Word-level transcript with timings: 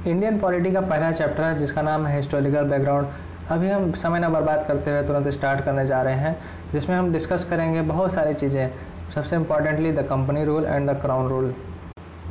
Indian 0.00 0.38
polity 0.40 0.70
का 0.72 0.80
पहला 0.80 1.10
chapter 1.12 1.42
है, 1.42 1.54
जिसका 1.54 1.82
नाम 1.82 2.06
है 2.06 2.14
हिस्टोरिकल 2.16 2.64
बैकग्राउंड 2.64 3.06
अभी 3.50 3.68
हम 3.68 3.92
समय 3.94 4.18
ना 4.18 4.28
बर्बाद 4.28 4.64
करते 4.68 4.90
हुए 4.90 5.02
तुरंत 5.06 5.28
स्टार्ट 5.28 5.64
करने 5.64 5.84
जा 5.86 6.00
रहे 6.02 6.14
हैं, 6.14 6.36
जिसमें 6.72 6.96
हम 6.96 7.12
डिस्कस 7.12 7.44
करेंगे 7.50 7.82
बहुत 7.82 8.12
सारी 8.12 8.34
चीज़ें। 8.34 8.70
सबसे 9.14 9.36
importantly 9.36 9.92
the 9.92 10.06
company 10.10 10.44
rule 10.44 10.64
and 10.64 10.90
the 10.90 10.96
crown 11.02 11.28
rule 11.28 11.54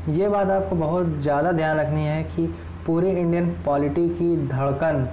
ये 0.10 0.30
बात 0.30 0.50
आपको 0.50 0.76
बहुत 0.76 1.08
ज़्यादा 1.22 1.52
ध्यान 1.52 1.78
रखनी 1.78 2.06
है 2.06 2.24
कि 2.26 2.48
पूरी 2.86 3.10
इंडियन 3.10 3.50
पॉलिटी 3.66 4.10
की 4.10 4.36
धड़कन 4.48 5.08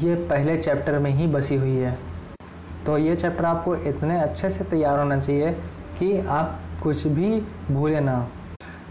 ये 0.00 0.14
पहले 0.30 0.56
चैप्टर 0.56 0.98
में 0.98 1.10
ही 1.10 1.26
बसी 1.28 1.56
हुई 1.56 1.76
है। 1.76 1.98
तो 2.86 2.98
ये 2.98 3.16
चैप्टर 3.16 3.44
आपको 3.44 3.76
इतने 3.76 4.20
अच्छे 4.20 4.50
से 4.50 4.64
तैयार 4.66 4.98
होना 4.98 5.18
चाहिए 5.18 5.52
कि 5.98 6.18
आप 6.20 6.58
कुछ 6.82 7.06
भी 7.08 7.40
भूले 7.70 8.00
ना। 8.00 8.26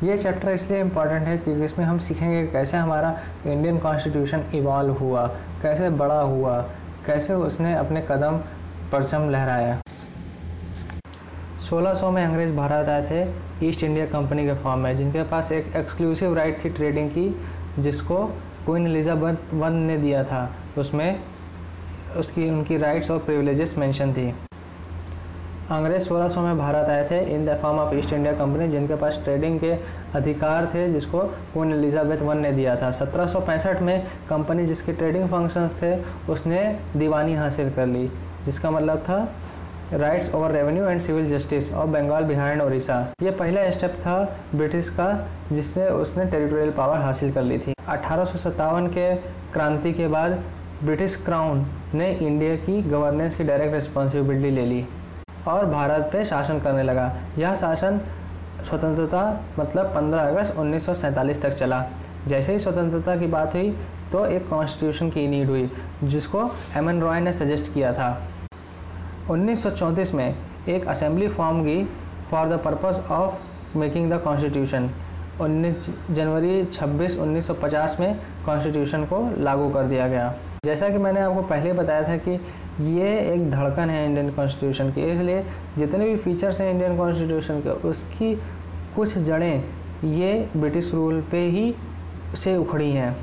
ये 0.04 0.18
चैप्टर 0.18 0.50
इसलिए 0.50 0.80
इंपॉर्टेंट 0.82 1.28
है 1.28 1.38
क्योंकि 1.38 1.66
इसमें 1.66 1.86
हम 1.86 2.00
सीखेंगे 2.00 2.46
कैसे 2.48 2.78
हमारा 2.78 3.10
इंडियन 3.46 3.78
कॉन्स्टिट्यूशन 3.78 4.44
इवॉल्व 4.56 4.94
हुआ, 4.94 5.26
कैसे 5.62 5.90
बड़ा 5.92 6.20
हुआ, 6.20 6.58
कैसे 7.06 7.34
उसने 7.34 7.74
अपने 7.76 8.02
कदम 8.02 8.38
परचम 8.92 9.30
लहराया। 9.30 9.80
1600 11.60 12.12
में 12.12 12.24
अंग्रेज़ 12.26 12.54
भारत 12.54 12.90
आए 12.90 13.06
थे 13.12 13.68
ईस्ट 13.68 13.84
इंडिया 13.84 14.06
कंपनी 14.06 14.46
के 14.46 14.54
फॉर्म 14.54 14.80
में, 14.80 14.96
जिनके 14.98 15.24
पास 15.24 15.52
एक 15.52 15.76
एक्सक्लूसिव 15.76 16.34
राइट 16.34 16.64
थी 16.66 16.70
ट्रेडिंग 16.70 17.10
की, 17.10 17.30
जिसको 17.80 18.26
क्वीन 18.66 18.88
एलिजाबेथ 18.88 19.54
वन 19.54 19.74
ने 19.74 19.98
दिया 19.98 20.24
था, 20.24 20.50
उसमें 20.78 21.20
उसकी 22.18 22.50
उनकी 22.50 22.78
राइट्स 22.78 23.12
और 23.12 23.20
प्रिविलेजेस 23.20 23.78
मेंशन 23.78 24.14
थी। 24.14 24.34
अंग्रेज़ 25.72 26.04
1600 26.04 26.42
में 26.42 26.58
भारत 26.58 26.90
आए 26.90 27.08
थे। 27.12 27.20
In 27.36 27.46
the 27.46 27.58
form 27.62 27.78
of 27.80 27.94
East 27.96 28.12
India 28.14 28.34
Company 28.34 28.68
जिनके 28.68 28.96
पास 28.96 29.20
ट्रेडिंग 29.24 29.60
के 29.60 29.72
अधिकार 30.16 30.66
थे, 30.74 30.88
जिसको 30.90 31.20
क्वीन 31.54 31.72
एलिजाबेथ 31.74 32.18
वन 32.18 32.38
ने 32.38 32.52
दिया 32.52 32.76
था। 32.76 32.90
1765 32.92 33.82
में 33.82 34.06
कंपनी 34.30 34.66
जिसके 34.66 34.94
ट्रेडिंग 34.94 35.28
फ़ंक्शंस 35.30 35.78
थे, 35.82 35.96
उसने 36.32 36.60
दीवानी 36.96 37.34
हासिल 37.36 37.70
कर 37.70 37.86
ली, 37.88 38.08
जिसका 38.46 38.72
मतलब 38.72 39.00
था 39.00 39.18
rights 39.94 40.34
over 40.36 40.52
revenue 40.52 40.86
and 40.86 41.00
civil 41.00 41.26
justice 41.28 41.72
of 41.74 41.90
Bengal 41.90 42.24
Bihar 42.24 42.52
and 42.52 42.62
Orissa 42.62 43.00
ये 43.22 43.32
पहला 43.32 43.70
स्टेप 43.70 43.96
था 44.02 44.18
ब्रिटिश 44.56 44.90
का, 44.90 45.08
जिससे 45.52 45.88
उसने 45.88 46.26
टेरिटोरियल 46.26 46.72
पावर 46.72 46.98
हासिल 46.98 47.32
कर 47.32 47.44
ली 47.44 47.58
थी। 47.58 47.74
अठारह 47.88 48.88
के 48.88 49.16
क्रांति 49.54 49.94
के 49.94 50.08
बाद 50.08 50.38
ब्रिटिश 50.84 51.16
क्राउन 51.16 51.66
ने 51.94 52.12
इंडिया 52.12 52.56
की 52.58 52.82
गवर्नेंस 52.84 53.36
की 53.36 53.44
डायरेक्ट 53.44 53.74
रिस्पॉन्सिबिलिटी 53.74 54.52
ले 54.52 54.66
ली। 54.66 54.86
और 55.48 55.66
भारत 55.66 56.10
पे 56.14 56.24
शासन 56.26 56.60
करने 56.60 56.84
लगा। 56.84 57.12
यह 57.38 57.54
शासन 57.56 58.00
स्वतंत्रता 58.66 59.22
मतलब 59.60 59.94
15 59.96 60.28
अगस्त 60.28 60.58
उन्नीस 60.58 60.86
सौ 60.86 60.94
सैंतालीस 60.94 61.42
तक 61.42 61.54
चला। 61.54 61.84
जैसे 62.28 62.52
ही 62.52 62.60
स्वतंत्रता 62.60 63.16
की 63.16 63.28
बात 63.28 63.54
हुई 63.56 63.70
तो 64.12 64.26
एक 64.26 64.48
कॉन्स्टिट्यूशन 64.50 65.10
की 65.10 65.28
नीड 65.28 65.50
हुई, 65.50 65.70
जिसको 66.04 66.50
एम 66.78 66.90
एन 66.90 67.02
रॉय 67.02 67.20
ने 67.20 67.34
सजेस्ट 67.34 67.74
किया 67.74 67.94
था। 67.94 68.10
1934 69.30 70.14
में 70.14 70.36
एक 70.70 70.88
असेंबली 70.88 71.28
फॉर्म 71.28 71.62
की 71.64 71.84
for 72.32 72.50
the 72.50 72.60
purpose 72.60 73.02
of 73.12 73.78
making 73.78 74.12
the 74.12 74.22
constitution 74.24 74.90
19 75.42 75.90
जनवरी 76.12 76.64
26 76.66 77.18
1950 77.18 78.00
में 78.00 78.16
कॉन्स्टिट्यूशन 78.46 79.04
को 79.06 79.20
लागू 79.40 79.70
कर 79.70 79.84
दिया 79.84 80.08
गया। 80.08 80.34
जैसा 80.66 80.90
कि 80.90 80.98
मैंने 80.98 81.20
आपको 81.22 81.42
पहले 81.44 81.74
बताया 81.74 82.04
था 82.04 82.16
कि 82.18 82.32
ये 82.92 83.10
एक 83.34 83.50
धड़कन 83.52 83.90
है 83.90 84.06
इंडियन 84.06 84.30
कॉन्स्टिट्यूशन 84.32 84.92
की। 84.92 85.02
इसलिए 85.12 85.44
जितने 85.78 86.06
भी 86.06 86.16
फीचर्स 86.18 86.62
हैं 86.62 86.70
इंडियन 86.72 86.98
कॉन्स्टिट्यूशन 86.98 87.60
के, 87.60 87.70
उसकी 87.90 88.36
कुछ 88.96 89.18
जड़ें 89.18 89.64
ये 90.06 90.48
ब्रिटिश 90.58 90.94
रूल 90.94 91.22
पे 91.32 91.40
ही 91.48 91.74
से 92.36 92.56
उखड़ी 92.58 92.92
हैं। 92.92 93.16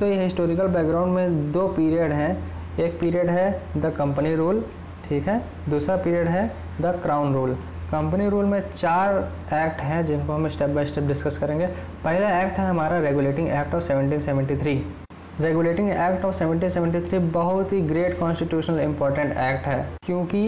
तो 0.00 0.06
ये 0.06 0.22
हिस्टोरिकल 0.22 0.66
बैकग्राउंड 0.68 1.14
में 1.14 1.52
दो 1.52 1.66
पीरियड 1.68 2.12
हैं। 2.12 2.36
एक 2.78 2.98
पीरियड 3.00 3.30
है 3.30 3.50
द 3.76 3.92
कंपनी 3.98 4.34
रूल 4.34 4.64
ठीक 5.08 5.28
है? 5.28 5.40
दूसरा 5.68 5.96
पीरियड 5.96 6.28
है 6.28 6.46
the 6.80 6.98
crown 7.02 7.34
rule 7.34 7.54
company 7.92 8.28
rule 8.28 8.44
में 8.44 8.60
चार 8.70 9.18
एक्ट 9.54 9.80
हैं 9.80 10.04
जिनको 10.06 10.32
हम 10.32 10.48
स्टेप 10.48 10.70
बाय 10.70 10.84
स्टेप 10.84 11.04
डिस्कस 11.04 11.38
करेंगे। 11.38 11.66
पहला 12.04 12.40
एक्ट 12.40 12.58
है 12.58 12.68
हमारा 12.68 12.98
regulating 13.00 13.48
act 13.50 13.74
of 13.74 13.84
1773 13.84 15.05
regulating 15.40 15.88
act 15.90 16.24
of 16.24 16.34
1773 16.36 17.18
बहुत 17.32 17.72
ही 17.72 17.80
ग्रेट 17.88 18.18
कॉन्स्टिट्यूशनल 18.18 18.80
इम्पोर्टेंट 18.80 19.30
एक्ट 19.30 19.66
है, 19.66 19.88
क्योंकि 20.06 20.38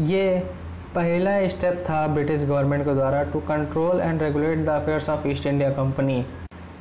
ये 0.00 0.38
पहला 0.94 1.46
स्टेप 1.48 1.84
था 1.88 2.06
ब्रिटिश 2.06 2.44
गवर्नमेंट 2.44 2.84
के 2.84 2.94
द्वारा 2.94 3.22
to 3.32 3.40
control 3.48 4.00
and 4.00 4.22
regulate 4.22 4.58
the 4.58 4.68
affairs 4.70 5.08
of 5.10 5.26
East 5.28 5.46
India 5.46 5.70
Company 5.70 6.18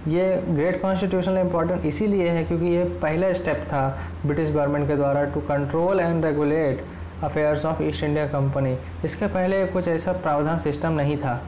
ये 0.07 0.25
ग्रेट 0.49 0.81
कॉन्स्टिट्यूशनल 0.81 1.37
इम्पोर्टेंट 1.37 1.85
इसीलिए 1.85 2.27
है 2.29 2.43
क्योंकि 2.43 2.65
ये 2.65 2.83
पहला 3.01 3.31
स्टेप 3.33 3.63
था 3.69 3.87
ब्रिटिश 4.25 4.51
गवर्नमेंट 4.51 4.87
के 4.87 4.95
द्वारा 4.95 5.23
to 5.33 5.39
control 5.47 5.99
and 5.99 6.25
regulate 6.25 6.83
affairs 7.23 7.65
of 7.65 7.81
East 7.83 8.03
India 8.03 8.27
Company 8.27 8.77
इसके 9.05 9.27
पहले 9.27 9.65
कुछ 9.65 9.87
ऐसा 9.87 10.11
प्रावधान 10.13 10.59
सिस्टम 10.59 10.91
नहीं 10.93 11.17
था। 11.17 11.41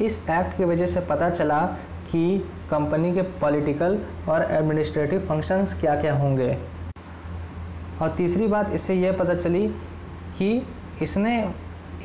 इस 0.00 0.22
एक्ट 0.30 0.56
की 0.56 0.64
वजह 0.64 0.86
से 0.86 1.00
पता 1.10 1.30
चला 1.30 1.60
कि 2.12 2.38
कंपनी 2.70 3.12
के 3.14 3.22
पॉलिटिकल 3.40 3.98
और 4.28 4.48
एडमिनिस्ट्रेटिव 4.50 5.20
फ़ंक्शंस 5.28 5.74
क्या 5.80 5.94
क्या 6.00 6.14
होंगे। 6.14 6.56
और 8.02 8.14
तीसरी 8.16 8.46
बात, 8.46 8.72
इससे 8.72 8.94
यह 8.94 9.16
पता 9.18 9.34
चली 9.34 9.66
कि 10.38 10.62
इसने 11.02 11.38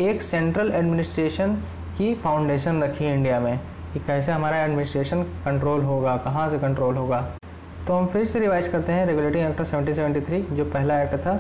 एक 0.02 0.22
सेंट्रल 0.22 0.72
एडमिनिस्ट्रेशन 0.72 1.56
की 1.98 2.14
फाउंडेशन 2.16 2.84
रखी 2.84 3.06
इंडिया 3.06 3.40
में 3.40 3.58
कि 3.94 4.00
कैसे 4.00 4.32
हमारा 4.32 4.64
एडमिनिस्ट्रेशन 4.64 5.24
कंट्रोल 5.46 5.82
होगा, 5.84 6.16
कहाँ 6.18 6.48
से 6.50 6.60
कंट्रोल 6.60 6.96
होगा। 6.98 7.22
तो 7.88 7.94
हम 7.94 8.06
फिर 8.08 8.26
से 8.26 8.40
रिवाइज 8.40 8.68
करते 8.68 8.92
हैं 8.92 9.06
रेगुलेटिंग 9.06 9.46
एक्ट 9.46 9.62
ऑफ़ 9.62 9.68
1773 9.68 10.56
जो 10.56 10.66
पहला 10.66 11.02
एक्ट 11.02 11.16
था 11.26 11.34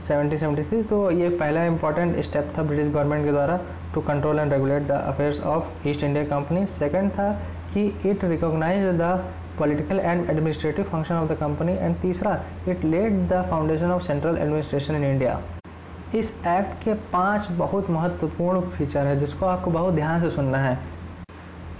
1773 0.00 0.82
तो 0.88 1.10
ये 1.10 1.28
पहला 1.28 1.64
इंपॉर्टेंट 1.64 2.18
स्टेप 2.24 2.52
था 2.58 2.62
ब्रिटिश 2.62 2.88
गवर्नमेंट 2.88 3.24
के 3.24 3.30
द्वारा 3.30 3.58
to 3.94 4.00
control 4.00 4.38
and 4.38 4.52
regulate 4.52 4.82
the 4.82 4.90
affairs 4.90 5.40
of 5.42 5.88
East 5.88 6.04
India 6.04 6.24
Company 6.26 6.66
second 6.66 7.10
था 7.10 7.30
कि 7.74 7.86
it 8.06 8.24
recognize 8.24 8.86
the 9.00 9.12
political 9.58 10.00
and 10.00 10.28
administrative 10.30 10.84
function 10.84 11.14
of 11.14 11.32
the 11.32 11.36
company 11.36 11.72
and 11.72 11.96
तीसरा 12.00 12.38
it 12.68 12.84
laid 12.84 13.28
the 13.28 13.44
foundation 13.50 13.90
of 13.90 14.02
central 14.02 14.38
administration 14.38 14.96
in 14.96 15.04
India 15.04 15.40
इस 16.14 16.30
act 16.46 16.82
के 16.84 16.92
पाँच 17.12 17.46
बहुत 17.50 17.88
महत्वपूर्ण 17.90 18.60
feature 18.68 19.06
है, 19.06 19.16
जिसको 19.16 19.46
आपको 19.46 19.70
बहुत 19.70 19.94
ध्यान 19.94 20.18
से 20.18 20.30
सुनना 20.30 20.58
है। 20.58 20.78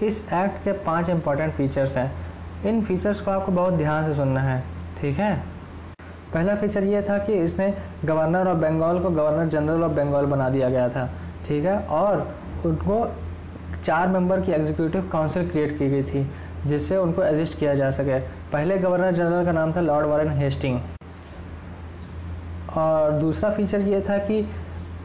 इस 0.03 0.21
एक्ट 0.35 0.65
के 0.65 0.73
पाँच 0.85 1.09
इंपॉर्टेंट 1.09 1.53
फीचर्स 1.53 1.97
हैं। 1.97 2.11
इन 2.67 2.83
फीचर्स 2.85 3.21
को 3.21 3.31
आपको 3.31 3.53
बहुत 3.53 3.75
ध्यान 3.75 4.03
से 4.03 4.15
सुनना 4.15 4.41
है, 4.41 4.63
ठीक 5.01 5.19
है? 5.19 5.35
पहला 6.35 6.55
फीचर 6.57 6.85
ये 6.85 7.03
था 7.03 7.19
कि 7.19 7.33
इसने 7.35 7.73
गवर्नर 8.05 8.49
ऑफ़ 8.49 8.59
बंगाल 8.59 8.99
को 8.99 9.11
गवर्नर 9.11 9.49
जनरल 9.49 9.83
ऑफ़ 9.85 9.93
बंगाल 9.93 10.27
बना 10.27 10.49
दिया 10.49 10.69
गया 10.71 10.89
था, 10.89 11.09
ठीक 11.47 11.65
है? 11.65 11.79
और 11.79 12.27
उनको 12.67 13.03
चार 13.89 14.09
मेंबर 14.09 14.41
की 14.41 14.53
एग्जीक्यूटिव 14.53 15.09
काउंसिल 15.13 15.49
क्रिएट 15.49 15.79
की 15.79 15.89
गई 15.91 16.03
थी, 16.03 16.31
जिससे 16.67 16.97
उनको 16.97 17.23
एजिस्ट 17.23 17.59
किया 17.59 17.75
जा 17.75 17.91
सके। 17.91 18.19
पहले 18.53 18.77
गवर्नर 18.79 19.13
जनरल 19.13 19.45
का 19.45 19.53
नाम 19.53 19.73
था 19.73 19.81
लॉर्ड 19.81 20.07
वारन 20.07 20.31
हेस्टिंग 20.31 20.81
और 22.77 23.13
दूसरा 23.13 23.51
फीचर 23.51 23.81
ये 23.83 24.01
था 24.01 24.19
कि 24.19 24.41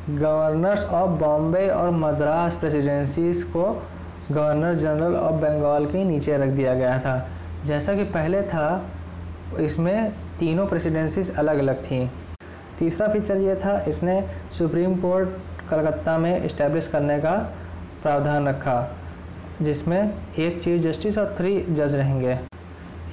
गवर्नर्स 0.10 0.86
ऑफ़ 0.86 1.10
बॉम्बे 1.20 1.68
और 1.70 1.92
मद्रास 1.94 2.56
प्रेसिडेंसीज 2.56 3.44
को 3.56 3.64
गवर्नर 4.32 4.76
जनरल 4.76 5.16
ऑफ़ 5.16 5.42
बंगाल 5.42 5.86
के 5.86 6.04
नीचे 6.04 6.38
रख 6.38 6.50
दिया 6.50 6.74
गया 6.74 7.00
था। 7.00 7.16
जैसा 7.66 7.94
कि 7.94 8.04
पहले 8.04 8.42
था, 8.44 8.84
इसमें 9.60 10.12
तीनों 10.40 10.68
प्रेसिडेंसीज 10.68 11.36
अलग 11.36 11.60
अलग 11.60 11.84
थी। 11.84 12.10
तीसरा 12.80 13.08
फीचर 13.08 13.38
ये 13.38 13.56
था, 13.56 13.80
इसने 13.88 14.24
सुप्रीम 14.58 14.96
कोर्ट 14.96 15.30
कलकत्ता 15.70 16.18
में 16.18 16.44
इस्टेब्लिश 16.44 16.88
करने 16.88 17.20
का 17.20 17.36
प्रावधान 18.04 18.48
रखा, 18.48 18.98
जिसमें 19.62 20.14
एक 20.40 20.62
चीफ 20.62 20.82
जस्टिस 20.82 21.18
और 21.18 21.36
थ्री 21.38 21.66
जज 21.70 21.96
रहेंगे। 21.96 22.40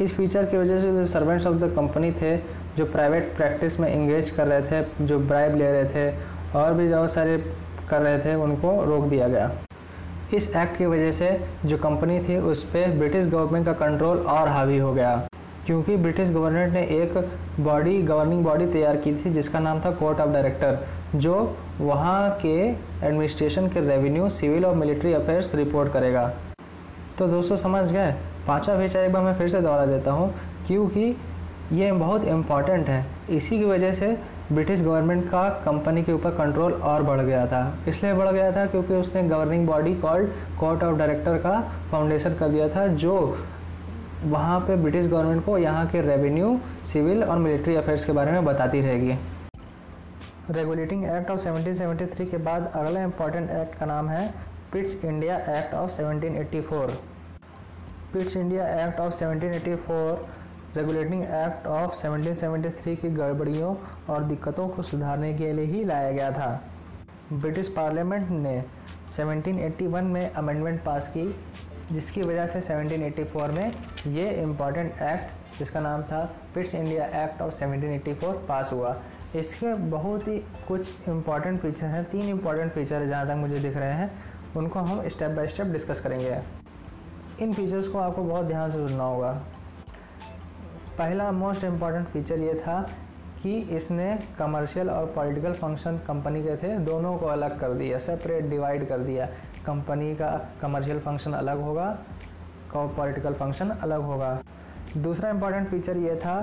इस 0.00 0.14
फीचर 0.16 0.44
की 0.44 0.56
वजह 0.56 0.78
से 0.78 0.92
जो 0.92 1.04
सर्वेंट्स 1.04 1.46
ऑफ़ 1.46 1.56
द 1.56 1.72
कंपनी 1.76 2.12
थे, 2.12 2.36
जो 2.76 2.84
प्राइवेट 2.84 3.36
प्रैक्टिस 3.36 3.80
में 3.80 3.92
इंगेज 3.94 4.30
कर 4.30 4.46
रहे 4.46 4.62
थे, 4.62 5.06
जो 5.06 5.18
ब्राइब 5.18 5.56
ले 5.56 5.72
रहे 5.72 5.84
थे, 5.84 6.16
और 6.54 6.74
भी 6.74 6.88
बहुत 6.88 7.12
सारे 7.12 7.38
कर 7.90 8.02
रहे 8.02 8.18
थे, 8.18 8.34
उनको 8.34 8.84
रोक 8.84 9.04
दिया 9.04 9.28
गया। 9.28 9.50
इस 10.34 10.56
एक्ट 10.56 10.78
की 10.78 10.86
वजह 10.86 11.10
से 11.10 11.40
जो 11.64 11.78
कंपनी 11.78 12.18
थी, 12.20 12.36
उस 12.36 12.64
पर 12.64 12.98
ब्रिटिश 12.98 13.26
गवर्नमेंट 13.26 13.66
का 13.66 13.72
कंट्रोल 13.72 14.18
और 14.18 14.48
हावी 14.48 14.78
हो 14.78 14.92
गया। 14.92 15.26
क्योंकि 15.66 15.96
ब्रिटिश 15.96 16.30
गवर्नमेंट 16.30 16.72
ने 16.72 16.82
एक 16.94 17.16
बॉडी 17.60 17.96
गवर्निंग 18.02 18.44
बॉडी 18.44 18.66
तैयार 18.66 18.96
की 18.96 19.12
थी, 19.14 19.30
जिसका 19.30 19.58
नाम 19.58 19.80
था 19.80 19.90
कोर्ट 19.92 20.20
ऑफ़ 20.20 20.30
डायरेक्टर 20.30 20.78
जो 21.16 21.56
वहाँ 21.80 22.38
के 22.42 22.56
एडमिनिस्ट्रेशन 23.06 23.68
के 23.68 23.80
रेवेन्यू 23.80 24.28
सिविल 24.30 24.64
और 24.66 24.74
मिलिट्री 24.74 25.12
अफेयर्स 25.12 25.54
रिपोर्ट 25.54 25.92
करेगा। 25.92 26.26
तो 27.18 27.26
दोस्तों, 27.28 27.56
समझ 27.56 27.92
गए? 27.92 28.12
पांचवा 28.46 28.76
फीचर 28.78 28.98
एक 28.98 29.12
बार 29.12 29.22
मैं 29.22 29.34
फिर 29.38 29.48
से 29.48 29.60
दोहरा 29.60 29.86
देता 29.86 30.10
हूँ, 30.10 30.32
क्योंकि 30.66 31.16
ये 31.72 31.90
बहुत 31.92 32.24
इंपॉर्टेंट 32.24 32.88
है। 32.88 33.04
इसी 33.30 33.58
की 33.58 33.64
वजह 33.64 33.92
से 33.92 34.16
ब्रिटिश 34.52 34.82
गवर्नमेंट 34.82 35.24
का 35.30 35.48
कंपनी 35.64 36.02
के 36.02 36.12
ऊपर 36.12 36.30
कंट्रोल 36.30 36.72
और 36.72 37.02
बढ़ 37.02 37.20
गया 37.20 37.46
था। 37.46 37.62
इसलिए 37.88 38.12
बढ़ 38.12 38.28
गया 38.28 38.50
था 38.52 38.64
क्योंकि 38.66 38.94
उसने 38.94 39.22
governing 39.22 39.66
body 39.66 39.94
called 39.96 40.30
court 40.60 40.82
of 40.82 40.96
director 40.98 41.36
का 41.38 41.60
फाउंडेशन 41.90 42.34
कर 42.34 42.48
दिया 42.48 42.68
था, 42.68 42.86
जो 42.86 43.36
वहाँ 44.22 44.58
पे 44.60 44.74
ब्रिटिश 44.76 45.06
गवर्नमेंट 45.06 45.44
को 45.44 45.56
यहाँ 45.58 45.86
के 45.88 46.00
रेवेन्यू 46.00 46.58
सिविल 46.86 47.22
और 47.24 47.38
मिलिट्री 47.38 47.74
अफेयर्स 47.76 48.04
के 48.04 48.12
बारे 48.12 48.32
में 48.32 48.44
बताती 48.44 48.80
रहेगी। 48.80 49.16
रेगुलेटिंग 50.50 51.04
एक्ट 51.04 51.30
ऑफ़ 51.30 51.38
1773 51.40 52.30
के 52.30 52.36
बाद 52.38 52.70
अगला 52.74 53.02
इंपॉर्टेंट 53.02 53.50
एक्ट 53.50 53.78
का 53.78 53.86
नाम 53.86 54.08
है 54.08 54.28
Pitt's 54.72 55.04
India 55.04 55.36
Act 55.58 55.74
of 55.74 55.90
1784 55.90 56.90
Pitt's 58.12 58.36
India 58.36 58.66
Act 58.84 59.00
of 59.00 59.12
1784 59.14 60.76
regulating 60.76 61.22
act 61.22 61.66
of 61.66 61.94
1773 61.96 62.96
की 62.96 63.10
गड़बड़ियों 63.10 63.74
और 64.14 64.24
दिक्कतों 64.24 64.68
को 64.68 64.82
सुधारने 64.82 65.32
के 65.34 65.52
लिए 65.52 65.64
ही 65.64 65.84
लाया 65.84 66.10
गया 66.10 66.30
था। 66.30 66.50
ब्रिटिश 67.32 67.68
पार्लियामेंट 67.68 68.30
ने 68.30 68.62
1781 69.08 70.02
में 70.04 70.30
अमेंडमेंट 70.32 70.82
पास 70.84 71.08
की। 71.08 71.34
जिसकी 71.92 72.22
वजह 72.22 72.46
से 72.46 72.60
1784 72.60 73.50
में 73.50 73.72
ये 74.06 74.30
इंपॉर्टेंट 74.30 74.92
एक्ट 74.92 75.58
जिसका 75.58 75.80
नाम 75.80 76.02
था 76.02 76.34
Pitt's 76.54 76.74
India 76.74 77.04
Act 77.24 77.42
of 77.42 77.54
1784 77.54 78.32
pass 78.48 78.72
हुआ। 78.72 78.96
इसके 79.36 79.74
बहुत 79.74 80.28
ही 80.28 80.38
कुछ 80.68 81.08
इंपॉर्टेंट 81.08 81.60
फीचर 81.60 81.86
हैं, 81.86 82.04
तीन 82.04 82.28
इंपॉर्टेंट 82.28 82.72
फीचर 82.72 83.06
जहाँ 83.06 83.26
तक 83.26 83.34
मुझे 83.34 83.58
दिख 83.58 83.76
रहे 83.76 83.92
हैं, 83.92 84.10
उनको 84.56 84.80
हम 84.80 85.08
स्टेप 85.08 85.30
बाय 85.30 85.46
स्टेप 85.46 85.66
डिस्कस 85.66 86.00
करेंगे। 86.00 86.38
इन 87.42 87.52
फीचर्स 87.52 87.88
को 87.88 87.98
आपको 87.98 88.24
बहुत 88.24 88.46
ध्यान 88.46 88.68
से 88.68 88.88
सुनना 88.88 89.04
होगा। 89.04 89.32
पहला 90.98 91.30
मोस्ट 91.32 91.64
इंपॉर्टेंट 91.64 92.06
फीचर 92.06 92.40
ये 92.40 92.54
था 92.54 92.80
कि 93.42 93.58
इसने 93.58 94.18
कमर्शियल 94.38 94.90
और 94.90 95.06
पॉलिटिकल 95.06 95.52
फ़ंक्शन 95.52 95.98
कंपनी 95.98 96.42
के 96.42 96.56
थे, 96.56 96.78
दोनों 96.78 97.16
को 97.18 97.26
अलग 97.26 97.60
कर 97.60 97.72
दिया 97.72 97.98
सेपरेट 97.98 98.44
डिवाइड 98.44 98.88
कर 98.88 98.98
दिया। 98.98 99.28
कंपनी 99.66 100.14
का 100.14 100.30
कमर्शियल 100.62 100.98
फ़ंक्शन 101.00 101.32
अलग 101.32 101.60
होगा 101.62 101.86
पॉलिटिकल 102.74 103.34
फ़ंक्शन 103.34 103.70
अलग 103.72 104.02
होगा। 104.02 104.38
दूसरा 104.96 105.30
इंपॉर्टेंट 105.30 105.68
फीचर 105.70 105.96
ये 105.98 106.14
था 106.16 106.40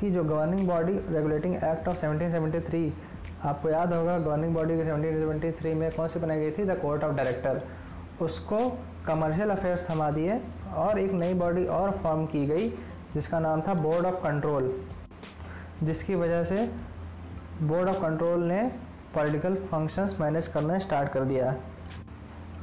कि 0.00 0.10
जो 0.10 0.22
governing 0.24 0.66
body 0.68 0.92
regulating 1.08 1.54
act 1.54 1.88
of 1.88 1.96
1773 1.96 2.90
आपको 3.44 3.70
याद 3.70 3.92
होगा 3.94 4.18
गवर्निंग 4.18 4.54
बॉडी 4.54 4.76
के 4.76 4.84
1773 4.84 5.74
में 5.74 5.90
कौन 5.92 6.08
सी 6.08 6.18
बनाई 6.20 6.40
गई 6.40 6.50
थी? 6.50 6.64
द 6.64 6.78
कोर्ट 6.82 7.04
ऑफ़ 7.04 7.14
डायरेक्टर 7.16 7.62
उसको 8.20 8.58
कमर्शियल 9.06 9.50
अफेयर्स 9.50 9.88
थमा 9.90 10.10
दिए 10.10 10.40
और 10.76 10.98
एक 10.98 11.12
नई 11.12 11.34
बॉडी 11.34 11.64
और 11.66 11.90
फॉर्म 12.02 12.24
की 12.26 12.46
गई, 12.46 12.68
जिसका 13.14 13.38
नाम 13.40 13.60
था 13.60 13.74
बोर्ड 13.76 14.06
ऑफ़ 14.06 14.22
कंट्रोल 14.22 14.72
जिसकी 15.82 16.14
वजह 16.14 16.42
से 16.42 16.66
बोर्ड 17.62 17.88
ऑफ़ 17.88 18.00
कंट्रोल 18.02 18.44
ने 18.44 18.62
पॉलिटिकल 19.14 19.54
फ़ंक्शंस 19.70 20.16
मैनेज 20.20 20.48
करना 20.48 20.78
स्टार्ट 20.78 21.08
कर 21.12 21.24
दिया। 21.24 21.54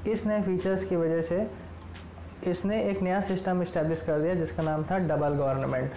इस 0.07 0.25
नए 0.25 0.42
फीचर्स 0.42 0.83
की 0.83 0.95
वजह 0.95 1.21
से 1.21 1.48
इसने 2.48 2.81
एक 2.83 3.01
नया 3.01 3.19
सिस्टम 3.21 3.62
इस्टेब्लिश 3.62 4.01
कर 4.01 4.19
दिया 4.19 4.33
जिसका 4.36 4.63
नाम 4.63 4.83
था 4.83 4.98
डबल 5.00 5.33
गवर्नमेंट 5.33 5.92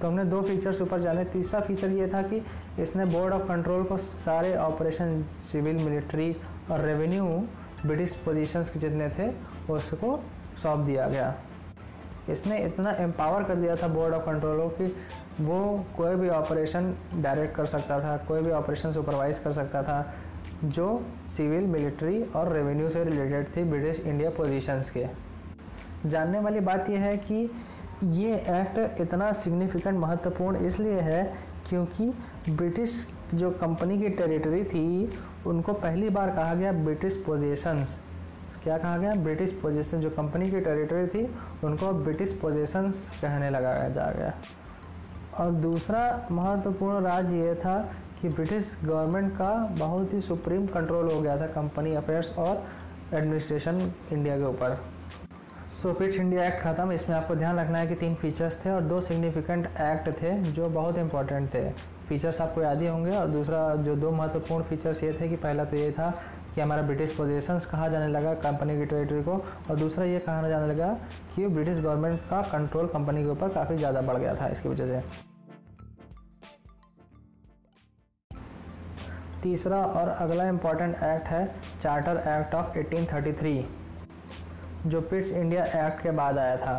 तो 0.00 0.08
हमने 0.08 0.24
दो 0.24 0.42
फीचर्स 0.42 0.80
ऊपर 0.82 1.00
जाने, 1.00 1.24
तीसरा 1.24 1.60
फीचर 1.60 1.90
ये 1.90 2.06
था 2.08 2.20
कि 2.22 2.42
इसने 2.80 3.04
बोर्ड 3.04 3.34
ऑफ़ 3.34 3.42
कंट्रोल 3.48 3.82
को 3.84 3.96
सारे 3.98 4.54
ऑपरेशन 4.56 5.22
सिविल 5.42 5.76
मिलिट्री 5.76 6.36
और 6.70 6.80
रेवेन्यू 6.80 7.24
ब्रिटिश 7.86 8.14
पोजीशंस 8.24 8.70
के 8.70 8.80
जितने 8.80 9.08
थे, 9.08 9.28
उसको 9.70 10.18
सौंप 10.62 10.86
दिया 10.86 11.08
गया। 11.08 11.34
इसने 12.30 12.58
इतना 12.58 12.90
एम्पावर 13.00 13.44
कर 13.44 13.54
दिया 13.54 13.76
था 13.76 13.88
बोर्ड 13.88 14.14
ऑफ़ 14.14 14.24
कंट्रोल 14.26 14.60
को 14.60 14.68
कि 14.70 14.86
वो 15.40 15.60
कोई 15.96 16.14
भी 16.14 16.28
ऑपरेशन 16.28 16.94
डायरेक्ट 17.14 17.54
कर 17.56 17.66
सकता 17.66 18.00
था, 18.00 18.16
कोई 18.28 18.42
भी 18.42 18.50
ऑपरेशन 18.52 18.92
सुपरवाइज 18.92 19.38
कर 19.38 19.52
सकता 19.52 19.82
था 19.82 20.00
जो 20.64 21.04
सिविल, 21.28 21.66
मिलिट्री 21.66 22.22
और 22.22 22.52
रेवेन्यू 22.52 22.88
से 22.88 23.04
रिलेटेड 23.04 23.56
थी 23.56 23.64
ब्रिटिश 23.64 24.00
इंडिया 24.00 24.30
पोजीशंस 24.30 24.90
के। 24.90 25.06
जानने 26.06 26.38
वाली 26.38 26.60
बात 26.60 26.90
यह 26.90 27.00
है 27.00 27.16
कि 27.16 27.50
ये 28.04 28.34
एक्ट 28.34 29.00
इतना 29.00 29.30
सिग्निफिकेंट 29.32 29.98
महत्वपूर्ण 29.98 30.56
इसलिए 30.56 31.00
है 31.00 31.22
क्योंकि 31.68 32.12
ब्रिटिश 32.50 33.06
जो 33.34 33.50
कंपनी 33.50 33.98
की 33.98 34.08
टेरिटरी 34.08 34.64
थी, 34.64 35.12
उनको 35.46 35.72
पहली 35.72 36.08
बार 36.08 36.30
कहा 36.30 36.54
गया 36.54 36.72
ब्रिटिश 36.72 37.16
पोजेशंस 37.16 38.00
क्या 38.62 38.78
कहा 38.78 38.98
गया? 38.98 39.14
ब्रिटिश 39.14 39.52
पोजेशन 39.52 40.00
जो 40.00 40.10
कंपनी 40.10 40.50
की 40.50 40.60
टेरिटरी 40.60 41.06
थी, 41.06 41.24
उनको 41.64 41.92
ब्रिटिश 41.92 42.32
पोजेशंस 42.32 43.08
कहने 43.22 43.50
लगाया 43.50 43.88
जा 43.88 44.10
गया। 44.10 44.32
और 45.38 45.50
दूसरा 45.50 46.28
महत्वपूर्ण 46.30 47.04
राज 47.04 47.32
ये 47.34 47.54
था 47.54 47.92
कि 48.20 48.28
ब्रिटिश 48.28 48.76
गवर्नमेंट 48.84 49.32
का 49.32 49.52
बहुत 49.78 50.12
ही 50.14 50.20
सुप्रीम 50.20 50.66
कंट्रोल 50.68 51.10
हो 51.12 51.20
गया 51.20 51.36
था 51.40 51.46
कंपनी 51.52 51.94
अफेयर्स 51.94 52.32
और 52.38 52.64
एडमिनिस्ट्रेशन 53.12 53.80
इंडिया 54.12 54.36
के 54.38 54.44
ऊपर। 54.44 54.78
सो 55.72 55.92
पिट्स 55.92 56.16
इंडिया 56.16 56.44
एक्ट 56.46 56.62
ख़त्म, 56.62 56.92
इसमें 56.92 57.16
आपको 57.16 57.34
ध्यान 57.34 57.58
रखना 57.58 57.78
है 57.78 57.86
कि 57.86 57.94
तीन 57.94 58.14
फीचर्स 58.14 58.58
थे 58.64 58.70
और 58.70 58.82
दो 58.84 59.00
सिग्निफिकेंट 59.02 59.66
एक्ट 59.66 60.10
थे 60.22 60.34
जो 60.42 60.68
बहुत 60.70 60.98
इंपॉर्टेंट 60.98 61.54
थे। 61.54 61.68
फीचर्स 62.08 62.40
आपको 62.40 62.62
याद 62.62 62.82
ही 62.82 62.86
होंगे 62.88 63.10
और 63.10 63.26
दूसरा 63.28 63.74
जो 63.76 63.94
दो 63.96 64.10
महत्वपूर्ण 64.12 64.64
फीचर्स 64.64 65.02
ये 65.04 65.12
थे 65.20 65.28
कि 65.28 65.36
पहला 65.36 65.64
तो 65.64 65.76
ये 65.76 65.90
था 65.92 66.10
कि 66.54 66.60
हमारा 66.60 66.82
ब्रिटिश 66.82 67.12
पोजेशंस 67.12 67.66
कहा 67.66 67.88
जाने 67.88 68.08
लगा 68.08 68.34
कंपनी 68.40 68.76
की 68.76 68.86
टेरिटरी 68.86 69.22
को 69.22 69.32
और 69.70 69.76
दूसरा 69.76 70.04
ये 70.04 70.18
कहा 70.18 70.48
जाने 70.48 70.66
लगा 70.66 70.92
कि 71.36 71.46
ब्रिटिश 71.48 71.78
गवर्नमेंट 71.78 72.20
का 72.30 72.42
कंट्रोल 72.52 72.86
कंपनी 72.88 73.22
के 73.24 73.30
ऊपर 73.30 73.48
काफ़ी 73.50 73.76
ज़्यादा 73.76 74.00
बढ़ 74.02 74.16
गया 74.16 74.34
था, 74.34 74.48
इसकी 74.48 74.68
वजह 74.68 74.86
से। 74.86 75.02
तीसरा 79.42 79.76
और 79.78 80.08
अगला 80.08 80.48
इंपॉर्टेंट 80.48 80.94
एक्ट 80.94 81.26
है 81.28 81.46
चार्टर 81.80 82.16
एक्ट 82.28 82.54
ऑफ़ 82.54 82.78
1833 82.78 83.64
जो 84.86 85.00
पिट्स 85.00 85.32
इंडिया 85.32 85.64
एक्ट 85.86 86.02
के 86.02 86.10
बाद 86.12 86.38
आया 86.38 86.56
था। 86.56 86.74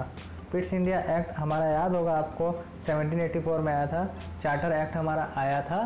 पिट्स 0.51 0.73
इंडिया 0.73 0.99
एक्ट 1.17 1.31
हमारा 1.37 1.65
याद 1.65 1.95
होगा 1.95 2.13
आपको 2.13 2.51
1784 2.81 3.59
में 3.59 3.73
आया 3.73 3.85
था। 3.87 4.03
चार्टर 4.41 4.71
एक्ट 4.73 4.95
हमारा 4.95 5.27
आया 5.37 5.61
था 5.61 5.79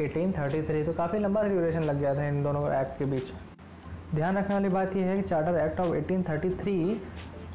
1833 0.00 0.84
तो 0.86 0.92
काफ़ी 0.92 1.18
लंबा 1.18 1.42
ड्यूरेशन 1.42 1.82
लग 1.82 2.00
गया 2.00 2.14
था 2.14 2.26
इन 2.28 2.42
दोनों 2.44 2.62
एक्ट 2.80 2.98
के 2.98 3.04
बीच। 3.04 3.32
ध्यान 4.14 4.38
रखने 4.38 4.54
वाली 4.54 4.68
बात 4.68 4.96
यह 4.96 5.06
है 5.06 5.16
कि 5.16 5.22
charter 5.22 5.58
act 5.60 5.80
of 5.80 5.94
1833 5.94 6.96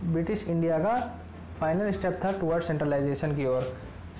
British 0.04 0.48
India 0.48 0.78
का 0.80 0.96
फाइनल 1.60 1.92
स्टेप 1.92 2.20
था 2.24 2.32
टुवर्ड 2.40 2.64
सेंट्रलाइजेशन 2.64 3.36
की 3.36 3.46
ओर 3.46 3.62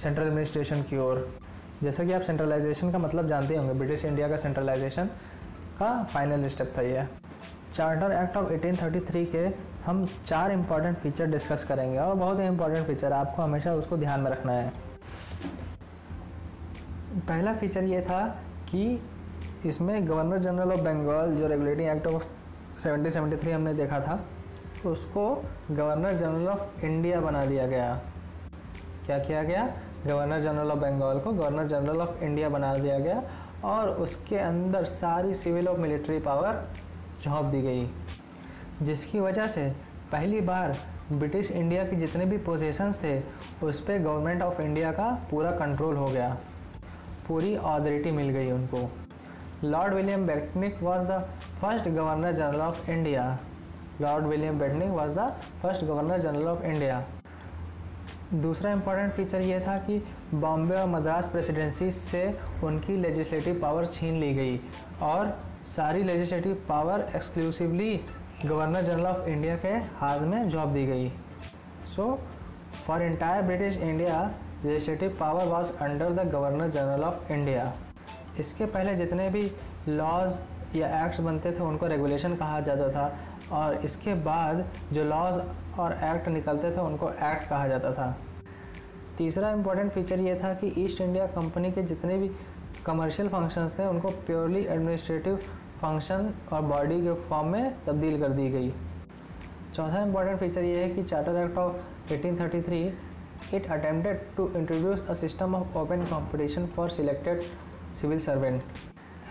सेंट्रल 0.04 0.28
एडमिनिस्ट्रेशन 0.28 0.82
की 0.82 0.98
ओर। 1.00 1.39
जैसा 1.84 2.04
कि 2.04 2.14
आप 2.14 2.22
सेंट्रलाइजेशन 2.22 2.92
का 2.92 2.98
मतलब 2.98 3.28
जानते 3.28 3.56
होंगे 3.56 3.74
ब्रिटिश 3.74 4.06
इंडिया 4.06 4.28
का 4.30 4.38
सेंट्रलाइजेशन 4.38 5.06
का 5.80 5.92
फाइनल 6.04 6.48
स्टेप 6.48 6.74
था 6.78 6.82
ये। 6.82 7.06
चार्टर 7.74 8.12
एक्ट 8.14 8.38
ऑफ़ 8.38 8.52
1833 8.52 9.26
के 9.26 9.46
हम 9.86 10.06
चार 10.26 10.52
इंपॉर्टेंट 10.52 10.98
फीचर 10.98 11.26
डिस्कस 11.26 11.64
करेंगे 11.64 12.00
और 12.00 12.16
बहुत 12.16 12.40
ही 12.40 12.46
इंपॉर्टेंट 12.46 12.88
फीचर 12.88 13.14
आपको 13.14 13.42
हमेशा 13.42 13.74
उसको 13.74 13.98
ध्यान 13.98 14.20
में 14.20 14.32
रखना 14.32 14.52
है। 14.52 14.74
पहला 17.20 17.54
फीचर 17.54 17.84
ये 17.84 18.02
था 18.02 18.26
कि 18.70 19.02
इसमें 19.66 20.08
गवर्नर 20.08 20.38
जनरल 20.38 20.72
ऑफ़ 20.72 20.82
बंगाल 20.82 21.36
जो 21.36 21.48
रेगुलेटिंग 21.48 21.90
एक्ट 21.90 22.08
ऑफ़ 22.08 22.26
1773 22.80 23.54
हमने 23.54 23.74
देखा 23.74 24.00
था, 24.00 24.24
उसको 24.86 25.44
गवर्नर 25.72 26.14
जनरल 26.14 26.48
ऑफ़ 26.48 26.86
इंडिया 26.86 27.20
बना 27.22 27.46
दिया 27.46 27.68
गया। 27.68 27.94
क्या 29.06 29.18
किया 29.20 29.44
गया? 29.44 29.72
गवर्नर 30.08 30.40
जनरल 30.40 30.72
ऑफ़ 30.72 30.80
बंगाल 30.80 31.20
को 31.20 31.32
गवर्नर 31.32 31.68
जनरल 31.68 32.02
ऑफ़ 32.02 32.24
इंडिया 32.24 32.50
बना 32.50 32.74
दिया 32.76 33.00
गया 33.00 33.22
और 33.66 33.90
उसके 34.02 34.38
अंदर 34.38 34.86
सारी 34.86 35.34
सिविल 35.36 35.68
और 35.68 35.78
मिलिट्री 35.80 36.20
पावर 36.20 36.64
झोंप 37.24 37.46
दी 37.46 37.62
गई। 37.62 37.90
जिसकी 38.82 39.20
वजह 39.20 39.48
से 39.48 39.70
पहली 40.12 40.42
बार 40.42 40.76
ब्रिटिश 41.12 41.52
इंडिया 41.52 41.84
के 41.84 41.96
जितने 41.96 42.26
भी 42.26 42.38
पोजेशंस 42.38 43.04
थे, 43.04 43.20
उस 43.64 43.80
पर 43.82 43.98
गवर्नमेंट 43.98 44.42
ऑफ़ 44.42 44.62
इंडिया 44.62 44.92
का 44.92 45.10
पूरा 45.32 45.52
कंट्रोल 45.52 45.96
हो 45.96 46.06
गया। 46.06 46.38
पूरी 47.28 47.56
अथॉरिटी 47.56 48.12
मिल 48.12 48.30
गई 48.30 48.52
उनको। 48.52 48.90
Lord 49.64 49.94
William 49.94 50.28
Bentinck 50.28 50.82
was 50.84 51.08
the 51.08 51.22
first 51.62 51.90
governor 51.90 52.32
general 52.32 52.62
of 52.62 52.90
India 52.90 53.38
lord 54.02 54.26
William 54.26 54.60
Bentinck 54.60 54.90
was 54.90 55.16
the 55.16 55.32
first 55.62 55.86
governor 55.86 56.20
general 56.20 56.48
of 56.48 56.64
India 56.64 57.04
दूसरा 58.34 58.72
इंपॉर्टेंट 58.72 59.12
फीचर 59.14 59.42
ये 59.42 59.60
था 59.60 59.78
कि 59.78 59.98
बॉम्बे 60.34 60.76
और 60.76 60.88
मद्रास 60.88 61.30
प्रेसिडेंसी 61.30 61.90
से 61.92 62.24
उनकी 62.64 62.96
लेजिस्लेटिव 62.98 63.60
पावर्स 63.62 63.94
छीन 63.94 64.20
ली 64.20 64.34
गई 64.34 64.60
और 65.02 65.38
सारी 65.68 66.04
legislative 66.04 66.58
power 66.68 67.08
exclusively 67.16 68.00
governor 68.46 68.82
general 68.82 69.06
of 69.06 69.28
India 69.30 69.56
के 69.56 69.70
हाथ 70.00 70.20
में 70.22 70.50
जॉब 70.50 70.74
दी 70.74 70.86
गई। 70.86 71.10
So 71.96 72.20
for 72.86 73.02
entire 73.04 73.42
British 73.42 73.78
India 73.78 74.22
legislative 74.66 75.18
power 75.20 75.46
was 75.46 75.72
under 75.74 76.10
the 76.14 76.30
governor 76.32 76.70
general 76.70 77.04
of 77.04 77.32
India 77.34 77.74
इसके 78.40 78.66
पहले 78.66 78.96
जितने 78.96 79.30
भी 79.30 79.42
लॉज 79.88 80.40
या 80.76 80.88
एक्ट्स 81.04 81.20
बनते 81.20 81.52
थे, 81.52 81.64
उनको 81.64 81.88
रेगुलेशन 81.88 82.36
कहा 82.36 82.60
जाता 82.60 82.90
था 82.92 83.58
और 83.58 83.86
इसके 83.86 84.14
बाद 84.24 84.66
जो 84.94 85.04
लॉज 85.04 85.42
और 85.80 85.94
एक्ट 86.06 86.28
निकलते 86.30 86.72
थे, 86.72 86.82
उनको 86.82 87.10
एक्ट 87.10 87.48
कहा 87.50 87.68
जाता 87.68 87.92
था। 87.94 88.16
तीसरा 89.18 89.50
इंपॉर्टेंट 89.52 89.92
फीचर 89.92 90.20
ये 90.20 90.36
था 90.36 90.54
कि 90.54 90.74
ईस्ट 90.78 91.02
इंडिया 91.02 91.26
कंपनी 91.30 91.72
के 91.72 91.82
जितने 91.84 92.18
भी 92.18 92.30
कमर्शियल 92.86 93.30
फ़ंक्शंस 93.30 93.78
थे, 93.80 93.86
उनको 93.86 94.10
प्योरली 94.26 94.66
एडमिनिस्ट्रेटिव 94.66 95.36
फ़ंक्शन 95.82 96.34
और 96.54 96.62
बॉडी 96.64 97.02
के 97.02 97.14
फॉर्म 97.30 97.48
में 97.48 97.76
तब्दील 97.86 98.20
कर 98.22 98.30
दी 98.32 98.50
गई। 98.50 98.74
चौथा 99.76 100.02
इंपॉर्टेंट 100.02 100.40
फीचर 100.40 100.64
ये 100.64 100.84
है 100.84 100.90
कि 100.90 101.04
charter 101.04 101.44
act 101.44 101.58
of 101.58 102.14
1833 102.14 103.54
it 103.54 103.70
attempted 103.72 104.22
to 104.38 104.48
introduce 104.58 105.06
a 105.10 105.14
system 105.16 105.56
of 105.56 105.78
open 105.78 106.06
competition 106.06 106.66
for 106.76 106.90
selected 106.90 107.42
civil 108.02 108.20
servant 108.20 108.64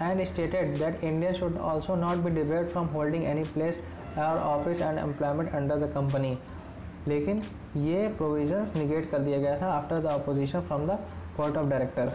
and 0.03 0.23
stated 0.25 0.77
that 0.79 1.05
India 1.05 1.33
should 1.33 1.59
also 1.71 1.95
not 1.97 2.17
be 2.19 2.31
divided 2.33 2.69
from 2.71 2.87
holding 2.89 3.25
any 3.25 3.43
place 3.55 3.81
or 4.19 4.37
office 4.45 4.81
and 4.81 5.01
employment 5.01 5.55
under 5.55 5.77
the 5.83 5.91
company. 5.97 6.37
लेकिन 7.09 7.43
ये 7.77 8.07
provisions 8.17 8.75
negate 8.77 9.11
कर 9.11 9.19
दिया 9.19 9.39
गया 9.39 9.61
था 9.61 9.67
after 9.73 10.01
the 10.03 10.07
opposition 10.07 10.61
from 10.61 10.87
the 10.87 10.99
court 11.37 11.57
of 11.57 11.67
director 11.67 12.13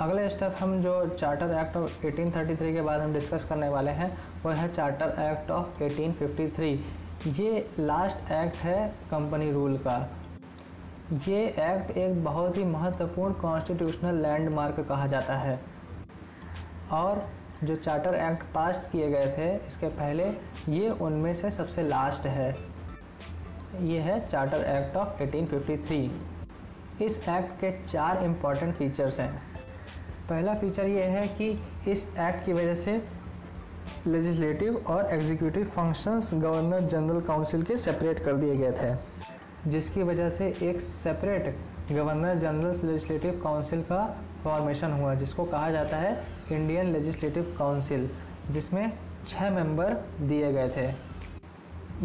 अगले 0.00 0.28
step 0.28 0.56
हम 0.60 0.80
जो 0.82 0.92
charter 1.08 1.50
act 1.58 1.76
of 1.76 2.00
1833 2.00 2.72
के 2.74 2.80
बाद 2.80 3.00
हम 3.00 3.12
डिस्कस 3.12 3.44
करने 3.44 3.68
वाले 3.68 3.90
हैं, 3.90 4.10
वो 4.44 4.50
है 4.50 4.68
चार्टर 4.72 5.14
एक्ट 5.20 5.50
ऑफ़ 5.50 5.82
1853 5.82 6.78
ये 7.40 7.66
लास्ट 7.78 8.30
एक्ट 8.32 8.56
है 8.56 8.88
कंपनी 9.10 9.50
रूल 9.52 9.76
का. 9.86 9.98
ये 11.28 11.44
एक्ट 11.46 11.96
एक 11.96 12.24
बहुत 12.24 12.56
ही 12.56 12.64
महत्वपूर्ण 12.64 13.34
कॉन्स्टिट्यूशनल 13.40 14.22
लैंडमार्क 14.22 14.80
कहा 14.88 15.06
जाता 15.06 15.36
है। 15.36 15.60
और 16.92 17.26
जो 17.64 17.76
चार्टर 17.76 18.14
एक्ट 18.14 18.42
पास 18.54 18.88
किए 18.92 19.08
गए 19.10 19.26
थे, 19.38 19.66
इसके 19.66 19.88
पहले 19.88 20.24
ये 20.68 20.90
उनमें 20.90 21.34
से 21.34 21.50
सबसे 21.50 21.82
लास्ट 21.82 22.26
है। 22.26 22.50
ये 23.80 23.98
है 23.98 24.18
चार्टर 24.28 24.64
एक्ट 24.66 24.96
ऑफ़ 24.96 25.22
1853 25.22 26.10
इस 27.02 27.18
एक्ट 27.28 27.60
के 27.60 27.70
चार 27.86 28.24
इंपॉर्टेंट 28.24 28.74
फीचर्स 28.74 29.20
हैं। 29.20 29.32
पहला 30.28 30.54
फीचर 30.54 30.86
ये 30.86 31.02
है 31.02 31.26
कि 31.28 31.50
इस 31.88 32.04
एक्ट 32.04 32.44
की 32.46 32.52
वजह 32.52 32.74
से 32.74 33.02
लेजिस्लेटिव 34.06 34.76
और 34.86 35.08
executive 35.12 35.64
functions 35.64 36.30
governor 36.34 36.80
general 36.80 37.20
council 37.20 37.62
के 37.62 37.76
सेपरेट 37.76 38.18
कर 38.18 38.36
दिए 38.36 38.56
गए 38.56 38.72
थे। 38.72 39.70
जिसकी 39.70 40.02
वजह 40.02 40.28
से 40.28 40.54
एक 40.62 40.80
separate 40.80 41.56
governor 41.92 42.38
general 42.38 42.86
legislative 42.86 43.40
council 43.44 43.82
का 43.82 44.04
फॉर्मेशन 44.44 44.92
हुआ, 44.92 45.14
जिसको 45.14 45.44
कहा 45.44 45.70
जाता 45.70 45.96
है 45.96 46.16
इंडियन 46.50 46.92
लेजिस्लेटिव 46.92 47.54
काउंसिल 47.58 48.08
जिसमें 48.50 48.92
छः 49.28 49.50
मेंबर 49.50 49.92
दिए 50.20 50.52
गए 50.52 50.68
थे। 50.68 50.86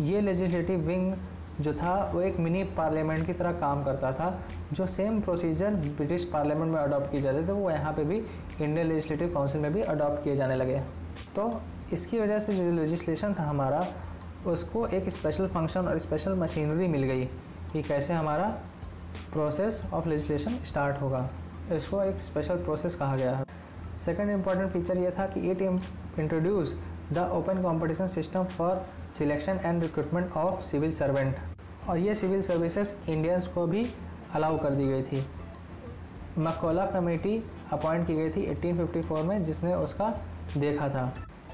ये 0.01 0.21
लेजिस्लेटिव 0.21 0.79
विंग 0.79 1.13
जो 1.61 1.73
था, 1.73 2.11
वो 2.13 2.21
एक 2.21 2.37
मिनी 2.39 2.63
पार्लियामेंट 2.63 3.25
की 3.25 3.33
तरह 3.33 3.51
काम 3.51 3.83
करता 3.83 4.11
था, 4.11 4.39
जो 4.73 4.85
सेम 4.87 5.19
प्रोसीजर 5.21 5.69
ब्रिटिश 5.69 6.23
पार्लियामेंट 6.23 6.71
में 6.73 6.79
अडॉप्ट 6.79 7.11
किए 7.11 7.21
जाते 7.21 7.47
थे, 7.47 7.51
वो 7.51 7.71
यहाँ 7.71 7.93
पे 7.93 8.03
भी 8.03 8.17
इंडियन 8.61 8.87
लेजिस्लेटिव 8.87 9.33
काउंसिल 9.33 9.61
में 9.61 9.73
भी 9.73 9.81
अडॉप्ट 9.81 10.23
किए 10.23 10.35
जाने 10.35 10.55
लगे। 10.55 10.79
तो 11.35 11.61
इसकी 11.93 12.19
वजह 12.19 12.39
से 12.39 12.53
जो 12.53 12.71
लेजिस्लेशन 12.71 13.33
था 13.33 13.43
हमारा, 13.43 13.85
उसको 14.47 14.87
एक 14.87 15.09
स्पेशल 15.09 15.47
फ़ंक्शन 15.47 15.87
और 15.87 15.97
स्पेशल 15.97 16.35
मशीनरी 16.35 16.87
मिल 16.87 17.03
गई 17.03 17.25
कि 17.73 17.81
कैसे 17.83 18.13
हमारा 18.13 18.47
प्रोसेस 19.33 19.81
ऑफ़ 19.93 20.07
लेजिस्लेशन 20.07 20.63
स्टार्ट 20.65 21.01
होगा। 21.01 21.29
इसको 21.73 22.03
एक 22.03 22.21
स्पेशल 22.21 22.55
प्रोसेस 22.55 22.95
कहा 22.95 23.15
गया 23.15 23.35
है। 23.35 23.45
सेकेंड 23.97 24.29
इंपॉर्टेंट 24.29 24.71
फीचर 24.71 24.97
ये 24.97 25.11
था 25.11 25.25
कि 25.25 25.39
it 25.51 25.61
introduce 25.61 26.75
the 27.13 27.29
open 27.33 27.61
competition 27.63 28.07
system 28.07 28.43
for 28.43 28.85
selection 29.17 29.59
and 29.63 29.81
recruitment 29.83 30.33
of 30.33 30.61
civil 30.61 30.91
servant 30.91 31.35
और 31.89 31.97
ये 31.97 32.13
सिविल 32.15 32.41
सर्विसेज़ 32.41 32.93
इंडियंस 33.09 33.47
को 33.47 33.65
भी 33.67 33.85
अलाउ 34.35 34.57
कर 34.57 34.69
दी 34.69 34.87
गई 34.87 35.03
थी। 35.03 35.25
मकोला 36.37 36.85
कमेटी 36.85 37.43
अपॉइंट 37.71 38.07
की 38.07 38.15
गई 38.15 38.29
थी 38.29 38.45
1854 38.45 39.23
में, 39.23 39.43
जिसने 39.43 39.73
उसका 39.73 40.09
देखा 40.57 40.89
था। 40.89 41.05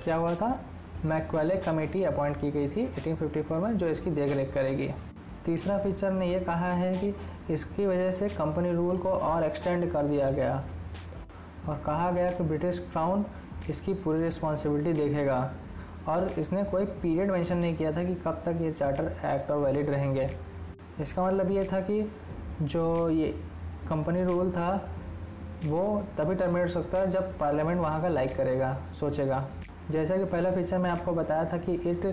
क्या 0.03 0.15
हुआ 0.15 0.33
था? 0.35 0.59
मैक्वेले 1.05 1.55
कमेटी 1.55 2.03
अपॉइंट 2.03 2.38
की 2.41 2.51
गई 2.51 2.69
थी 2.69 2.85
1854 2.88 3.59
में, 3.59 3.77
जो 3.77 3.88
इसकी 3.88 4.12
देख 4.12 4.35
रेख 4.35 4.53
करेगी। 4.53 4.89
तीसरा 5.45 5.77
फीचर 5.77 6.12
ने 6.12 6.25
यह 6.25 6.43
कहा 6.43 6.71
है 6.71 6.93
कि 6.93 7.13
इसकी 7.53 7.85
वजह 7.85 8.12
से 8.12 8.29
कंपनी 8.29 8.71
रूल 8.71 8.97
को 8.97 9.09
और 9.09 9.43
एक्सटेंड 9.43 9.91
कर 9.91 10.03
दिया 10.03 10.31
गया। 10.31 10.63
और 11.70 11.82
कहा 11.86 12.12
गया 12.12 12.32
कि 12.32 12.43
ब्रिटिश 12.43 12.79
क्राउन 12.91 13.25
इसकी 13.70 13.93
पूरी 13.93 14.24
रिस्पॉन्सिबिलिटी 14.24 14.93
देखेगा। 14.93 15.51
और 16.08 16.27
इसने 16.38 16.63
कोई 16.63 16.86
पीरियड 16.86 17.32
मेंशन 17.32 17.58
नहीं 17.58 17.75
किया 17.75 17.91
था 17.91 18.03
कि 18.03 18.15
कब 18.15 18.41
तक 18.46 18.62
ये 18.62 18.72
चार्टर 18.72 19.05
एक्ट 19.25 19.51
और 19.51 19.58
वैलिड 19.58 19.89
रहेंगे। 19.89 20.29
इसका 21.01 21.25
मतलब 21.25 21.51
ये 21.51 21.63
था 21.63 21.79
कि 21.82 22.12
जो 22.62 23.10
ये 23.10 23.27
कंपनी 23.89 24.24
रूल 24.24 24.51
था, 24.51 24.89
वो 25.65 26.03
तभी 26.17 26.36
टर्मिनेट 26.36 26.67
हो 26.67 26.72
सकता 26.72 26.98
है 26.98 27.10
जब 27.12 27.38
पार्लियामेंट 27.39 27.79
वहाँ 27.79 28.01
का 28.01 28.08
लाइक 28.08 28.36
करेगा, 28.36 28.77
सोचेगा। 29.00 29.48
जैसा 29.91 30.17
कि 30.17 30.25
पहला 30.25 30.51
फीचर 30.51 30.77
मैं 30.77 30.89
आपको 30.89 31.12
बताया 31.12 31.46
था 31.46 31.58
कि 31.58 31.74
it 31.74 32.05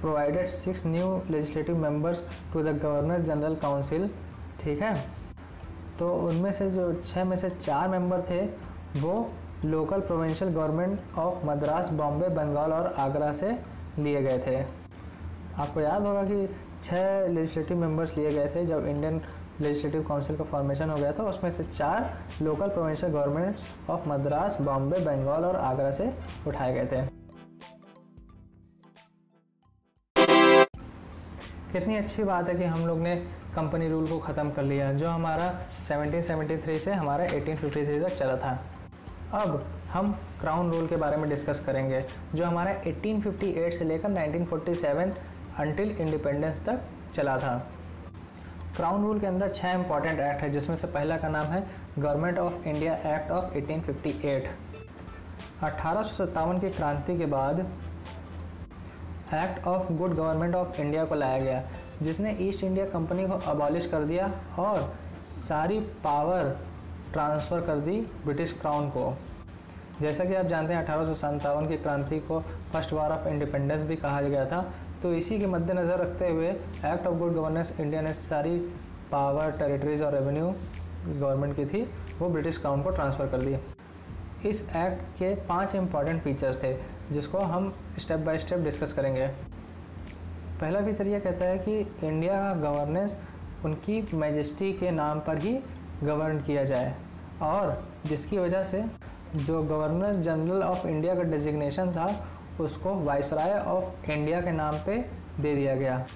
provided 0.00 0.46
six 0.46 0.86
new 0.86 1.20
legislative 1.30 1.76
members 1.76 2.24
to 2.52 2.62
the 2.62 2.78
governor 2.82 3.20
general 3.20 3.54
council 3.54 4.10
ठीक 4.60 4.82
है? 4.82 4.94
तो 5.98 6.12
उनमें 6.18 6.50
से 6.52 6.70
जो 6.70 6.92
छः 6.94 7.24
में 7.24 7.36
से 7.36 7.50
चार 7.50 7.88
मेंबर 7.88 8.20
थे 8.20 8.46
वो 8.96 9.30
local 9.64 10.00
provincial 10.00 10.50
government 10.50 11.18
of 11.18 11.44
Madras 11.46 11.88
Bombay 11.90 12.28
Bengal 12.28 12.72
और 12.72 12.86
आगरा 12.98 13.30
से 13.32 13.50
लिए 13.98 14.22
गए 14.22 14.38
थे। 14.38 14.56
आपको 15.56 15.80
याद 15.80 16.02
होगा 16.02 16.22
कि 16.22 16.48
छः 16.82 17.26
लेजिस्लेटिव 17.26 17.76
मेंबर्स 17.76 18.16
लिए 18.16 18.30
गए 18.30 18.48
थे 18.54 18.64
जब 18.66 18.86
इंडियन 18.86 19.20
लेजिस्लेटिव 19.60 20.02
काउंसिल 20.02 20.36
का 20.36 20.44
फॉर्मेशन 20.44 20.90
हो 20.90 20.96
गया 20.96 21.12
था, 21.12 21.22
उसमें 21.22 21.50
से 21.50 21.62
चार 21.62 22.10
local 22.42 22.68
provincial 22.68 23.12
governments 23.12 23.64
of 23.90 24.08
Madras 24.08 24.60
Bombay 24.60 25.00
Bengal 25.00 25.44
और 25.44 25.56
आगरा 25.56 25.90
से 25.90 26.12
उठाए 26.46 26.72
गए 26.74 26.86
थे। 26.86 27.06
कितनी 31.72 31.96
अच्छी 31.96 32.24
बात 32.24 32.48
है 32.48 32.54
कि 32.54 32.64
हम 32.64 32.86
लोग 32.86 32.98
ने 32.98 33.16
कंपनी 33.56 33.88
रूल 33.88 34.06
को 34.06 34.18
ख़त्म 34.18 34.50
कर 34.50 34.62
लिया, 34.62 34.92
जो 34.92 35.08
हमारा 35.08 35.52
1773 35.88 36.78
से 36.78 36.92
हमारा 36.92 37.24
1853 37.26 38.02
तक 38.02 38.18
चला 38.18 38.36
था। 38.36 38.58
अब 39.34 39.64
हम 39.92 40.12
क्राउन 40.40 40.70
रूल 40.72 40.86
के 40.86 40.96
बारे 40.96 41.16
में 41.16 41.28
डिस्कस 41.30 41.60
करेंगे, 41.60 42.04
जो 42.34 42.44
हमारा 42.44 42.72
1858 42.82 43.70
से 43.70 43.84
लेकर 43.84 44.08
1947 44.10 45.12
अंटिल 45.58 45.90
इंडिपेंडेंस 45.90 46.62
तक 46.66 46.80
चला 47.14 47.36
था। 47.38 47.56
क्राउन 48.76 49.02
रूल 49.02 49.20
के 49.20 49.26
अंदर 49.26 49.48
छह 49.48 49.70
इंपॉर्टेंट 49.70 50.20
एक्ट 50.20 50.42
है, 50.42 50.50
जिसमें 50.50 50.76
से 50.76 50.86
पहला 50.86 51.16
का 51.16 51.28
नाम 51.28 51.46
है 51.46 51.62
government 51.98 52.38
of 52.38 52.68
India 52.68 52.94
act 53.14 53.30
of 53.30 53.54
1858 53.54 54.48
अठारह 55.62 56.58
की 56.58 56.70
क्रांति 56.70 57.18
के 57.18 57.26
बाद 57.26 57.60
act 59.34 59.66
of 59.66 59.92
good 59.92 60.14
government 60.14 60.54
of 60.54 60.80
India 60.80 61.04
को 61.04 61.14
लाया 61.14 61.38
गया, 61.38 61.62
जिसने 62.02 62.36
ईस्ट 62.40 62.64
इंडिया 62.64 62.86
कंपनी 62.86 63.26
को 63.26 63.34
अबॉलिश 63.50 63.86
कर 63.86 64.04
दिया 64.04 64.30
और 64.58 64.94
सारी 65.26 65.80
पावर 66.04 66.56
ट्रांसफ़र 67.12 67.60
कर 67.60 67.78
दी 67.80 68.00
ब्रिटिश 68.24 68.52
क्राउन 68.60 68.88
को। 68.90 69.14
जैसा 70.00 70.24
कि 70.24 70.34
आप 70.34 70.46
जानते 70.46 70.74
हैं, 70.74 70.82
अठारह 70.82 71.04
सौ 71.04 71.14
सत्तावन 71.16 71.68
की 71.68 71.76
क्रांति 71.76 72.18
को 72.20 72.40
फ़र्स्ट 72.72 72.92
वार 72.92 73.12
ऑफ़ 73.12 73.28
इंडिपेंडेंस 73.28 73.82
भी 73.82 73.96
कहा 73.96 74.20
गया 74.22 74.44
था। 74.46 74.60
तो 75.02 75.12
इसी 75.14 75.38
के 75.38 75.46
मद्देनज़र 75.46 75.98
रखते 75.98 76.28
हुए 76.28 76.48
act 76.48 77.06
of 77.06 77.14
good 77.14 77.34
governance 77.34 77.74
India 77.80 78.00
ने 78.02 78.12
सारी 78.14 78.58
पावर, 79.12 79.50
टेरिटरीज 79.50 80.02
और 80.02 80.12
रेवेन्यू 80.14 80.54
गवर्नमेंट 81.08 81.56
की 81.56 81.64
थी, 81.64 81.82
वो 82.18 82.28
ब्रिटिश 82.28 82.58
क्राउन 82.58 82.82
को 82.82 82.90
ट्रांसफ़र 82.90 83.26
कर 83.26 83.42
दी 83.42 83.56
इस 84.48 84.62
एक्ट 84.62 85.02
के 85.18 85.34
पाँच 85.46 85.74
इंपॉर्टेंट 85.74 86.22
फीचर्स 86.22 86.62
थे, 86.62 86.72
जिसको 87.12 87.38
हम 87.40 87.72
स्टेप 87.98 88.20
बाय 88.20 88.38
स्टेप 88.38 88.58
डिस्कस 88.58 88.92
करेंगे। 88.92 89.26
पहला 90.60 90.80
फीचर 90.80 91.06
यह 91.06 91.18
कहता 91.18 91.44
है 91.44 91.58
कि 91.58 91.78
इंडिया 91.78 92.34
का 92.34 92.54
गवर्नेंस 92.62 93.16
उनकी 93.64 94.02
मैजेस्टी 94.14 94.72
के 94.72 94.90
नाम 94.90 95.20
पर 95.20 95.38
ही 95.38 95.58
गवर्न 96.04 96.40
किया 96.40 96.64
जाए। 96.64 96.94
और 97.42 97.88
जिसकी 98.06 98.38
वजह 98.38 98.62
से 98.62 98.84
जो 99.36 99.62
गवर्नर 99.62 100.16
जनरल 100.22 100.62
ऑफ़ 100.62 100.86
इंडिया 100.86 101.14
का 101.14 101.22
डिजिग्नेशन 101.22 101.92
था, 101.92 102.06
उसको 102.60 102.94
वायसराय 102.94 103.58
ऑफ़ 103.58 104.10
इंडिया 104.10 104.40
के 104.40 104.50
नाम 104.50 104.74
पे 104.86 104.96
दे 105.40 105.54
दिया 105.54 105.74
गया। 105.76 106.06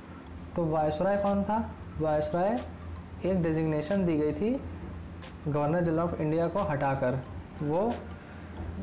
तो 0.56 0.64
वायसराय 0.64 1.16
कौन 1.16 1.42
था? 1.44 1.70
वायसराय 2.00 2.58
एक 3.24 3.42
डिजिग्नेशन 3.42 4.04
दी 4.06 4.16
गई 4.18 4.32
थी 4.32 4.50
गवर्नर 5.48 5.80
जनरल 5.80 6.00
ऑफ़ 6.00 6.20
इंडिया 6.20 6.48
को 6.48 6.62
हटाकर। 6.62 7.18
वो 7.62 7.92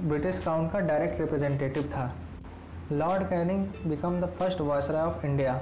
ब्रिटिश 0.04 0.40
क्राउन 0.40 0.68
का 0.70 0.80
डायरेक्ट 0.80 1.20
रिप्रेजेंटेटिव 1.22 1.84
था। 1.84 2.14
Lord 2.92 3.24
Canning 3.24 3.66
become 3.88 4.22
the 4.22 4.26
first 4.26 4.62
viceroy 4.62 5.02
of 5.02 5.26
India 5.26 5.62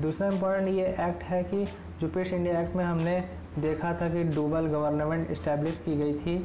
दूसरा 0.00 0.26
इम्पोर्टेंट 0.28 0.68
ये 0.68 0.86
एक्ट 1.00 1.22
है 1.22 1.42
कि 1.44 1.64
जो 2.00 2.08
ब्रिटिश 2.08 2.32
इंडिया 2.32 2.60
एक्ट 2.60 2.76
में 2.76 2.84
हमने 2.84 3.18
देखा 3.58 3.92
था 3.94 4.08
कि 4.08 4.22
डूबल 4.24 4.66
गवर्नमेंट 4.66 5.30
इस्टेब्लिश 5.30 5.78
की 5.78 5.96
गई 5.96 6.14
थी। 6.14 6.36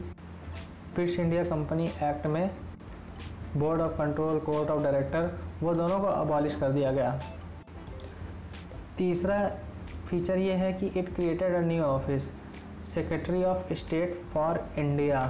ब्रिटिश 0.96 1.20
इंडिया 1.20 1.44
कंपनी 1.44 1.86
एक्ट 2.04 2.26
में 2.28 2.50
board 3.56 3.82
of 3.82 3.92
control 3.92 4.40
court 4.40 4.70
of 4.70 4.82
director 4.84 5.32
वो 5.62 5.74
दोनों 5.74 6.00
को 6.00 6.08
अबॉलिश 6.08 6.56
कर 6.56 6.72
दिया 6.72 6.92
गया। 6.92 7.20
तीसरा 8.98 9.40
फीचर 10.10 10.38
ये 10.38 10.54
है 10.54 10.72
कि 10.74 10.88
it 10.90 11.14
created 11.16 11.54
a 11.56 11.60
new 11.62 11.84
office 11.84 12.32
secretary 12.88 13.44
of 13.44 13.74
state 13.74 14.22
for 14.34 14.60
India 14.78 15.22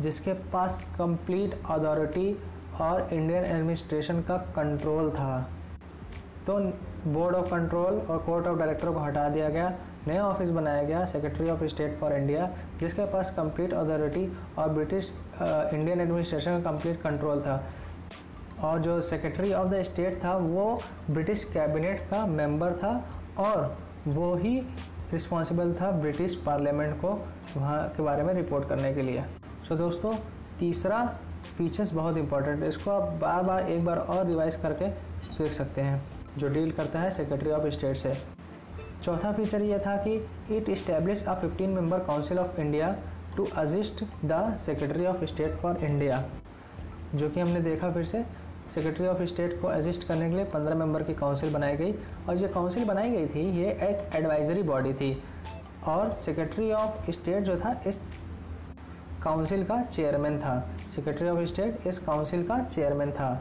जिसके 0.00 0.32
पास 0.52 0.80
कंप्लीट 0.98 1.54
अथॉरिटी 1.70 2.32
और 2.80 3.08
इंडियन 3.12 3.44
एडमिनिस्ट्रेशन 3.44 4.20
का 4.22 4.36
कंट्रोल 4.56 5.10
था। 5.10 5.40
तो 6.46 6.58
बोर्ड 7.12 7.36
ऑफ़ 7.36 7.50
कंट्रोल 7.50 7.98
और 8.00 8.18
कोर्ट 8.18 8.46
ऑफ़ 8.46 8.58
डायरेक्टर 8.58 8.90
को 8.90 9.00
हटा 9.00 9.28
दिया 9.28 9.48
गया। 9.48 9.74
नया 10.06 10.24
ऑफ़िस 10.24 10.48
बनाया 10.50 10.82
गया 10.82 11.04
secretary 11.06 11.50
of 11.50 11.64
state 11.66 11.98
for 12.00 12.12
India 12.12 12.50
जिसके 12.80 13.04
पास 13.12 13.32
कंप्लीट 13.36 13.72
अथॉरिटी 13.74 14.26
और 14.58 14.68
ब्रिटिश 14.70 15.12
इंडियन 15.40 16.00
एडमिनिस्ट्रेशन 16.00 16.60
का 16.60 16.70
कंप्लीट 16.70 17.00
कंट्रोल 17.02 17.40
था। 17.40 17.62
और 18.62 18.78
जो 18.80 19.00
सेक्रेटरी 19.00 19.52
ऑफ़ 19.52 19.68
द 19.68 19.82
स्टेट 19.82 20.22
था 20.24 20.36
वो 20.36 20.80
ब्रिटिश 21.10 21.44
कैबिनेट 21.44 22.00
का 22.10 22.24
मेंबर 22.26 22.72
था 22.72 22.92
और 23.38 23.76
वो 24.06 24.34
ही 24.36 24.58
रिस्पॉन्सिबल 25.12 25.72
था 25.72 25.90
ब्रिटिश 25.92 26.34
पार्लियामेंट 26.46 26.94
को 27.00 27.08
वहाँ 27.56 27.88
के 27.96 28.02
बारे 28.02 28.22
में 28.22 28.32
रिपोर्ट 28.34 28.68
करने 28.68 28.92
के 28.94 29.02
लिए। 29.02 29.22
सो 29.22 29.74
so, 29.74 29.80
दोस्तों 29.80 30.12
तीसरा 30.58 31.04
फीचर्स 31.58 31.92
बहुत 31.94 32.16
इंपॉर्टेंट 32.16 32.62
है। 32.62 32.68
इसको 32.68 32.90
आप 32.90 33.12
बार 33.20 33.42
बार 33.42 33.68
एक 33.70 33.84
बार 33.84 33.98
और 33.98 34.26
रिवाइज 34.26 34.56
करके 34.56 34.88
देख 35.38 35.52
सकते 35.52 35.80
हैं 35.80 36.02
जो 36.38 36.48
डील 36.48 36.70
करता 36.72 37.00
है 37.00 37.10
सेक्रेटरी 37.10 37.50
ऑफ़ 37.50 37.68
स्टेट 37.68 37.96
से। 37.96 38.14
चौथा 39.04 39.30
फीचर 39.32 39.62
ये 39.62 39.78
था 39.78 39.96
कि 39.96 40.12
it 40.56 40.68
establish 40.68 41.22
a 41.24 41.32
15 41.40 41.68
member 41.68 41.98
council 41.98 42.38
of 42.38 42.60
India 42.60 42.94
to 43.36 43.46
assist 43.56 44.02
the 44.24 44.56
secretary 44.60 45.06
of 45.06 45.24
state 45.24 45.56
for 45.56 45.82
India 45.84 46.22
जो 47.14 47.28
कि 47.30 47.40
हमने 47.40 47.60
देखा 47.60 47.90
फिर 47.90 48.04
से। 48.04 48.22
सेक्रेटरी 48.74 49.06
ऑफ़ 49.06 49.22
स्टेट 49.22 49.60
को 49.62 49.68
असिस्ट 49.68 50.06
करने 50.08 50.28
के 50.30 50.36
लिए 50.36 50.44
15 50.44 50.74
मेंबर 50.74 51.02
की 51.02 51.14
काउंसिल 51.14 51.52
बनाई 51.54 51.76
गई। 51.76 51.92
और 52.28 52.36
जो 52.36 52.48
काउंसिल 52.48 52.84
बनाई 52.84 53.10
गई 53.10 53.26
थी, 53.26 53.42
ये 53.60 53.70
एक 53.82 54.14
एडवाइजरी 54.16 54.62
बॉडी 54.62 54.92
थी। 54.92 55.12
और 55.86 56.14
सेक्रेटरी 56.20 56.70
ऑफ़ 56.72 57.10
स्टेट 57.10 57.42
जो 57.42 57.56
था, 57.56 57.80
इस 57.86 58.00
काउंसिल 59.24 59.64
का 59.64 59.80
चेयरमैन 59.82 60.38
था। 60.38 60.56
सेक्रेटरी 60.94 61.28
ऑफ़ 61.28 61.44
स्टेट 61.44 61.86
इस 61.86 61.98
काउंसिल 61.98 62.46
का 62.46 62.58
चेयरमैन 62.64 63.12
था। 63.12 63.32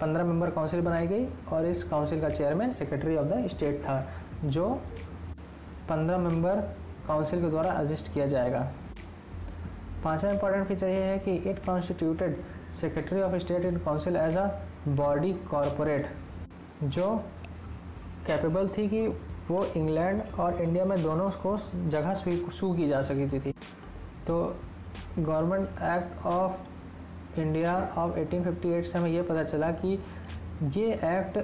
पंद्रह 0.00 0.24
मेंबर 0.24 0.50
काउंसिल 0.50 0.80
बनाई 0.80 1.06
गई 1.06 1.26
और 1.52 1.66
इस 1.66 1.84
काउंसिल 1.84 2.20
का 2.20 2.28
chairman 2.30 2.72
secretary 2.72 3.16
of 3.16 3.26
the 3.26 3.46
state 3.46 3.80
था, 3.80 4.04
जो 4.44 4.80
पंद्रह 5.88 6.18
मेंबर 6.18 6.60
काउंसिल 7.06 7.40
के 7.40 7.50
द्वारा 7.50 7.72
अजिस्ट 7.72 8.12
किया 8.14 8.26
जाएगा। 8.26 8.60
पांचवा 10.04 10.30
इंपॉर्टेंट 10.30 10.66
फीचर 10.66 10.86
ये 10.86 11.02
है 11.02 11.18
कि 11.18 11.34
it 11.50 11.64
constituted 11.66 12.36
secretary 12.72 13.20
of 13.22 13.36
state 13.38 13.64
in 13.64 13.76
council 13.76 14.16
as 14.16 14.36
a 14.36 14.46
body 14.88 15.32
corporate 15.50 16.06
जो 16.84 17.14
कैपेबल 18.26 18.68
थी 18.68 18.88
कि 18.88 19.06
वो 19.50 19.64
इंग्लैंड 19.76 20.22
और 20.40 20.60
इंडिया 20.62 20.84
में 20.84 21.02
दोनों 21.02 21.30
को 21.42 21.56
जगह 21.88 22.14
सू 22.14 22.72
की 22.74 22.88
जा 22.88 23.00
सकती 23.02 23.40
थी। 23.40 23.52
तो 24.26 24.36
government 25.18 25.68
act 25.68 26.26
of 26.26 27.40
India 27.40 27.74
of 27.98 28.18
1858 28.18 28.86
से 28.86 28.98
हमें 28.98 29.10
ये 29.10 29.22
पता 29.22 29.42
चला 29.44 29.70
कि 29.74 29.98
ये 30.76 30.92
एक्ट 30.94 31.36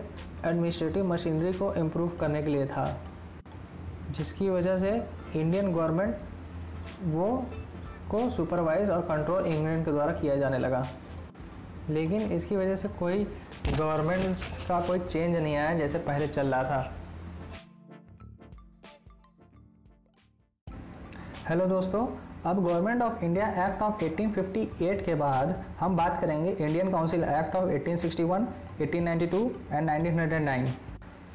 एडमिनिस्ट्रेटिव 0.47 1.07
मशीनरी 1.07 1.53
को 1.53 1.73
इम्प्रूव 1.75 2.09
करने 2.21 2.43
के 2.43 2.51
लिए 2.51 2.67
था। 2.67 2.85
जिसकी 4.11 4.49
वजह 4.51 4.77
से 4.79 4.91
इंडियन 5.37 5.73
गवर्नमेंट 5.73 6.17
वो 7.05 7.27
को 8.11 8.29
सुपरवाइज 8.31 8.91
और 8.91 9.01
कंट्रोल 9.01 9.47
इंग्लैंड 9.47 9.85
के 9.85 9.91
द्वारा 9.91 10.13
किया 10.13 10.37
जाने 10.37 10.59
लगा। 10.59 10.87
लेकिन 11.91 12.33
इसकी 12.33 12.57
वजह 12.57 12.77
से 12.77 12.89
कोई 12.99 13.25
गवर्नमेंट्स 13.79 14.57
का 14.69 14.81
कोई 14.81 14.99
चेंज 14.99 15.37
नहीं 15.37 15.57
आया 15.57 15.75
जैसे 15.75 15.99
पहले 15.99 16.27
चल 16.29 16.55
रहा 16.55 16.63
था। 16.65 16.95
हेलो 21.49 21.67
दोस्तों 21.67 22.07
अब 22.47 22.65
government 22.65 23.03
of 23.03 23.25
India 23.25 23.47
act 23.67 23.83
of 23.83 24.05
1858 24.05 25.05
के 25.05 25.15
बाद 25.15 25.65
हम 25.81 25.97
बात 25.97 26.21
करेंगे 26.21 26.51
Indian 26.51 26.91
council 26.93 27.25
act 27.25 27.57
of 27.57 27.65
1861, 27.69 28.47
1892 28.81 29.49
and 29.73 29.91
1909 29.91 30.88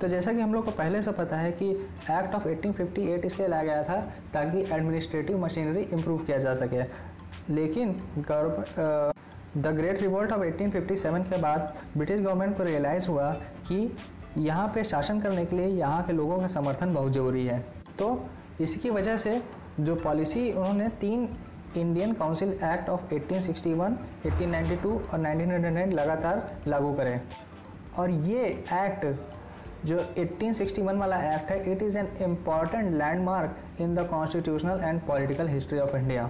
तो 0.04 0.08
जैसा 0.10 0.32
कि 0.34 0.42
हम 0.42 0.54
लोग 0.54 0.66
को 0.66 0.72
पहले 0.72 1.02
से 1.02 1.12
पता 1.18 1.36
है 1.38 1.52
कि 1.52 1.70
एक्ट 1.70 2.34
ऑफ़ 2.36 2.48
1858 2.48 3.26
इसलिए 3.26 3.48
लाया 3.48 3.64
गया 3.64 3.84
था 3.84 3.96
ताकि 4.34 4.62
एडमिनिस्ट्रेटिव 4.62 5.38
मशीनरी 5.44 5.82
इम्प्रूव 5.94 6.18
किया 6.26 6.38
जा 6.38 6.54
सके। 6.62 6.82
लेकिन 7.54 7.94
द 9.58 9.68
ग्रेट 9.78 10.02
रिवोल्ट 10.02 10.32
ऑफ़ 10.32 10.42
1857 10.42 11.24
के 11.30 11.38
बाद 11.42 11.74
ब्रिटिश 11.98 12.22
गवर्नमेंट 12.22 12.58
को 12.58 12.64
रियलाइज़ 12.64 13.10
हुआ 13.10 13.32
कि 13.68 13.80
यहाँ 14.38 14.68
पे 14.76 14.84
शासन 14.84 15.22
करने 15.22 15.46
के 15.46 15.56
लिए 15.56 15.68
यहाँ 15.68 16.04
के 16.04 16.14
लोगों 16.14 16.40
का 16.40 16.48
समर्थन 16.50 16.94
बहुत 16.94 17.12
ज़रूरी 17.14 17.46
है। 17.46 17.60
तो 18.00 18.08
इसकी 18.62 18.90
वजह 18.90 19.18
से 19.18 19.42
जो 19.80 19.96
पॉलिसी 19.98 20.52
उन्होंने 20.52 20.90
तीन 21.02 21.28
इंडियन 21.78 22.14
काउंसिल 22.14 22.50
एक्ट 22.50 22.90
ऑफ़ 22.90 23.14
1861, 23.14 23.98
1892 24.26 24.92
और 25.14 25.20
1909 25.20 25.94
लगातार 25.94 26.50
लागू 26.68 26.94
करें। 26.94 27.20
और 27.98 28.10
ये 28.10 28.46
एक्ट 28.74 29.32
जो 29.86 29.98
1861 29.98 30.98
वाला 30.98 31.18
एक्ट 31.34 31.52
है 31.52 31.72
it 31.72 31.82
is 31.84 31.98
an 31.98 32.08
important 32.22 32.94
landmark 32.98 33.82
in 33.82 33.96
the 33.96 34.08
constitutional 34.10 34.82
and 34.84 35.02
political 35.08 35.48
history 35.48 35.80
of 35.80 35.96
India 35.98 36.30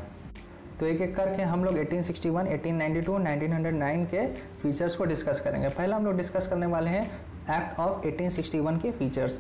तो 0.80 0.86
एक 0.86 1.02
एक 1.02 1.16
करके 1.16 1.44
हम 1.44 1.64
लोग 1.64 1.76
1861, 1.76 2.48
1892, 2.48 3.18
1909 3.18 4.06
के 4.12 4.26
फीचर्स 4.62 4.96
को 4.96 5.06
डिस्कस 5.06 5.40
करेंगे। 5.40 5.70
पहला 5.70 5.96
हम 5.96 6.06
लोग 6.06 6.18
डिस्कस 6.18 6.48
करने 6.48 6.66
वाले 6.66 6.90
हैं 6.90 7.04
एक्ट 7.04 7.80
ऑफ़ 7.80 8.08
1861 8.08 8.82
के 8.82 8.92
फीचर्स 8.92 9.40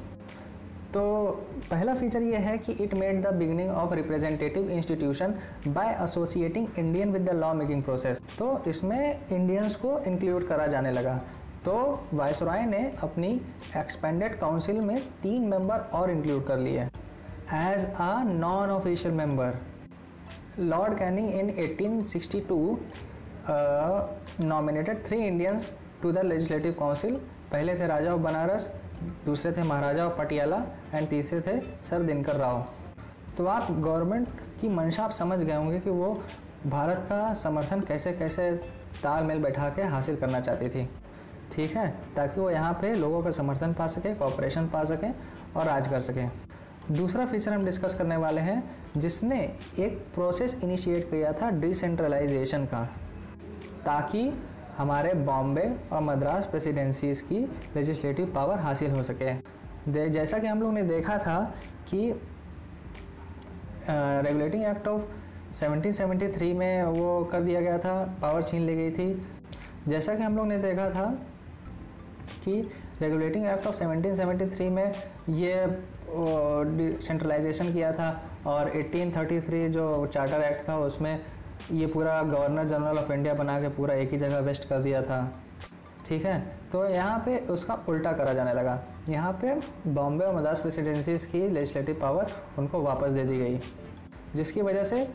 तो 0.93 1.03
पहला 1.69 1.93
फीचर 1.95 2.21
ये 2.21 2.37
है 2.37 2.57
कि 2.57 2.73
it 2.83 2.93
made 2.93 3.21
the 3.21 3.33
beginning 3.35 3.69
of 3.71 3.93
representative 3.93 4.69
institution 4.71 5.33
by 5.67 5.97
associating 6.03 6.67
Indian 6.79 7.11
with 7.11 7.29
the 7.29 7.33
law 7.35 7.53
making 7.53 7.83
process 7.83 8.21
तो 8.39 8.57
इसमें 8.67 8.99
इंडियंस 9.31 9.75
को 9.75 9.99
इंक्लूड 10.07 10.47
करा 10.47 10.67
जाने 10.67 10.91
लगा। 10.91 11.21
तो 11.65 11.73
वायसराय 12.13 12.65
ने 12.65 12.79
अपनी 13.03 13.29
एक्सपेंडेड 13.77 14.37
काउंसिल 14.39 14.79
में 14.81 14.97
तीन 15.21 15.41
मेंबर 15.49 15.79
और 15.93 16.11
इंक्लूड 16.11 16.45
कर 16.45 16.57
लिए। 16.57 16.81
As 17.53 17.85
a 17.85 18.23
non 18.23 18.69
official 18.69 19.13
member 19.15 19.57
lord 20.59 20.97
Canning 20.97 21.29
in 21.31 21.49
1862 21.57 22.57
nominated 24.45 25.05
three 25.05 25.17
Indians 25.17 25.71
to 26.01 26.11
the 26.11 26.23
legislative 26.25 26.75
council 26.79 27.15
पहले 27.51 27.75
थे 27.79 27.87
राजा 27.87 28.13
ऑफ़ 28.13 28.21
बनारस, 28.21 28.69
दूसरे 29.25 29.51
थे 29.51 29.63
महाराजा 29.63 30.05
ऑफ़ 30.05 30.17
पटियाला 30.17 30.57
एंड 30.93 31.07
तीसरे 31.07 31.41
थे 31.41 31.59
सर 31.83 32.01
दिनकर 32.01 32.35
राव। 32.35 32.65
तो 33.37 33.45
आप 33.45 33.71
गवर्नमेंट 33.71 34.27
की 34.61 34.69
मंशा 34.69 35.03
आप 35.03 35.11
समझ 35.11 35.39
गए 35.39 35.55
होंगे 35.55 35.79
कि 35.79 35.89
वो 35.89 36.13
भारत 36.67 37.05
का 37.09 37.33
समर्थन 37.33 37.81
कैसे 37.81 38.11
कैसे 38.13 38.51
तालमेल 39.03 39.39
बैठा 39.43 39.69
के 39.69 39.81
हासिल 39.85 40.15
करना 40.15 40.39
चाहती 40.39 40.69
थी। 40.69 40.87
ठीक 41.53 41.75
है? 41.77 41.87
ताकि 42.15 42.41
वो 42.41 42.49
यहाँ 42.49 42.73
पे 42.73 42.93
लोगों 42.95 43.21
का 43.23 43.31
समर्थन 43.31 43.73
पा 43.73 43.87
सके 43.87 44.13
कॉपरेशन 44.15 44.67
पा 44.67 44.83
सकें 44.83 45.13
और 45.55 45.65
राज 45.65 45.87
कर 45.87 46.01
सकें। 46.01 46.29
दूसरा 46.91 47.25
फीचर 47.25 47.53
हम 47.53 47.65
डिस्कस 47.65 47.93
करने 47.93 48.15
वाले 48.17 48.41
हैं, 48.41 48.63
जिसने 48.97 49.41
एक 49.79 49.97
प्रोसेस 50.13 50.59
इनिशिएट 50.63 51.09
किया 51.09 51.31
था 51.33 51.49
डिसेंट्रलाइजेशन 51.51 52.65
का, 52.65 52.83
ताकि 53.85 54.31
हमारे 54.77 55.13
बॉम्बे 55.15 55.71
और 55.91 56.01
मद्रास 56.01 56.45
प्रेसिडेंसीज 56.45 57.21
की 57.21 57.39
लेजिस्लेटिव 57.75 58.31
पावर 58.35 58.59
हासिल 58.59 58.91
हो 58.91 59.03
सके। 59.03 60.09
जैसा 60.09 60.37
कि 60.39 60.47
हम 60.47 60.61
लोग 60.61 60.73
ने 60.73 60.81
देखा 60.83 61.17
था 61.17 61.39
कि 61.89 62.11
रेगुलेटिंग 63.89 64.63
एक्ट 64.63 64.87
ऑफ़ 64.87 65.01
1773 65.55 66.53
में 66.53 66.83
वो 66.83 67.23
कर 67.31 67.41
दिया 67.41 67.61
गया 67.61 67.77
था 67.77 67.93
पावर 68.21 68.43
छीन 68.43 68.61
ली 68.61 68.75
गई 68.75 68.91
थी। 68.91 69.25
जैसा 69.87 70.15
कि 70.15 70.23
हम 70.23 70.37
लोग 70.37 70.47
ने 70.47 70.57
देखा 70.57 70.89
था 70.89 71.05
कि 72.43 72.61
रेगुलेटिंग 73.01 73.45
एक्ट 73.45 73.67
ऑफ़ 73.67 73.75
1773 73.75 74.69
में 74.69 74.93
ये 75.29 75.53
सेंट्रलाइजेशन 77.01 77.73
किया 77.73 77.91
था 77.91 78.09
और 78.47 78.71
1833 78.71 79.67
जो 79.69 80.05
चार्टर 80.05 80.41
एक्ट 80.41 80.67
था 80.69 80.77
उसमें 80.79 81.19
ये 81.71 81.87
पूरा 81.87 82.21
गवर्नर 82.23 82.67
जनरल 82.67 82.97
ऑफ़ 82.99 83.11
इंडिया 83.13 83.33
बना 83.33 83.59
के 83.61 83.69
पूरा 83.69 83.93
एक 83.95 84.11
ही 84.11 84.17
जगह 84.17 84.39
वेस्ट 84.39 84.67
कर 84.69 84.79
दिया 84.79 85.01
था। 85.01 85.21
ठीक 86.07 86.25
है? 86.25 86.39
तो 86.71 86.85
यहाँ 86.87 87.19
पे 87.25 87.37
उसका 87.49 87.77
उल्टा 87.89 88.11
करा 88.11 88.33
जाने 88.33 88.53
लगा। 88.53 88.79
यहाँ 89.09 89.31
पे 89.41 89.55
बॉम्बे 89.89 90.25
और 90.25 90.35
मद्रास 90.35 90.61
प्रेसिडेंसीज 90.61 91.25
की 91.25 91.47
लेजिस्लेटिव 91.47 91.97
पावर 92.01 92.31
उनको 92.59 92.81
वापस 92.81 93.11
दे 93.11 93.23
दी 93.23 93.37
गई, 93.37 93.59
जिसकी 94.35 94.61
वजह 94.61 94.83
से 94.83 95.07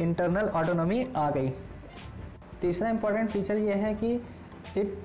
इंटरनल 0.00 0.48
ऑटोनॉमी 0.48 1.06
आ 1.16 1.30
गई। 1.30 1.52
तीसरा 2.60 2.88
इंपॉर्टेंट 2.90 3.30
फीचर 3.30 3.56
ये 3.56 3.74
है 3.74 3.94
कि 3.94 4.12
it 4.76 4.98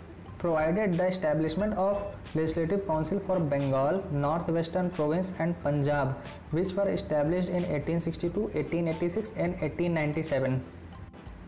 provided 0.45 0.93
the 0.93 1.07
establishment 1.07 1.73
of 1.75 2.01
Legislative 2.35 2.87
Council 2.87 3.19
for 3.19 3.39
Bengal, 3.41 4.03
Northwestern 4.13 4.89
Province 4.91 5.33
and 5.39 5.59
Punjab 5.61 6.15
which 6.51 6.73
were 6.73 6.89
established 6.89 7.49
in 7.49 7.63
1862, 7.63 8.41
1886 8.53 9.33
and 9.37 9.61
1897. 9.61 10.63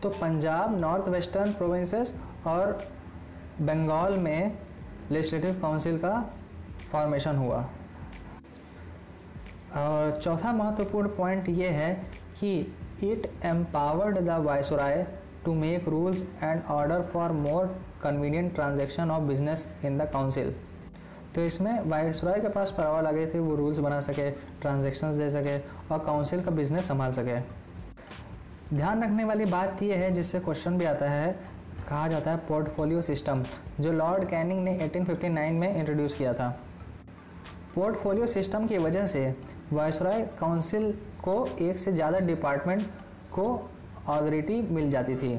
तो 0.02 0.08
पंजाब 0.10 0.78
नॉर्थ 0.80 1.08
वेस्टर्न 1.08 1.52
प्रोविंसेस 1.52 2.12
और 2.46 2.72
बंगाल 3.60 4.12
में 4.18 4.58
लेजिस्लेटिव 5.10 5.60
काउंसिल 5.60 5.98
का 5.98 6.12
फॉर्मेशन 6.92 7.36
हुआ 7.36 7.58
और 9.76 10.10
चौथा 10.20 10.52
महत्वपूर्ण 10.52 11.08
पॉइंट 11.16 11.48
ये 11.48 11.68
है 11.78 11.92
कि 12.40 12.52
it 13.04 13.26
empowered 13.44 14.18
the 14.18 14.38
viceroy 14.44 15.06
to 15.48 15.58
make 15.58 15.86
rules 15.86 16.24
and 16.42 16.72
order 16.78 17.02
for 17.12 17.28
more 17.34 17.66
convenient 18.00 18.54
transaction 18.54 19.10
of 19.10 19.28
business 19.28 19.66
in 19.82 20.00
the 20.00 20.06
council. 20.16 20.56
तो 21.34 21.42
इसमें 21.42 21.88
वायसराय 21.90 22.40
के 22.40 22.48
पास 22.48 22.70
पावर 22.78 23.02
लगे 23.02 23.26
थे, 23.26 23.38
वो 23.38 23.54
रूल्स 23.56 23.78
बना 23.78 24.00
सके 24.00 24.30
ट्रांजेक्शन्स 24.60 25.16
दे 25.16 25.28
सके 25.30 25.56
और 25.94 25.98
काउंसिल 26.06 26.42
का 26.42 26.50
बिज़नेस 26.50 26.88
संभाल 26.88 27.10
सके। 27.12 27.38
ध्यान 28.76 29.02
रखने 29.02 29.24
वाली 29.24 29.44
बात 29.44 29.82
यह 29.82 29.98
है, 29.98 30.10
जिससे 30.10 30.40
क्वेश्चन 30.40 30.78
भी 30.78 30.84
आता 30.84 31.10
है, 31.10 31.32
कहा 31.88 32.08
जाता 32.08 32.30
है 32.30 32.36
पोर्टफोलियो 32.48 33.02
सिस्टम 33.02 33.44
जो 33.80 33.92
लॉर्ड 33.92 34.28
कैनिंग 34.28 34.64
ने 34.64 34.78
1859 34.78 35.52
में 35.60 35.74
इंट्रोड्यूस 35.74 36.14
किया 36.14 36.32
था। 36.34 36.48
पोर्टफोलियो 37.74 38.26
सिस्टम 38.26 38.66
की 38.66 38.78
वजह 38.78 39.06
से 39.06 39.34
वायसराय 39.72 40.22
काउंसिल 40.40 40.92
को 41.24 41.44
एक 41.60 41.78
से 41.78 41.92
ज़्यादा 41.92 42.18
डिपार्टमेंट 42.26 42.82
को 43.32 43.46
अथॉरिटी 44.08 44.60
मिल 44.70 44.90
जाती 44.90 45.16
थी 45.16 45.38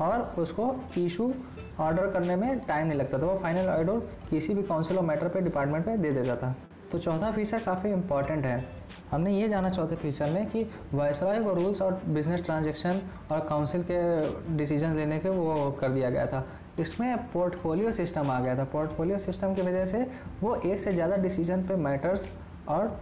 और 0.00 0.34
उसको 0.38 0.74
इशू 0.98 1.32
ऑर्डर 1.80 2.10
करने 2.10 2.36
में 2.36 2.58
टाइम 2.60 2.86
नहीं 2.86 2.98
लगता 2.98 3.18
था। 3.18 3.26
वो 3.26 3.38
फाइनल 3.42 3.68
ऑर्डर 3.68 3.98
किसी 4.30 4.54
भी 4.54 4.62
काउंसिल 4.62 4.98
और 4.98 5.04
मैटर 5.04 5.28
पे 5.28 5.40
डिपार्टमेंट 5.40 5.84
पे 5.84 5.96
दे 5.96 6.10
देता 6.12 6.36
था। 6.36 6.54
तो 6.92 6.98
चौथा 6.98 7.30
फीचर 7.32 7.58
काफ़ी 7.58 7.90
इंपॉर्टेंट 7.92 8.44
है। 8.44 8.64
हमने 9.10 9.32
ये 9.32 9.48
जाना 9.48 9.68
चौथे 9.70 9.96
फीचर 9.96 10.30
में 10.30 10.46
कि 10.50 10.66
वायसराय 10.94 11.42
को 11.42 11.52
रूल्स 11.54 11.82
और 11.82 12.00
बिज़नेस 12.08 12.44
ट्रांजेक्शन 12.44 13.00
और 13.32 13.40
काउंसिल 13.48 13.82
के 13.90 14.56
डिसीज़न 14.56 14.96
लेने 14.96 15.18
के 15.18 15.28
वो 15.28 15.70
कर 15.80 15.88
दिया 15.88 16.10
गया 16.10 16.26
था। 16.26 16.44
इसमें 16.78 17.16
पोर्टफोलियो 17.32 17.92
सिस्टम 17.92 18.30
आ 18.30 18.40
गया 18.40 18.56
था। 18.58 18.64
पोर्टफोलियो 18.64 19.18
सिस्टम 19.18 19.54
की 19.54 19.62
वजह 19.62 19.84
से 19.84 20.06
वो 20.42 20.54
एक 20.56 20.80
से 20.80 20.92
ज़्यादा 20.92 21.16
डिसीज़न 21.18 21.62
पे 21.62 21.76
मैटर्स 21.78 22.26
और 22.68 23.00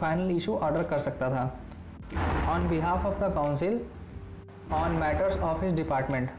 फाइनल 0.00 0.30
इशू 0.30 0.54
ऑर्डर 0.54 0.82
कर 0.84 0.98
सकता 0.98 1.30
था। 1.30 1.44
On 2.50 2.68
behalf 2.68 3.06
of 3.06 3.18
the 3.20 3.32
council 3.34 3.80
on 4.74 4.92
matters 4.92 5.36
of 5.38 5.62
his 5.64 5.74
department 5.74 6.30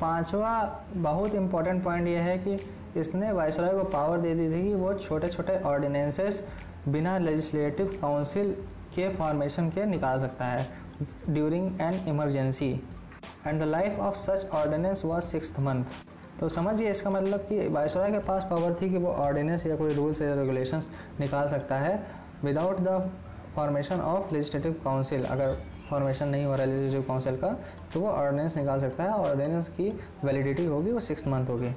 पांचवा 0.00 0.52
बहुत 0.94 1.34
इम्पोर्टेंट 1.34 1.82
पॉइंट 1.84 2.08
यह 2.08 2.22
है 2.22 2.38
कि 2.38 2.58
इसने 2.96 3.30
वायसराय 3.32 3.72
को 3.72 3.82
पावर 3.90 4.20
दे 4.20 4.34
दी 4.34 4.46
थी 4.46 4.62
कि 4.62 4.74
वो 4.74 4.92
छोटे 4.94 5.28
छोटे 5.28 5.58
ऑर्डिनेंसेस 5.64 6.42
बिना 6.88 7.16
लेजिस्लेटिव 7.18 7.92
काउंसिल 8.00 8.50
के 8.94 9.08
फॉर्मेशन 9.14 9.68
के 9.70 9.84
निकाल 9.86 10.18
सकता 10.18 10.44
है 10.44 10.66
during 11.28 11.80
an 11.80 12.00
emergency 12.08 12.70
and 13.46 13.60
the 13.60 13.64
life 13.64 13.98
of 13.98 14.16
such 14.16 14.48
ordinance 14.52 15.04
was 15.04 15.24
six 15.24 15.58
month 15.58 15.84
तो 16.40 16.48
समझिए 16.48 16.90
इसका 16.90 17.10
मतलब 17.10 17.46
कि 17.48 17.66
वायसराय 17.68 18.10
के 18.12 18.18
पास 18.24 18.46
पावर 18.50 18.74
थी 18.82 18.90
कि 18.90 18.98
वो 18.98 19.10
ऑर्डिनेंस 19.20 19.66
या 19.66 19.76
कोई 19.76 19.94
रूल्स 19.94 20.22
या 20.22 20.34
रेगुलेशंस 20.34 20.90
निकाल 21.20 21.46
सकता 21.48 21.78
है 21.78 21.94
without 22.44 22.80
the 22.80 22.98
formation 23.56 24.00
of 24.02 24.34
legislative 24.34 24.72
council 24.84 25.24
अगर 25.26 25.56
फॉर्मेशन 25.94 26.28
नहीं 26.28 26.44
हो 26.44 26.52
रहा 26.52 26.62
है 26.62 26.68
लेजिस्लेटिव 26.68 27.08
काउंसिल 27.08 27.36
का 27.36 27.56
तो 27.92 28.00
वो 28.00 28.08
ऑर्डिनेंस 28.10 28.56
निकाल 28.58 28.78
सकता 28.80 29.04
है 29.04 29.10
ऑर्डिनेंस 29.10 29.68
की 29.70 29.90
वैलिडिटी 30.24 30.64
होगी, 30.66 30.90
वो 30.92 31.00
सिक्स 31.02 31.26
मंथ 31.28 31.50
होगी। 31.50 31.74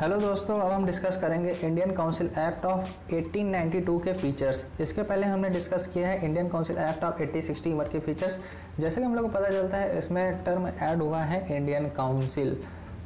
हेलो 0.00 0.16
दोस्तों, 0.20 0.58
अब 0.60 0.72
हम 0.72 0.84
डिस्कस 0.86 1.16
करेंगे 1.16 1.50
इंडियन 1.64 1.92
काउंसिल 1.94 2.26
एक्ट 2.38 2.64
ऑफ़ 2.66 2.90
1892 3.10 3.98
के 4.04 4.12
फीचर्स 4.12 4.64
इसके 4.80 5.02
पहले 5.02 5.26
हमने 5.26 5.48
डिस्कस 5.50 5.86
किया 5.94 6.08
है 6.08 6.24
इंडियन 6.24 6.48
काउंसिल 6.48 6.78
एक्ट 6.78 7.04
ऑफ़ 7.04 7.22
1861 7.22 7.88
के 7.92 7.98
फीचर्स 8.00 8.38
जैसे 8.78 9.00
कि 9.00 9.06
हम 9.06 9.14
लोग 9.14 9.24
को 9.24 9.30
पता 9.38 9.50
चलता 9.50 9.76
है, 9.76 9.98
इसमें 9.98 10.44
टर्म 10.44 10.66
ऐड 10.68 11.02
हुआ 11.02 11.22
है 11.22 11.56
इंडियन 11.56 11.88
काउंसिल 11.96 12.56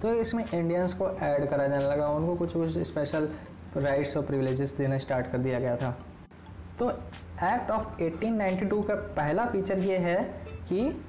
तो 0.03 0.13
इसमें 0.15 0.45
इंडियंस 0.55 0.95
को 0.95 1.09
ऐड 1.09 1.49
करा 1.49 1.67
जाने 1.69 1.85
लगा। 1.85 2.09
उनको 2.09 2.35
कुछ 2.35 2.53
कुछ 2.53 2.79
स्पेशल 2.79 3.29
राइट्स 3.77 4.17
और 4.17 4.23
प्रिविलेजेस 4.23 4.77
देना 4.77 4.99
स्टार्ट 4.99 5.31
कर 5.33 5.39
दिया 5.39 5.59
गया 5.61 5.77
था। 5.77 5.91
तो 6.79 6.91
एक्ट 6.91 7.71
ऑफ़ 7.71 8.01
1892 8.03 8.83
का 8.83 8.95
पहला 9.17 9.45
फीचर 9.47 9.79
ये 9.79 9.99
है 9.99 10.23
कि 10.69 11.05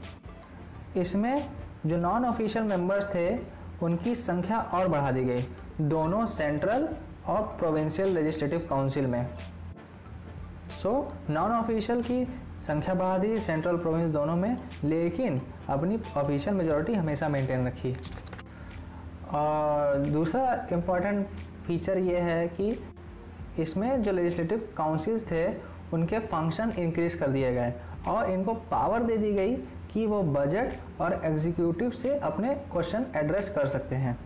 इसमें 0.97 1.45
जो 1.86 1.97
नॉन 1.97 2.25
ऑफिशियल 2.25 2.65
मेंबर्स 2.65 3.08
थे, 3.15 3.38
उनकी 3.84 4.15
संख्या 4.15 4.58
और 4.73 4.88
बढ़ा 4.88 5.12
दी 5.12 5.23
गई। 5.23 5.45
दोनों 5.82 6.25
सेंट्रल 6.25 6.88
और 7.27 7.41
प्रोविंशियल 7.60 8.10
लेजिस्लेटिव 8.10 8.67
काउंसिल 8.69 9.08
में। 9.08 9.27
सो 10.82 10.91
नॉन 11.30 11.51
ऑफिशियल 11.51 12.01
की 12.01 12.25
संख्या 12.62 12.93
बढ़ा 12.95 13.17
दी 13.17 13.39
सेंट्रल 13.39 13.77
प्रोविंस 13.77 14.12
दोनों 14.12 14.36
में, 14.36 14.58
लेकिन 14.84 15.41
अपनी 15.69 15.99
ऑफिशियल 16.17 16.56
मेजोरिटी 16.56 16.93
हमेशा 16.93 17.30
मेंटेन 17.30 17.67
रखी। 17.67 17.95
और 19.34 19.98
दूसरा 20.06 20.67
इंपॉर्टेंट 20.74 21.28
फीचर 21.67 21.98
ये 21.98 22.20
है 22.20 22.48
कि 22.50 22.78
इसमें 23.60 24.02
जो 24.04 24.12
लेजिस्लेटिव 24.12 24.67
काउंसिल्स 24.78 25.26
थे, 25.32 25.48
उनके 25.94 26.20
फ़ंक्शन 26.20 26.72
इंक्रीज 26.80 27.13
कर 27.13 27.28
दिए 27.28 27.52
गए 27.54 27.74
और 28.08 28.32
इनको 28.32 28.54
पावर 28.72 29.04
दे 29.04 29.17
दी 29.17 29.32
गई 29.34 29.56
कि 29.94 30.06
वो 30.08 30.22
बजट 30.24 30.74
और 31.02 31.22
एग्जीक्यूटिव 31.26 31.89
से 31.91 32.17
अपने 32.20 32.54
क्वेश्चन 32.72 33.06
एड्रेस 33.15 33.50
कर 33.50 33.65
सकते 33.67 33.96
हैं। 33.96 34.17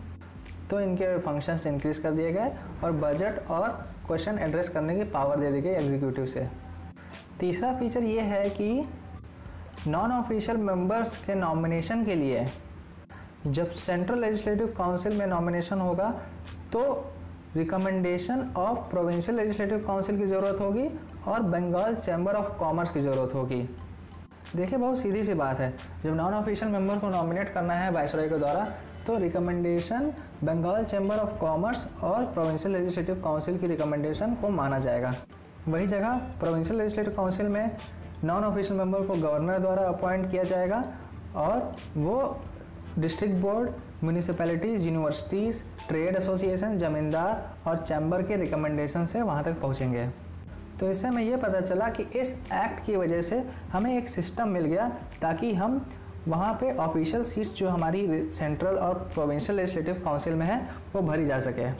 तो 0.70 0.80
इनके 0.80 1.16
फ़ंक्शंस 1.18 1.66
इंक्रीज 1.66 1.98
कर 1.98 2.10
दिए 2.10 2.32
गए 2.32 2.52
और 2.84 2.92
बजट 2.92 3.48
और 3.50 3.68
क्वेश्चन 4.06 4.38
एड्रेस 4.38 4.68
करने 4.68 4.96
की 4.96 5.04
पावर 5.10 5.40
दे 5.40 5.50
दी 5.52 5.60
गई 5.60 5.70
एग्जीक्यूटिव 5.70 6.26
से। 6.26 6.46
तीसरा 7.40 7.72
फीचर 7.78 8.02
ये 8.02 8.20
है 8.20 8.48
कि 8.50 8.86
नॉन 9.88 10.12
ऑफिशियल 10.12 10.58
मेंबर्स 10.58 11.16
के 11.16 11.34
नॉमिनेशन 11.34 12.04
के 12.04 12.14
लिए 12.14 12.46
जब 13.46 13.70
सेंट्रल 13.70 14.18
लेजिस्लेटिव 14.18 14.74
काउंसिल 14.78 15.16
में 15.18 15.26
नॉमिनेशन 15.26 15.80
होगा 15.80 16.08
तो 16.72 16.80
recommendation 17.56 18.40
of 18.56 18.78
provincial 18.90 19.36
legislative 19.36 19.84
council 19.86 20.18
की 20.18 20.26
ज़रूरत 20.26 20.60
होगी 20.60 20.88
और 21.28 21.42
बंगाल 21.42 21.94
चैम्बर 21.96 22.34
ऑफ़ 22.34 22.48
कॉमर्स 22.58 22.90
की 22.90 23.00
ज़रूरत 23.00 23.34
होगी। 23.34 23.60
देखिए, 24.56 24.78
बहुत 24.78 24.98
सीधी 24.98 25.22
सी 25.24 25.34
बात 25.34 25.60
है। 25.60 25.72
जब 26.02 26.14
नॉन 26.14 26.34
ऑफिशियल 26.34 26.70
मेंबर 26.72 26.98
को 26.98 27.08
नॉमिनेट 27.08 27.52
करना 27.54 27.74
है 27.74 27.90
वायसराय 27.90 28.28
के 28.28 28.38
द्वारा 28.38 28.66
तो 29.06 29.16
recommendation 29.18 30.12
Bengal 30.44 30.84
chamber 30.84 31.16
of 31.16 31.38
commerce 31.40 31.86
और 32.02 32.24
प्रोविंशियल 32.24 32.74
लेजिस्लेटिव 32.74 33.20
काउंसिल 33.24 33.58
की 33.58 33.66
रिकमेंडेशन 33.66 34.34
को 34.34 34.48
माना 34.50 34.78
जाएगा। 34.78 35.14
वही 35.68 35.86
जगह 35.86 36.20
प्रोविंशियल 36.40 36.78
लेजिस्लेटिव 36.78 37.14
काउंसिल 37.14 37.48
में 37.48 37.70
नॉन 38.24 38.44
ऑफिशियल 38.44 38.78
मेंबर 38.78 39.02
को 39.02 39.14
गवर्नर 39.14 39.58
द्वारा 39.58 39.86
अपॉइंट 39.88 40.30
किया 40.30 40.42
जाएगा 40.44 40.82
और 41.36 41.74
वो 41.96 42.20
district 42.98 43.34
board 43.36 43.70
municipalities 44.02 44.86
universities 44.86 45.62
trade 45.88 46.16
association 46.16 46.76
zamindar 46.78 47.68
और 47.68 47.78
चैम्बर 47.78 48.22
के 48.22 48.36
रिकमेंडेशन 48.36 49.06
से 49.06 49.22
वहाँ 49.22 49.42
तक 49.44 49.60
पहुँचेंगे। 49.60 50.06
तो 50.80 50.90
इससे 50.90 51.08
हमें 51.08 51.22
ये 51.22 51.36
पता 51.36 51.60
चला 51.60 51.88
कि 51.88 52.02
इस 52.20 52.34
एक्ट 52.54 52.84
की 52.86 52.96
वजह 52.96 53.22
से 53.22 53.42
हमें 53.72 53.96
एक 53.96 54.08
सिस्टम 54.08 54.48
मिल 54.48 54.64
गया 54.64 54.88
ताकि 55.22 55.52
हम 55.54 55.80
वहाँ 56.28 56.52
पे 56.60 56.72
ऑफिशियल 56.76 57.22
सीट्स 57.24 57.54
जो 57.56 57.68
हमारी 57.68 58.30
सेंट्रल 58.32 58.76
और 58.78 58.98
प्रोविंशियल 59.14 59.56
लेजिस्लेटिव 59.56 60.02
काउंसिल 60.04 60.34
में 60.34 60.46
है, 60.46 60.60
वो 60.94 61.02
भरी 61.02 61.24
जा 61.24 61.38
सके। 61.40 61.70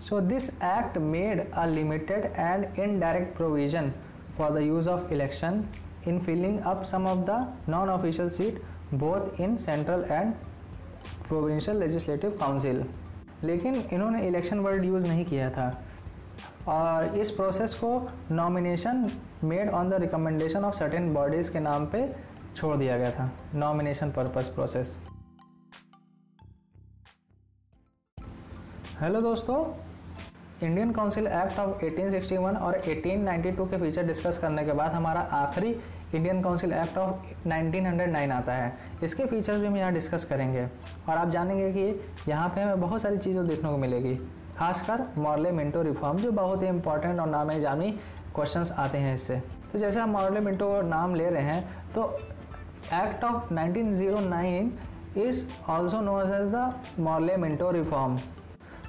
So 0.00 0.20
this 0.22 0.50
act 0.50 0.98
made 0.98 1.50
a 1.52 1.64
limited 1.66 2.32
and 2.38 2.78
indirect 2.78 3.36
provision 3.36 3.92
for 4.38 4.50
the 4.54 4.62
use 4.62 4.88
of 4.90 5.12
election 5.12 5.64
in 6.08 6.18
filling 6.20 6.58
up 6.60 6.82
some 6.84 7.06
of 7.06 7.18
the 7.30 7.46
non 7.68 7.88
official 7.90 8.28
seat 8.28 8.62
both 8.98 9.40
in 9.40 9.56
central 9.56 10.04
and 10.10 10.32
provincial 11.28 11.76
legislative 11.76 12.30
council 12.40 12.84
लेकिन 13.44 13.74
इन्होंने 13.92 14.26
election 14.28 14.58
word 14.58 14.84
use 14.84 15.06
नहीं 15.08 15.24
किया 15.24 15.50
था। 15.50 15.66
और 16.68 17.16
इस 17.16 17.30
process 17.30 17.74
को 17.74 17.90
nomination 18.30 19.08
made 19.44 19.70
on 19.70 19.90
the 19.90 19.94
recommendation 20.00 20.64
of 20.64 20.74
certain 20.74 21.12
bodies 21.14 21.52
के 21.52 21.60
नाम 21.60 21.86
पे 21.86 22.08
छोड़ 22.56 22.76
दिया 22.76 22.98
गया 22.98 23.10
था। 23.10 23.30
नॉमिनेशन 23.54 24.10
पर्पस 24.10 24.48
प्रोसेस 24.48 24.96
हेलो 29.00 29.20
दोस्तों 29.20 29.64
इंडियन 30.62 30.90
काउंसिल 30.92 31.26
एक्ट 31.26 31.58
ऑफ़ 31.58 31.78
1861 31.78 32.56
और 32.56 32.80
1892 32.80 33.66
के 33.70 33.80
फीचर 33.80 34.06
डिस्कस 34.06 34.38
करने 34.38 34.64
के 34.64 34.72
बाद 34.72 34.92
हमारा 34.92 35.20
आखिरी 35.38 35.72
इंडियन 36.14 36.42
काउंसिल 36.42 36.72
एक्ट 36.72 36.98
ऑफ़ 36.98 37.48
1909 37.48 38.30
आता 38.32 38.52
है। 38.52 38.72
इसके 39.02 39.24
फीचर्स 39.26 39.60
भी 39.60 39.66
हम 39.66 39.76
यहाँ 39.76 39.92
डिस्कस 39.92 40.24
करेंगे। 40.24 40.64
और 40.64 41.16
आप 41.16 41.28
जानेंगे 41.28 41.70
कि 41.72 42.30
यहाँ 42.30 42.48
पे 42.48 42.60
हमें 42.60 42.80
बहुत 42.80 43.02
सारी 43.02 43.16
चीज़ें 43.16 43.46
देखने 43.46 43.70
को 43.70 43.76
मिलेगी। 43.76 44.14
खासकर 44.56 45.04
मॉर्ले 45.18 45.50
मिंटो 45.52 45.82
रिफॉर्म, 45.82 46.18
जो 46.18 46.30
बहुत 46.32 46.62
ही 46.62 46.68
इंपॉर्टेंट 46.68 47.20
और 47.20 47.26
नामे 47.26 47.60
जानी 47.60 47.90
क्वेश्चंस 48.34 48.72
आते 48.72 48.98
हैं 48.98 49.14
इससे। 49.14 49.42
तो 49.72 49.78
जैसे 49.78 50.00
हम 50.00 50.10
मॉर्ले 50.10 50.40
मिंटो 50.40 50.80
नाम 50.82 51.14
ले 51.14 51.28
रहे 51.30 51.42
हैं 51.42 51.92
तो 51.94 52.02
act 52.94 53.24
of 53.24 53.52
1909 53.54 54.70
is 55.18 55.46
also 55.68 56.00
known 56.00 56.22
as 56.24 56.54
the 56.54 56.72
Morley 57.00 57.36
Minto 57.36 57.70
reform. 57.70 58.16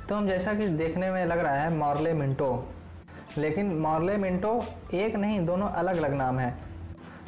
तो 0.09 0.15
हम 0.15 0.27
जैसा 0.27 0.53
कि 0.53 0.67
देखने 0.67 1.11
में 1.11 1.25
लग 1.25 1.39
रहा 1.39 1.53
है 1.53 1.73
मॉर्ले 1.77 2.13
मिंटो। 2.13 2.67
लेकिन 3.37 3.73
मॉर्ले 3.79 4.17
मिंटो 4.17 4.61
एक 4.93 5.15
नहीं, 5.15 5.45
दोनों 5.45 5.67
अलग 5.67 5.97
अलग 5.97 6.13
नाम 6.13 6.39
है। 6.39 6.53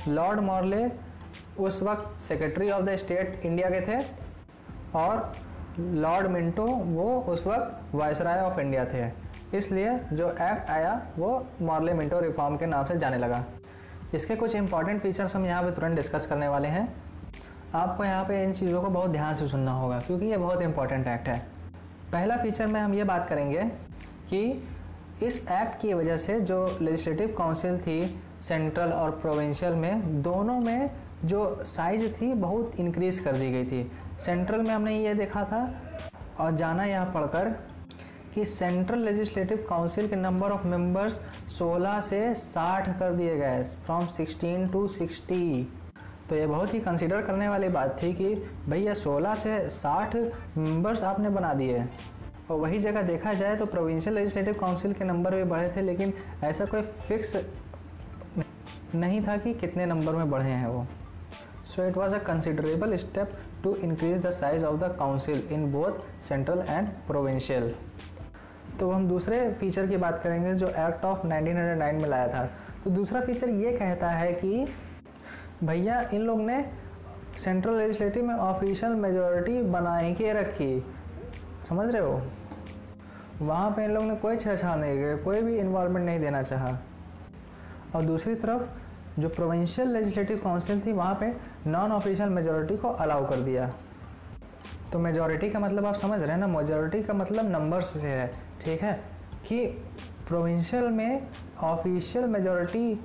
लॉर्ड 0.07 0.39
मॉर्ले 0.39 0.85
उस 1.59 1.81
वक्त 1.83 2.19
secretary 2.21 2.69
of 2.71 2.83
the 2.85 2.95
state 2.95 3.41
India 3.45 3.69
के 3.69 3.81
थे 3.81 3.99
और 4.95 5.31
लॉर्ड 5.79 6.27
मिंटो 6.27 6.65
वो 6.65 7.09
उस 7.29 7.45
वक्त 7.47 7.95
वायसराय 7.95 8.41
ऑफ़ 8.41 8.59
इंडिया 8.59 8.85
थे। 8.85 9.05
इसलिए 9.57 9.97
जो 10.13 10.29
एक्ट 10.29 10.69
आया, 10.69 11.01
वो 11.17 11.45
मॉर्ले 11.61 11.93
मिंटो 11.93 12.19
रिफॉर्म 12.19 12.57
के 12.57 12.65
नाम 12.65 12.85
से 12.85 12.97
जाने 12.97 13.17
लगा। 13.17 13.43
इसके 14.13 14.35
कुछ 14.35 14.55
इंपॉर्टेंट 14.55 15.01
फीचर्स 15.01 15.35
हम 15.35 15.45
यहाँ 15.45 15.63
पे 15.63 15.71
तुरंत 15.71 15.95
डिस्कस 15.95 16.25
करने 16.25 16.47
वाले 16.47 16.67
हैं। 16.67 16.87
आपको 17.75 18.03
यहाँ 18.03 18.23
पे 18.25 18.43
इन 18.43 18.53
चीज़ों 18.53 18.81
को 18.81 18.89
बहुत 18.89 19.11
ध्यान 19.11 19.33
से 19.33 19.47
सुनना 19.47 19.71
होगा, 19.71 19.99
क्योंकि 19.99 20.25
ये 20.25 20.37
बहुत 20.37 20.61
इंपॉर्टेंट 20.61 21.07
एक्ट 21.07 21.27
है। 21.27 21.37
पहला 22.11 22.37
फीचर 22.37 22.67
में 22.67 22.79
हम 22.79 22.93
ये 22.93 23.03
बात 23.03 23.27
करेंगे 23.29 23.63
कि 24.29 24.41
इस 25.23 25.39
एक्ट 25.41 25.79
की 25.81 25.93
वजह 25.93 26.17
से 26.17 26.39
जो 26.41 26.77
लेजिस्लेटिव 26.81 27.33
काउंसिल 27.37 27.77
थी 27.79 28.01
सेंट्रल 28.41 28.91
और 28.93 29.11
प्रोविंशियल 29.11 29.73
में, 29.73 30.21
दोनों 30.21 30.59
में 30.59 30.91
जो 31.25 31.63
साइज़ 31.65 32.07
थी 32.13 32.33
बहुत 32.33 32.79
इंक्रीज़ 32.79 33.21
कर 33.23 33.37
दी 33.37 33.51
गई 33.51 33.65
थी। 33.65 33.91
सेंट्रल 34.19 34.61
में 34.61 34.71
हमने 34.71 34.97
ये 34.97 35.13
देखा 35.13 35.43
था 35.43 35.61
और 36.39 36.55
जाना 36.55 36.83
यहाँ 36.85 37.11
पढ़कर 37.13 37.49
कि 38.35 38.45
सेंट्रल 38.45 38.99
लेजिस्लेटिव 38.99 39.65
काउंसिल 39.69 40.07
के 40.07 40.15
नंबर 40.15 40.51
ऑफ़ 40.51 40.65
मेंबर्स 40.67 41.19
16 41.49 41.99
से 42.01 42.19
60 42.35 42.87
कर 42.99 43.13
दिए 43.13 43.37
गए 43.37 43.63
फ्रॉम 43.85 44.07
16 44.09 44.71
टू 44.71 44.87
60 44.89 45.65
तो 46.29 46.35
ये 46.35 46.47
बहुत 46.47 46.73
ही 46.73 46.79
कंसिडर 46.79 47.21
करने 47.21 47.49
वाली 47.49 47.67
बात 47.69 47.97
थी 48.03 48.13
कि 48.13 48.33
भैया 48.69 48.93
16 48.93 49.35
से 49.35 49.57
60 49.71 50.15
मेंबर्स 50.57 51.03
आपने 51.03 51.29
बना 51.29 51.53
दिए। 51.53 51.83
और 52.51 52.59
वही 52.59 52.79
जगह 52.79 53.01
देखा 53.01 53.33
जाए 53.33 53.55
तो 53.55 53.65
प्रोविंशियल 53.65 54.15
लेजिस्लेटिव 54.15 54.53
काउंसिल 54.53 54.93
के 54.93 55.03
नंबर 55.03 55.35
भी 55.35 55.43
बढ़े 55.43 55.71
थे, 55.75 55.81
लेकिन 55.81 56.13
ऐसा 56.43 56.65
कोई 56.65 56.81
फिक्स 56.81 57.35
नहीं 58.95 59.21
था 59.27 59.37
कि 59.37 59.53
कितने 59.53 59.85
नंबर 59.85 60.15
में 60.15 60.29
बढ़े 60.29 60.49
हैं 60.49 60.67
वो। 60.67 60.85
So 61.65 61.83
it 61.83 61.97
was 61.97 62.15
a 62.15 62.19
considerable 62.19 62.95
step 62.95 63.31
to 63.63 63.75
increase 63.75 64.25
the 64.25 64.29
size 64.29 64.65
of 64.65 64.79
the 64.79 64.95
council 64.99 65.47
in 65.51 65.71
both 65.71 66.23
central 66.23 66.63
and 66.69 66.87
provincial 67.07 67.73
तो 68.79 68.89
हम 68.91 69.07
दूसरे 69.07 69.39
फीचर 69.53 69.87
की 69.87 69.97
बात 69.97 70.19
करेंगे 70.23 70.53
जो 70.53 70.67
एक्ट 70.67 71.05
ऑफ़ 71.05 71.25
1909 71.27 72.01
में 72.01 72.09
लाया 72.09 72.27
था। 72.27 72.43
तो 72.83 72.89
दूसरा 72.89 73.21
फीचर 73.21 73.49
ये 73.49 73.71
कहता 73.71 74.09
है 74.09 74.33
कि 74.33 74.67
भैया, 75.63 76.01
इन 76.13 76.21
लोग 76.21 76.41
ने 76.41 76.65
सेंट्रल 77.37 77.77
लेजिस्लेटिव 77.77 78.25
में 78.25 78.35
ऑफिशियल 78.35 78.91
मेजोरिटी 78.91 79.61
बनाए 79.61 80.13
के 80.13 80.33
रखी। 80.33 80.83
समझ 81.69 81.89
रहे 81.89 82.01
हो? 82.01 82.21
वहाँ 83.41 83.71
पे 83.71 83.85
इन 83.85 83.91
लोग 83.91 84.03
ने 84.03 84.15
कोई 84.15 84.37
छेड़छाड़ 84.37 84.77
नहीं 84.77 84.97
किया 84.97 85.15
कोई 85.15 85.41
भी 85.41 85.57
इन्वॉल्वमेंट 85.57 86.05
नहीं 86.05 86.19
देना 86.19 86.41
चाहा। 86.43 86.77
और 87.95 88.03
दूसरी 88.03 88.35
तरफ़, 88.35 89.19
जो 89.21 89.29
प्रोविंशियल 89.29 89.89
लेजिस्लेटिव 89.89 90.39
काउंसिल 90.43 90.81
थी, 90.81 90.93
वहाँ 90.93 91.17
पे 91.19 91.33
नॉन 91.67 91.91
ऑफिशियल 91.91 92.29
मेजोरिटी 92.29 92.77
को 92.77 92.89
अलाउ 92.89 93.27
कर 93.29 93.39
दिया। 93.39 93.71
तो 94.93 94.99
मेजोरिटी 94.99 95.49
का 95.49 95.59
मतलब 95.59 95.85
आप 95.85 95.95
समझ 95.95 96.21
रहे 96.21 96.31
हैं 96.31 96.37
ना 96.37 96.47
मेजोरिटी 96.47 97.01
का 97.03 97.13
मतलब 97.13 97.49
नंबर्स 97.51 98.01
से 98.01 98.07
है, 98.07 98.27
ठीक 98.61 98.81
है? 98.81 98.93
कि 99.47 99.65
प्रोविंशियल 100.27 100.83
में 100.83 101.27
ऑफिशियल 101.63 102.25
मेजोरिटी 102.25 102.99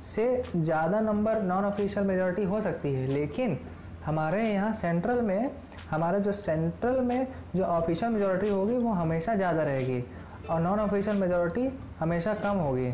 से 0.00 0.42
ज़्यादा 0.56 1.00
नंबर 1.00 1.42
नॉन 1.42 1.64
ऑफिशियल 1.64 2.06
मेजोरिटी 2.06 2.44
हो 2.44 2.60
सकती 2.60 2.92
है, 2.94 3.06
लेकिन 3.06 3.58
हमारे 4.04 4.42
यहाँ 4.42 4.72
सेंट्रल 4.72 5.20
में, 5.22 5.50
हमारे 5.90 6.20
जो 6.20 6.32
सेंट्रल 6.32 7.00
में 7.00 7.26
जो 7.56 7.64
ऑफिशियल 7.64 8.12
मेजोरिटी 8.12 8.48
होगी, 8.48 8.76
वो 8.76 8.92
हमेशा 8.92 9.34
ज़्यादा 9.34 9.62
रहेगी 9.62 10.04
और 10.50 10.60
नॉन 10.60 10.80
ऑफिशियल 10.80 11.16
मेजोरिटी 11.16 11.68
हमेशा 12.00 12.34
कम 12.34 12.56
होगी। 12.58 12.92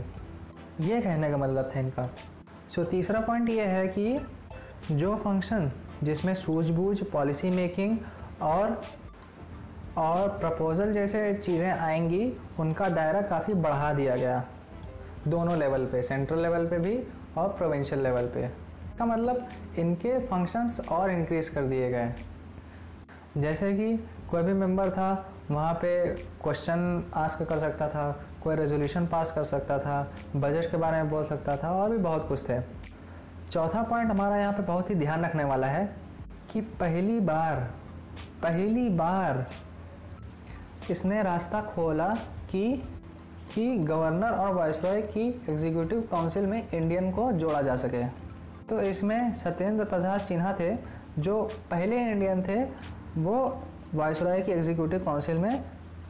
ये 0.80 1.00
कहने 1.00 1.30
का 1.30 1.36
मतलब 1.36 1.70
था 1.74 1.80
इनका। 1.80 2.08
सो 2.68 2.82
so, 2.82 2.90
तीसरा 2.90 3.20
पॉइंट 3.20 3.48
ये 3.50 3.64
है 3.64 3.86
कि 3.88 4.26
जो 4.90 5.14
फ़ंक्शन 5.16 5.70
जिसमें 6.02 6.34
सूझबूझ 6.34 7.02
पॉलिसी 7.02 7.50
मेकिंग 7.50 7.98
और 8.42 8.80
और 9.98 10.28
प्रपोज़ल 10.28 10.92
जैसे 10.92 11.32
चीज़ें 11.34 11.70
आएँगी 11.70 12.32
उनका 12.60 12.88
दायरा 12.88 13.20
काफ़ी 13.22 13.54
बढ़ा 13.54 13.92
दिया 13.92 14.16
गया। 14.16 14.44
दोनों 15.28 15.56
लेवल 15.58 15.86
पे 15.86 16.02
सेंट्रल 16.02 16.38
लेवल 16.38 16.66
पे 16.66 16.78
भी 16.78 16.98
और 17.38 17.48
प्रोविंशियल 17.48 18.02
लेवल 18.02 18.26
पे। 18.26 18.44
इसका 18.44 19.06
मतलब 19.06 19.48
इनके 19.78 20.18
फ़ंक्शंस 20.18 20.80
और 20.80 21.10
इंक्रीज़ 21.10 21.50
कर 21.54 21.62
दिए 21.62 21.90
गए। 21.90 22.12
जैसे 23.36 23.72
कि 23.72 23.96
कोई 24.30 24.42
भी 24.42 24.52
मेंबर 24.52 24.90
था 24.90 25.10
वहाँ 25.50 25.74
पे 25.74 26.06
क्वेश्चन 26.42 27.10
आस्क 27.14 27.42
कर 27.42 27.58
सकता 27.58 27.88
था 27.88 28.10
कोई 28.48 28.56
रेजोल्यूशन 28.56 29.06
पास 29.06 29.32
कर 29.32 29.44
सकता 29.44 29.78
था 29.78 29.96
बजट 30.36 30.70
के 30.70 30.76
बारे 30.76 31.02
में 31.02 31.10
बोल 31.10 31.24
सकता 31.24 31.56
था 31.56 31.72
और 31.72 31.90
भी 31.90 31.98
बहुत 32.00 32.28
कुछ 32.28 32.48
थे। 32.48 32.60
चौथा 33.50 33.82
पॉइंट 33.82 34.10
हमारा 34.10 34.36
यहाँ 34.36 34.52
पे 34.52 34.62
बहुत 34.64 34.90
ही 34.90 34.94
ध्यान 34.94 35.24
रखने 35.24 35.44
वाला 35.44 35.66
है 35.66 35.84
कि 36.52 36.60
पहली 36.80 37.18
बार 37.22 37.60
पहली 38.42 38.88
बार 38.90 39.46
इसने 40.90 41.22
रास्ता 41.22 41.60
खोला 41.64 42.08
कि 42.50 42.82
कि 43.54 43.76
गवर्नर 43.78 44.30
और 44.30 44.54
वायसरॉय 44.54 45.00
की 45.02 45.28
एग्जीक्यूटिव 45.50 46.00
काउंसिल 46.10 46.46
में 46.46 46.68
इंडियन 46.70 47.10
को 47.12 47.30
जोड़ा 47.32 47.62
जा 47.62 47.76
सके। 47.76 48.02
तो 48.68 48.80
इसमें 48.80 49.34
सत्येंद्र 49.34 49.84
प्रसाद 49.84 50.20
सिन्हा 50.20 50.52
थे, 50.60 50.74
जो 51.18 51.42
पहले 51.70 52.00
इंडियन 52.02 52.42
थे, 52.42 52.62
वो 53.18 53.62
वायसरॉय 53.94 54.40
की 54.40 54.52
एग्जीक्यूटिव 54.52 55.04
काउंसिल 55.04 55.38
में 55.38 55.64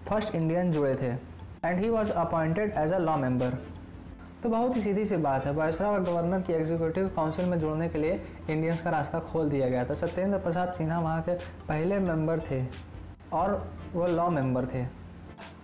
फ़र्स्ट 0.08 0.34
इंडियन 0.34 0.72
जुड़े 0.72 0.94
थे। 0.94 1.12
And 1.64 1.78
he 1.78 1.88
was 1.90 2.12
appointed 2.12 2.72
as 2.78 2.92
a 2.92 2.98
law 2.98 3.16
member 3.16 3.54
तो 4.42 4.48
बहुत 4.48 4.76
ही 4.76 4.80
सीधी 4.80 5.04
सी 5.04 5.16
बात 5.16 5.46
है। 5.46 5.52
वायसराय 5.52 5.90
और 5.90 6.02
गवर्नर 6.02 6.40
की 6.40 6.52
एग्जीक्यूटिव 6.52 7.08
काउंसिल 7.16 7.46
में 7.46 7.58
जुड़ने 7.58 7.88
के 7.88 7.98
लिए 7.98 8.20
इंडियंस 8.50 8.80
का 8.80 8.90
रास्ता 8.90 9.18
खोल 9.20 9.48
दिया 9.50 9.68
गया 9.68 9.84
था। 9.84 9.94
सत्येंद्र 9.94 10.38
प्रसाद 10.38 10.72
सिन्हा 10.72 10.98
वहाँ 11.00 11.22
के 11.22 11.34
पहले 11.68 11.98
मेंबर 11.98 12.40
थे 12.40 12.62
और 13.32 13.72
वो 13.94 14.06
लॉ 14.06 14.28
मेंबर 14.30 14.66
थे। 14.66 14.84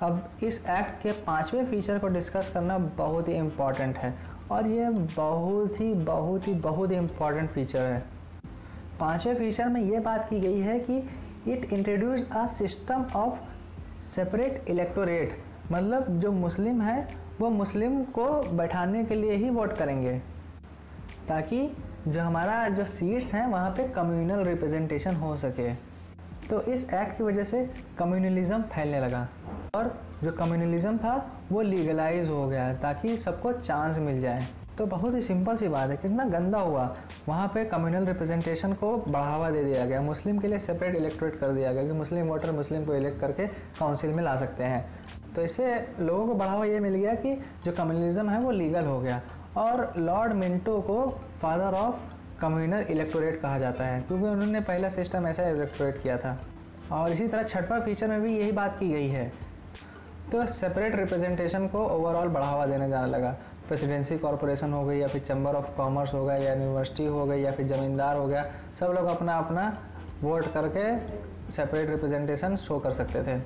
अब 0.02 0.28
इस 0.42 0.58
एक्ट 0.60 1.02
के 1.02 1.12
पाँचवें 1.26 1.64
फीचर 1.66 1.98
को 1.98 2.08
डिस्कस 2.08 2.50
करना 2.54 2.78
बहुत 2.98 3.28
ही 3.28 3.34
इंपॉर्टेंट 3.34 3.98
है। 3.98 4.14
और 4.50 4.66
ये 4.66 4.90
बहुत 4.90 5.80
ही 5.80 5.92
बहुत 5.94 6.48
ही 6.48 6.54
बहुत 6.54 6.90
ही 6.90 6.96
इंपॉर्टेंट 6.96 7.50
फीचर 7.50 7.86
है। 7.86 8.04
पाँचवें 9.00 9.34
फीचर 9.34 9.68
में 9.68 9.80
ये 9.80 10.00
बात 10.00 10.28
की 10.30 10.40
गई 10.40 10.60
है 10.60 10.78
कि 10.80 10.98
it 11.52 11.72
introduce 11.72 12.26
a 12.32 12.46
system 12.50 13.06
of 13.16 14.02
separate 14.04 14.70
electorate 14.70 15.42
मतलब 15.72 16.20
जो 16.20 16.32
मुस्लिम 16.32 16.82
है, 16.82 17.08
वो 17.40 17.50
मुस्लिम 17.50 18.04
को 18.04 18.42
बैठाने 18.52 19.04
के 19.04 19.14
लिए 19.14 19.32
ही 19.32 19.50
वोट 19.50 19.72
करेंगे। 19.72 20.18
ताकि 21.28 21.76
जो 22.08 22.20
हमारा 22.20 22.68
जो 22.68 22.84
सीट्स 22.84 23.34
हैं, 23.34 23.46
वहाँ 23.46 23.70
पे 23.70 23.88
कम्युनल 23.88 24.44
रिप्रेजेंटेशन 24.44 25.14
हो 25.14 25.36
सके। 25.36 25.74
तो 26.50 26.62
इस 26.62 26.94
एक्ट 26.94 27.18
की 27.18 27.24
वजह 27.24 27.44
से 27.44 27.70
कम्युनलिज्म 27.98 28.62
फैलने 28.62 29.00
लगा। 29.00 29.28
और 29.74 30.00
जो 30.24 30.32
कम्युनलिज्म 30.32 30.98
था, 30.98 31.40
वो 31.52 31.60
लीगलाइज 31.60 32.30
हो 32.30 32.48
गया, 32.48 32.74
ताकि 32.74 33.18
सबको 33.18 33.52
चांस 33.52 33.98
मिल 33.98 34.20
जाए। 34.20 34.46
तो 34.78 34.86
बहुत 34.86 35.14
ही 35.14 35.20
सिंपल 35.20 35.56
सी 35.56 35.68
बात 35.68 35.90
है, 35.90 35.96
कितना 35.96 36.24
गंदा 36.24 36.58
हुआ। 36.58 36.96
वहाँ 37.28 37.48
पे 37.48 37.64
कम्युनल 37.64 38.06
रिप्रेजेंटेशन 38.06 38.72
को 38.72 38.96
बढ़ावा 38.96 39.50
दे 39.50 39.64
दिया 39.64 39.86
गया। 39.86 40.02
मुस्लिम 40.02 40.38
के 40.38 40.48
लिए 40.48 40.58
सेपरेट 40.58 40.96
इलेक्ट्रेट 40.96 41.36
कर 41.36 41.48
दिया 41.48 41.72
गया 41.72 41.84
कि 41.84 41.92
मुस्लिम 41.92 42.26
वोटर 42.26 42.52
मुस्लिम 42.52 42.84
को 42.84 42.94
इलेक्ट 42.94 43.20
करके 43.20 43.46
काउंसिल 43.46 44.10
में 44.10 44.22
ला 44.24 44.36
सकते 44.36 44.64
हैं। 44.64 45.03
तो 45.36 45.42
इससे 45.42 45.74
लोगों 46.00 46.26
को 46.26 46.34
बढ़ावा 46.34 46.64
ये 46.64 46.80
मिल 46.80 46.94
गया 46.94 47.14
कि 47.14 47.34
जो 47.64 47.72
कम्युनलिज्म 47.72 48.28
है 48.30 48.40
वो 48.40 48.50
लीगल 48.50 48.84
हो 48.84 48.98
गया। 49.00 49.20
और 49.56 49.92
लॉर्ड 49.98 50.32
मिंटो 50.32 50.80
को 50.80 51.06
फादर 51.42 51.74
ऑफ़ 51.76 52.12
कम्युनल 52.40 52.86
इलेक्टोरेट 52.90 53.40
कहा 53.40 53.58
जाता 53.58 53.84
है, 53.84 54.00
क्योंकि 54.00 54.26
उन्होंने 54.26 54.60
पहला 54.60 54.88
सिस्टम 54.90 55.26
ऐसा 55.26 55.48
इलेक्टोरेट 55.48 56.02
किया 56.02 56.16
था। 56.18 56.38
और 56.92 57.10
इसी 57.10 57.26
तरह 57.28 57.42
छठवा 57.42 57.78
फीचर 57.80 58.08
में 58.08 58.20
भी 58.22 58.36
यही 58.38 58.52
बात 58.52 58.78
की 58.78 58.88
गई 58.88 59.08
है। 59.08 59.32
तो 60.32 60.44
सेपरेट 60.46 60.94
रिप्रेजेंटेशन 60.96 61.66
को 61.68 61.84
ओवरऑल 61.86 62.28
बढ़ावा 62.28 62.66
देने 62.66 62.88
जाने 62.88 63.10
लगा। 63.10 63.30
प्रेसिडेंसी 63.68 64.18
कॉरपोरेशन 64.18 64.72
हो 64.72 64.84
गई 64.84 64.98
या 64.98 65.06
फिर 65.06 65.22
चैम्बर 65.22 65.54
ऑफ़ 65.54 65.70
कॉमर्स 65.76 66.14
हो 66.14 66.24
गया 66.26 66.36
या 66.36 66.54
यूनिवर्सिटी 66.54 67.06
हो 67.06 67.26
गई 67.26 67.40
या 67.40 67.52
फिर 67.52 67.66
ज़मींदार 67.66 68.16
हो 68.16 68.26
गया, 68.26 68.44
सब 68.80 68.92
लोग 68.92 69.06
अपना 69.08 69.36
अपना 69.38 69.66
वोट 70.22 70.52
करके 70.54 71.52
सेपरेट 71.52 71.90
रिप्रेजेंटेशन 71.90 72.56
शो 72.56 72.78
कर 72.78 72.92
सकते 72.92 73.22
थे। 73.22 73.38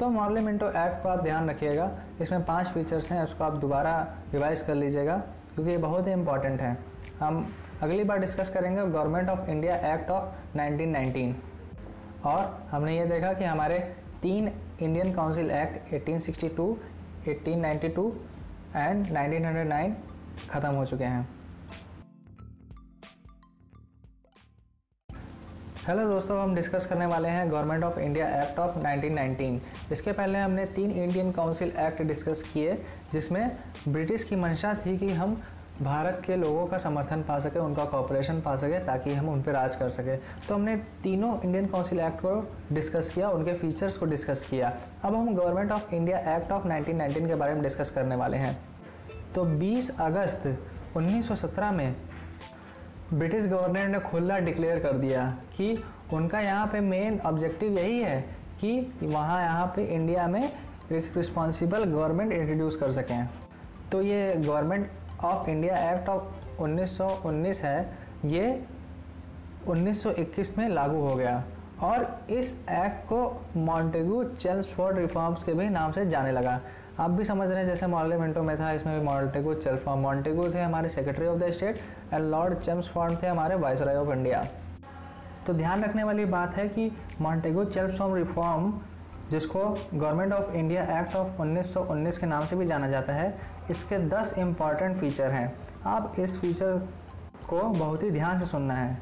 तो 0.00 0.08
मॉर्लिमेंटो 0.08 0.66
एक्ट 0.66 1.02
को 1.02 1.08
आप 1.08 1.22
ध्यान 1.22 1.48
रखिएगा। 1.50 1.90
इसमें 2.20 2.44
पाँच 2.44 2.66
फीचर्स 2.74 3.10
हैं 3.12 3.22
उसको 3.24 3.44
आप 3.44 3.56
दोबारा 3.60 3.92
रिवाइज 4.32 4.62
कर 4.62 4.74
लीजिएगा 4.74 5.16
क्योंकि 5.54 5.70
ये 5.70 5.76
बहुत 5.78 6.06
ही 6.06 6.12
इंपॉर्टेंट 6.12 6.60
है। 6.60 6.76
हम 7.18 7.46
अगली 7.82 8.04
बार 8.04 8.18
डिस्कस 8.18 8.48
करेंगे 8.50 8.80
Government 8.82 9.28
of 9.28 9.50
India 9.50 9.74
Act 9.92 10.10
of 10.10 10.56
1919 10.58 11.34
और 12.26 12.68
हमने 12.70 12.96
ये 12.96 13.04
देखा 13.06 13.32
कि 13.32 13.44
हमारे 13.44 13.78
तीन 14.22 14.50
इंडियन 14.82 15.12
काउंसिल 15.14 15.50
एक्ट 15.50 15.92
1862, 15.94 16.70
1892 17.26 18.08
एंड 18.76 19.06
1909 19.06 19.92
ख़त्म 20.50 20.74
हो 20.74 20.84
चुके 20.84 21.04
हैं। 21.04 21.28
हेलो 25.90 26.02
दोस्तों, 26.08 26.42
हम 26.42 26.54
डिस्कस 26.54 26.84
करने 26.86 27.06
वाले 27.06 27.28
हैं 27.28 27.50
Government 27.50 27.84
of 27.84 27.98
India 27.98 28.26
Act 28.42 28.58
of 28.58 28.76
1919 28.78 29.92
इसके 29.92 30.12
पहले 30.12 30.38
हमने 30.38 30.64
तीन 30.64 30.90
इंडियन 30.90 31.32
काउंसिल 31.32 31.72
एक्ट 31.78 32.02
डिस्कस 32.02 32.42
किए, 32.42 32.74
जिसमें 33.12 33.56
ब्रिटिश 33.88 34.24
की 34.24 34.36
मंशा 34.36 34.74
थी 34.74 34.98
कि 34.98 35.08
हम 35.08 35.34
भारत 35.82 36.22
के 36.26 36.36
लोगों 36.36 36.66
का 36.66 36.78
समर्थन 36.78 37.22
पा 37.22 37.38
सके, 37.38 37.58
उनका 37.58 37.84
कॉपरेशन 37.84 38.40
पा 38.40 38.54
सके, 38.56 38.78
ताकि 38.78 39.14
हम 39.14 39.28
उन 39.28 39.42
पर 39.42 39.52
राज 39.52 39.76
कर 39.76 39.90
सके। 39.90 40.16
तो 40.16 40.54
हमने 40.54 40.76
तीनों 41.02 41.34
इंडियन 41.44 41.66
काउंसिल 41.66 42.00
एक्ट 42.00 42.20
को 42.24 42.58
डिस्कस 42.72 43.10
किया, 43.10 43.28
उनके 43.28 43.52
फीचर्स 43.52 43.96
को 43.96 44.06
डिस्कस 44.06 44.46
किया। 44.50 44.72
अब 45.04 45.14
हम 45.14 45.34
Government 45.34 45.72
of 45.72 45.94
India 45.94 46.18
Act 46.36 46.52
of 46.52 46.66
1919 46.66 47.26
के 47.26 47.34
बारे 47.34 47.54
में 47.54 47.62
डिस्कस 47.62 47.90
करने 47.90 48.16
वाले 48.16 48.36
हैं। 48.36 48.58
तो 49.34 49.44
20 49.44 49.90
अगस्त 50.00 50.46
1917 50.96 51.72
में 51.72 51.94
ब्रिटिश 53.12 53.46
गवर्नर 53.46 53.88
ने 53.88 53.98
खुला 54.00 54.38
डिक्लेयर 54.38 54.78
कर 54.78 54.92
दिया 54.92 55.24
कि 55.56 55.82
उनका 56.12 56.40
यहाँ 56.40 56.66
पे 56.66 56.80
मेन 56.80 57.18
ऑब्जेक्टिव 57.26 57.78
यही 57.78 57.98
है 57.98 58.20
कि 58.60 58.80
वहाँ 59.02 59.40
यहाँ 59.42 59.66
पे 59.76 59.84
इंडिया 59.94 60.26
में 60.26 60.52
रिस्पॉन्सिबल 60.92 61.84
गवर्नमेंट 61.84 62.32
इंट्रोड्यूस 62.32 62.76
कर 62.76 62.92
सकें। 62.92 63.28
तो 63.92 64.02
ये 64.02 64.34
Government 64.36 64.90
of 65.24 65.48
India 65.50 65.78
Act 65.90 66.08
of 66.08 66.62
1919 66.62 67.62
है, 67.64 67.90
ये 68.24 68.62
1921 69.68 70.56
में 70.58 70.68
लागू 70.68 71.00
हो 71.00 71.14
गया 71.16 71.42
और 71.82 72.26
इस 72.30 72.52
एक्ट 72.70 73.06
को 73.08 73.20
मॉन्टेगू 73.56 74.22
चेल्सफोर्ड 74.24 74.98
रिफॉर्म्स 74.98 75.44
के 75.44 75.54
भी 75.54 75.68
नाम 75.68 75.92
से 75.92 76.06
जाने 76.06 76.32
लगा। 76.32 76.60
आप 77.00 77.10
भी 77.10 77.24
समझ 77.24 77.48
रहे 77.48 77.58
हैं, 77.58 77.66
जैसे 77.66 77.86
मॉर्लेमेंटो 77.86 78.42
में 78.42 78.58
था, 78.58 78.70
इसमें 78.72 78.98
भी 78.98 79.04
मॉन्टेगू 79.04 79.52
चेल्सफॉर्ड 79.54 80.00
मॉन्टेगू 80.00 80.48
थे 80.54 80.60
हमारे 80.60 80.88
secretary 80.88 81.26
of 81.26 81.38
the 81.38 81.50
state 81.50 81.78
and 82.12 82.24
Lord 82.24 82.54
Chelmsford 82.56 83.22
थे 83.22 83.26
हमारे 83.26 83.54
वाइसराय 83.56 83.96
ऑफ़ 83.96 84.10
इंडिया 84.12 84.44
तो 85.46 85.52
ध्यान 85.54 85.84
रखने 85.84 86.04
वाली 86.04 86.24
बात 86.26 86.56
है 86.56 86.68
कि 86.68 86.90
मॉन्टेगो 87.20 87.64
चेल्सफॉर्ड 87.64 88.16
रिफॉर्म 88.16 88.72
जिसको 89.30 89.64
Government 89.94 90.32
of 90.32 90.52
India 90.52 90.82
Act 91.00 91.14
of 91.16 91.40
1919 91.42 92.18
के 92.18 92.26
नाम 92.26 92.44
से 92.44 92.56
भी 92.56 92.66
जाना 92.66 92.88
जाता 92.88 93.12
है, 93.12 93.34
इसके 93.70 93.98
10 94.08 94.34
इंपॉर्टेंट 94.38 94.96
फीचर 94.96 95.30
हैं। 95.30 95.52
आप 95.86 96.14
इस 96.18 96.38
फीचर 96.40 96.78
को 97.48 97.60
बहुत 97.60 98.02
ही 98.02 98.10
ध्यान 98.10 98.38
से 98.38 98.46
सुनना 98.46 98.74
है। 98.74 98.98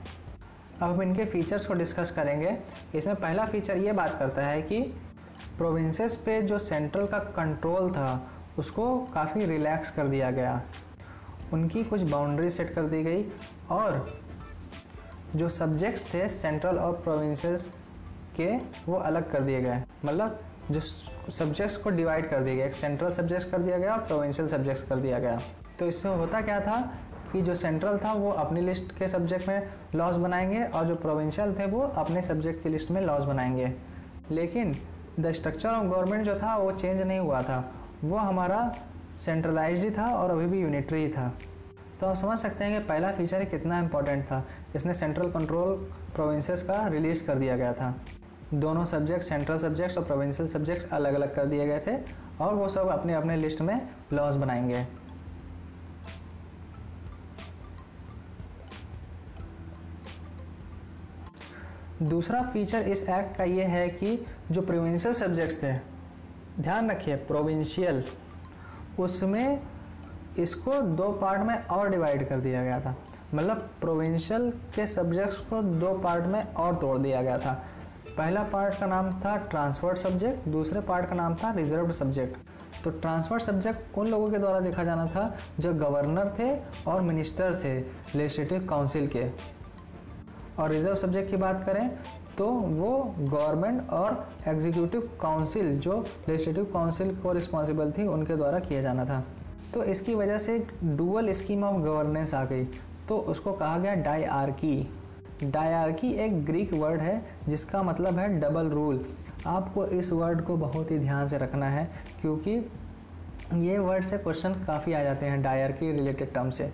अब 0.82 0.88
हम 0.88 1.02
इनके 1.02 1.24
फीचर्स 1.24 1.66
को 1.66 1.74
डिस्कस 1.74 2.10
करेंगे। 2.10 2.56
इसमें 2.94 3.14
पहला 3.16 3.46
फीचर 3.46 3.76
ये 3.76 3.92
बात 3.92 4.18
करता 4.18 4.42
है 4.42 4.62
कि 4.62 4.82
प्रोविंसेस 5.58 6.16
पे 6.16 6.42
जो 6.42 6.58
सेंट्रल 6.58 7.06
का 7.06 7.18
कंट्रोल 7.18 7.90
था, 7.90 8.30
उसको 8.58 8.98
काफ़ी 8.98 9.44
रिलैक्स 9.44 9.90
कर 9.90 10.08
दिया 10.08 10.30
गया। 10.30 10.62
उनकी 11.52 11.84
कुछ 11.84 12.02
बाउंड्री 12.02 12.50
सेट 12.50 12.74
कर 12.74 12.82
दी 12.82 13.02
गई 13.02 13.24
और 13.70 14.20
जो 15.36 15.48
सब्जेक्ट्स 15.48 16.14
थे 16.14 16.28
सेंट्रल 16.28 16.78
और 16.78 16.92
प्रोविंसेस 16.92 17.72
के, 18.36 18.56
वो 18.92 18.94
अलग 18.96 19.30
कर 19.30 19.40
दिए 19.40 19.60
गए। 19.60 19.82
मतलब 20.04 20.40
जो 20.70 20.80
सब्जेक्ट्स 21.30 21.76
को 21.76 21.90
डिवाइड 21.90 22.30
कर 22.30 22.40
दिया 22.40 22.54
गया 22.54 22.66
एक 22.66 22.74
सेंट्रल 22.74 23.10
सब्जेक्ट्स 23.10 23.50
कर 23.50 23.58
दिया 23.58 23.78
गया 23.78 23.92
और 23.92 23.98
प्रोविंशियल 23.98 24.48
सब्जेक्ट्स 24.48 24.82
कर 24.82 24.96
दिया 24.96 25.18
गया। 25.18 25.40
तो 25.78 25.86
इससे 25.86 26.08
होता 26.08 26.40
क्या 26.40 26.60
था 26.60 26.94
कि 27.32 27.42
जो 27.42 27.54
सेंट्रल 27.54 27.98
था, 27.98 28.12
वो 28.12 28.30
अपनी 28.30 28.60
लिस्ट 28.60 28.98
के 28.98 29.08
सब्जेक्ट 29.08 29.48
में 29.48 29.68
लॉस 29.94 30.16
बनाएँगे 30.16 30.64
और 30.64 30.84
जो 30.84 30.94
प्रोविंशियल 30.94 31.54
थे, 31.58 31.66
वो 31.66 31.80
अपने 31.80 32.22
सब्जेक्ट 32.22 32.62
की 32.62 32.68
लिस्ट 32.68 32.90
में 32.90 33.00
लॉस 33.02 33.24
बनाएँगे। 33.24 33.74
लेकिन 34.30 34.74
द 35.20 35.32
स्ट्रक्चर 35.32 35.68
ऑफ़ 35.68 35.86
गवर्नमेंट 35.86 36.24
जो 36.24 36.34
था, 36.34 36.56
वो 36.56 36.72
चेंज 36.72 37.02
नहीं 37.02 37.18
हुआ 37.18 37.42
था। 37.42 37.74
वो 38.04 38.16
हमारा 38.16 38.76
सेंट्रलाइज 39.14 39.84
ही 39.84 39.90
था 39.90 40.06
और 40.06 40.30
अभी 40.30 40.46
भी 40.46 40.60
यूनिटरी 40.60 41.02
ही 41.02 41.08
था। 41.08 41.34
तो 42.00 42.06
आप 42.06 42.14
समझ 42.14 42.38
सकते 42.38 42.64
हैं 42.64 42.82
कि 42.82 42.88
पहला 42.88 43.10
फीचर 43.12 43.44
कितना 43.44 43.78
इंपॉर्टेंट 43.78 44.24
था। 44.24 44.46
इसने 44.76 44.94
सेंट्रल 44.94 45.30
कंट्रोल 45.30 45.74
प्रोविंसेस 46.14 46.62
का 46.62 46.86
रिलीज़ 46.86 47.26
कर 47.26 47.34
दिया 47.34 47.56
गया 47.56 47.72
था। 47.72 47.94
दोनों 48.54 48.84
सब्जेक्ट 48.84 49.22
सेंट्रल 49.22 49.58
सब्जेक्ट्स 49.58 49.98
और 49.98 50.04
प्रोविंशियल 50.04 50.48
सब्जेक्ट्स 50.48 50.88
अलग 50.92 51.14
अलग 51.14 51.34
कर 51.34 51.44
दिए 51.44 51.66
गए 51.66 51.80
थे 51.86 51.98
और 52.40 52.54
वो 52.54 52.68
सब 52.68 52.88
अपने 52.88 53.14
अपने 53.14 53.36
लिस्ट 53.36 53.60
में 53.60 53.88
लॉज 54.12 54.36
बनाएँगे। 54.36 54.86
दूसरा 62.02 62.42
फीचर 62.52 62.88
इस 62.88 63.02
एक्ट 63.02 63.36
का 63.36 63.44
ये 63.44 63.64
है 63.64 63.88
कि 63.90 64.18
जो 64.50 64.62
प्रोविंशियल 64.62 65.14
सब्जेक्ट्स 65.14 65.62
थे, 65.62 65.72
ध्यान 66.60 66.90
रखिए 66.90 67.16
प्रोविंशियल 67.26 68.04
उसमें 68.98 69.60
इसको 70.38 70.80
दो 70.82 71.08
पार्ट 71.12 71.42
में 71.42 71.54
और 71.56 71.88
डिवाइड 71.90 72.28
कर 72.28 72.40
दिया 72.40 72.62
गया 72.64 72.80
था। 72.80 72.94
मतलब 73.34 73.68
प्रोविंशियल 73.80 74.50
के 74.74 74.86
सब्जेक्ट्स 74.86 75.38
को 75.48 75.62
दो 75.62 75.92
पार्ट 75.98 76.26
में 76.26 76.42
और 76.44 76.76
तोड़ 76.76 76.96
दिया 76.98 77.22
गया 77.22 77.38
था। 77.38 77.52
पहला 78.08 78.42
पार्ट 78.42 78.78
का 78.78 78.86
नाम 78.86 79.10
था 79.20 79.36
ट्रांसफर्ड 79.50 79.96
सब्जेक्ट 79.96 80.48
दूसरे 80.48 80.80
पार्ट 80.80 81.08
का 81.08 81.14
नाम 81.14 81.34
था 81.34 81.52
रिज़र्व 81.54 81.90
सब्जेक्ट 81.92 82.82
तो 82.84 82.90
ट्रांसफ़र 82.92 83.38
सब्जेक्ट 83.38 83.98
उन 83.98 84.06
लोगों 84.06 84.30
के 84.30 84.38
द्वारा 84.38 84.60
देखा 84.60 84.84
जाना 84.84 85.06
था 85.06 85.34
जो 85.60 85.72
गवर्नर 85.74 86.34
थे 86.38 86.50
और 86.90 87.00
मिनिस्टर 87.00 87.58
थे 87.64 87.78
लेजिस्लेटिव 88.18 88.66
काउंसिल 88.66 89.06
के। 89.06 89.24
और 90.58 90.70
रिज़र्व 90.70 90.94
सब्जेक्ट 90.96 91.30
की 91.30 91.36
बात 91.36 91.64
करें 91.66 91.90
तो 92.38 92.46
वो 92.46 92.90
गवर्नमेंट 93.18 93.90
और 93.90 94.28
एग्जीक्यूटिव 94.48 95.08
काउंसिल 95.20 95.78
जो 95.78 95.98
लेजिस्लेटिव 96.28 96.64
काउंसिल 96.72 97.14
को 97.16 97.32
रिस्पॉन्सिबल 97.32 97.90
थी, 97.92 98.06
उनके 98.06 98.36
द्वारा 98.36 98.58
किया 98.58 98.82
जाना 98.82 99.04
था। 99.04 99.24
तो 99.74 99.84
इसकी 99.84 100.14
वजह 100.14 100.38
से 100.38 100.58
डुअल 100.84 101.32
स्कीम 101.32 101.64
ऑफ़ 101.64 101.82
गवर्नेंस 101.82 102.34
आ 102.34 102.44
गई। 102.44 102.64
तो 103.08 103.16
उसको 103.28 103.52
कहा 103.52 103.78
गया 103.78 103.94
डायआर्की 103.96 104.88
डायआर्की 105.44 106.12
एक 106.14 106.44
ग्रीक 106.44 106.72
वर्ड 106.74 107.00
है, 107.00 107.22
जिसका 107.48 107.82
मतलब 107.82 108.18
है 108.18 108.28
डबल 108.40 108.68
रूल 108.68 109.04
आपको 109.46 109.86
इस 109.86 110.12
वर्ड 110.12 110.40
को 110.44 110.56
बहुत 110.56 110.90
ही 110.90 110.98
ध्यान 110.98 111.26
से 111.26 111.38
रखना 111.38 111.68
है, 111.68 111.88
क्योंकि 112.20 112.50
ये 113.56 113.78
वर्ड 113.78 114.04
से 114.04 114.18
क्वेश्चन 114.18 114.54
काफ़ी 114.66 114.92
आ 114.92 115.02
जाते 115.02 115.26
हैं 115.26 115.42
डायआर्की 115.42 115.92
रिलेटेड 115.92 116.32
टर्म 116.34 116.50
से। 116.50 116.72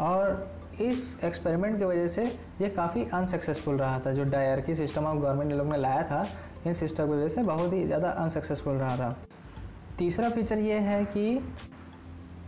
और 0.00 0.55
इस 0.80 1.20
एक्सपेरिमेंट 1.24 1.78
की 1.78 1.84
वजह 1.84 2.06
से 2.06 2.24
ये 2.60 2.68
काफ़ी 2.68 3.04
अनसक्सेसफुल 3.14 3.76
रहा 3.76 3.98
था, 3.98 4.12
जो 4.12 4.24
डायरकी 4.24 4.74
सिस्टम 4.74 5.04
ऑफ़ 5.04 5.18
गवर्नमेंट 5.18 5.52
लोग 5.52 5.66
ने 5.66 5.78
लाया 5.78 6.02
था 6.02 6.26
इन 6.66 6.72
सिस्टम 6.74 7.06
की 7.06 7.12
वजह 7.12 7.28
से 7.28 7.42
बहुत 7.42 7.72
ही 7.72 7.84
ज़्यादा 7.86 8.10
अनसक्सेसफुल 8.10 8.74
रहा 8.74 8.96
था। 8.96 9.16
तीसरा 9.98 10.28
फीचर 10.30 10.58
ये 10.58 10.78
है 10.80 11.04
कि 11.06 11.40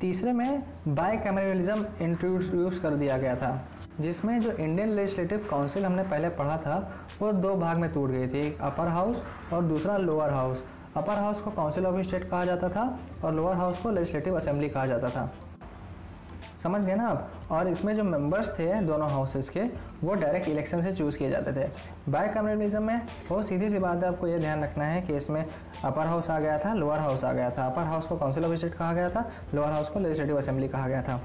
तीसरे 0.01 0.33
में 0.33 0.63
बाय 0.89 1.17
कैमरलिज्म 1.17 1.87
इंट्रोड्यूस 2.03 2.79
कर 2.81 2.95
दिया 2.95 3.17
गया 3.19 3.35
था, 3.37 3.69
जिसमें 4.01 4.41
जो 4.41 4.53
इंडियन 4.53 4.89
लेजिस्लेटिव 4.89 5.47
काउंसिल 5.51 5.85
हमने 5.85 6.03
पहले 6.05 6.29
पढ़ा 6.31 6.57
था, 6.57 6.79
वो 7.21 7.33
दो 7.33 7.55
भाग 7.57 7.79
में 7.79 7.93
टूट 7.93 8.11
गई 8.11 8.29
थी, 8.29 8.47
एक 8.47 8.61
अपर 8.63 8.89
हाउस 8.89 9.25
और 9.53 9.65
दूसरा 9.65 9.97
लोअर 9.99 10.33
हाउस 10.33 10.65
अपर 10.97 11.15
हाउस 11.15 11.41
को 11.41 11.51
काउंसिल 11.51 11.87
ऑफ़ 11.87 12.01
स्टेट 12.03 12.31
कहा 12.31 12.45
जाता 12.45 12.69
था 12.69 12.99
और 13.25 13.35
लोअर 13.35 13.57
हाउस 13.57 13.83
को 13.83 13.91
लेजिस्लेटिव 13.91 14.37
असेंबली 14.37 14.69
कहा 14.69 14.87
जाता 14.87 15.11
था। 15.11 15.31
समझ 16.59 16.81
गए 16.85 16.95
ना 16.95 17.09
आप? 17.09 17.31
और 17.51 17.69
इसमें 17.69 17.93
जो 17.95 18.05
मेंबर्स 18.05 18.51
थे 18.59 18.73
दोनों 18.83 19.09
हाउसेस 19.11 19.49
के, 19.51 19.63
वो 20.05 20.15
डायरेक्ट 20.15 20.49
इलेक्शन 20.49 20.81
से 20.81 20.93
चूज़ 20.93 21.19
किए 21.19 21.29
जाते 21.31 21.53
थे। 21.53 21.69
बाय 22.09 22.29
कम्युनलिज्म 22.29 22.83
में 22.83 23.01
बहुत 23.29 23.47
सीधी 23.47 23.69
सी 23.69 23.79
बात 23.79 24.03
है, 24.03 24.09
आपको 24.09 24.27
ये 24.27 24.39
ध्यान 24.39 24.63
रखना 24.65 24.85
है 24.85 25.01
कि 25.03 25.17
इसमें 25.17 25.45
अपर 25.85 26.07
हाउस 26.07 26.31
आ 26.31 26.39
गया 26.41 26.59
था 26.59 26.73
लोअर 26.75 26.99
हाउस 27.01 27.25
आ 27.25 27.33
गया 27.33 27.51
था। 27.51 27.67
अपर 27.67 27.83
हाउस 27.83 28.07
को 28.07 28.17
काउंसिल 28.17 28.45
ऑफ़ 28.45 28.55
स्टेट 28.55 28.75
कहा 28.75 28.93
गया 28.93 29.11
था 29.11 29.29
लोअर 29.55 29.73
हाउस 29.73 29.89
को 29.89 30.01
लेजिस्लेटिव 30.01 30.39
असेंबली 30.39 30.69
कहा 30.69 30.89
गया 30.89 31.03
था। 31.03 31.21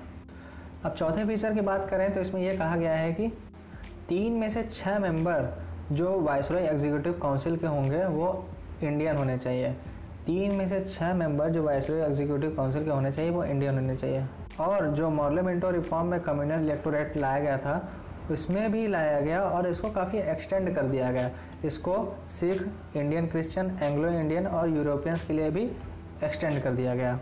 अब 0.86 0.94
चौथे 0.94 1.26
फीचर 1.26 1.54
की 1.54 1.62
बात 1.62 1.90
करें 1.90 2.12
तो 2.14 2.20
इसमें 2.20 2.42
यह 2.42 2.58
कहा 2.58 2.76
गया 2.76 2.94
है 2.94 3.12
कि 3.14 3.28
तीन 4.10 4.34
में 4.34 4.50
से 4.50 4.64
छः 4.64 5.00
मेंबर 5.00 5.50
जो 5.92 6.20
वाइसरॉय 6.22 6.64
एग्जीक्यूटिव 6.64 7.20
काउंसिल 7.22 7.58
के 7.58 7.68
होंगे, 7.68 8.06
वो 8.06 8.46
इंडियन 8.84 9.18
होने 9.18 9.38
चाहिए। 9.38 9.72
तीन 10.26 10.56
में 10.56 10.68
से 10.68 10.80
छः 10.82 11.14
मेंबर 11.14 11.50
जो 11.50 11.64
वाइसरॉय 11.64 12.02
एग्जीक्यूटिव 12.02 12.56
काउंसिल 12.56 12.84
के 12.86 12.92
होने 12.92 13.12
चाहिए, 13.12 13.32
वो 13.32 13.44
इंडियन 13.44 13.76
होने 13.76 13.96
चाहिए। 13.96 14.26
और 14.60 14.88
जो 14.88 15.10
मॉर्लेमेंटो 15.10 15.70
रिफॉर्म 15.72 16.08
में 16.08 16.20
कम्युनल 16.20 16.64
इलेक्टोरेट 16.64 17.18
लाया 17.18 17.40
गया 17.40 17.58
था, 17.58 17.90
उसमें 18.32 18.72
भी 18.72 18.88
लाया 18.88 19.20
गया 19.22 19.42
और 19.42 19.68
इसको 19.68 19.90
काफ़ी 19.92 20.20
एक्सटेंड 20.20 20.74
कर 20.76 20.84
दिया 20.84 21.12
गया। 21.12 21.30
इसको 21.66 21.96
Sikh 22.30 22.62
Indian 22.96 23.28
Christian 23.28 23.78
Anglo 23.82 24.10
Indian 24.10 24.48
और 24.48 24.70
यूरोपियंस 24.70 25.24
के 25.26 25.34
लिए 25.34 25.50
भी 25.50 25.64
एक्सटेंड 26.24 26.62
कर 26.64 26.72
दिया 26.72 26.96
गया। 26.96 27.20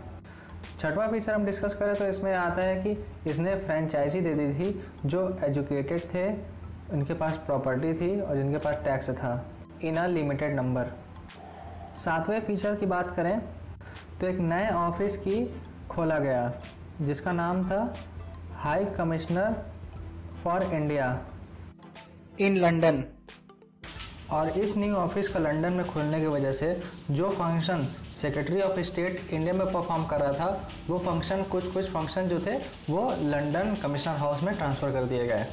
छठवां 0.78 1.08
फीचर 1.10 1.32
हम 1.32 1.44
डिस्कस 1.44 1.74
करें 1.74 1.94
तो 1.94 2.06
इसमें 2.06 2.34
आता 2.34 2.62
है 2.62 2.76
कि 2.82 3.30
इसने 3.30 3.54
फ्रेंचाइजी 3.56 4.20
दे 4.20 4.34
दी 4.34 4.52
थी, 4.54 4.82
जो 5.06 5.38
एजुकेटेड 5.44 6.00
थे, 6.14 6.30
उनके 6.92 7.14
पास 7.14 7.36
प्रॉपर्टी 7.46 7.92
थी 7.94 8.20
और 8.20 8.36
जिनके 8.36 8.58
पास 8.58 8.74
टैक्स 8.84 9.10
था। 9.12 9.32
इन 9.82 9.96
अ 9.96 10.06
लिमिटेड 10.06 10.54
नंबर 10.56 10.92
सातवें 11.96 12.40
फीचर 12.40 12.74
की 12.74 12.86
बात 12.86 13.10
करें 13.16 13.40
तो 14.20 14.26
एक 14.26 14.38
नए 14.40 14.68
ऑफ़िस 14.70 15.16
की 15.16 15.44
खोला 15.90 16.18
गया। 16.18 16.52
जिसका 17.00 17.32
नाम 17.32 17.64
था 17.68 17.94
high 18.54 18.84
commissioner 18.96 19.54
for 20.44 20.62
India. 20.64 21.18
In 22.40 22.56
London. 22.56 23.02
और 24.30 24.48
इस 24.48 24.76
न्यू 24.76 24.94
ऑफ़िस 24.94 25.28
का 25.28 25.40
लंदन 25.40 25.72
में 25.72 25.86
खुलने 25.86 26.20
की 26.20 26.26
वजह 26.26 26.52
से 26.52 26.72
जो 27.10 27.30
function 27.30 27.86
secretary 28.20 28.60
of 28.60 28.80
state 28.80 29.32
India 29.32 29.52
में 29.54 29.66
परफॉर्म 29.66 30.04
कर 30.06 30.20
रहा 30.20 30.32
था 30.32 30.68
वो 30.88 30.98
फ़ंक्शन 30.98 31.42
कुछ 31.42 31.72
कुछ 31.72 31.90
फ़ंक्शन 31.90 32.28
जो 32.28 32.38
थे 32.40 32.56
वो 32.90 33.10
लंदन 33.22 33.74
कमिश्नर 33.82 34.16
हाउस 34.16 34.42
में 34.42 34.54
ट्रांसफ़र 34.56 34.92
कर 34.92 35.04
दिए 35.04 35.26
गए। 35.26 35.46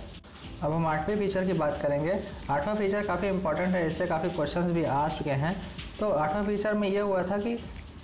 अब 0.63 0.71
हम 0.71 0.85
आठवें 0.87 1.17
फीचर 1.17 1.45
की 1.45 1.53
बात 1.53 1.79
करेंगे। 1.81 2.19
आठवां 2.49 2.75
फीचर 2.75 3.05
काफ़ी 3.07 3.27
इंपॉर्टेंट 3.27 3.75
है 3.75 3.85
इससे 3.87 4.07
काफ़ी 4.07 4.29
क्वेश्चंस 4.29 4.71
भी 4.71 4.83
आ 4.83 5.07
चुके 5.07 5.31
हैं। 5.43 5.55
तो 5.99 6.09
आठवां 6.09 6.43
फीचर 6.45 6.73
में 6.73 6.87
ये 6.89 6.99
हुआ 6.99 7.23
था 7.23 7.37
कि 7.37 7.57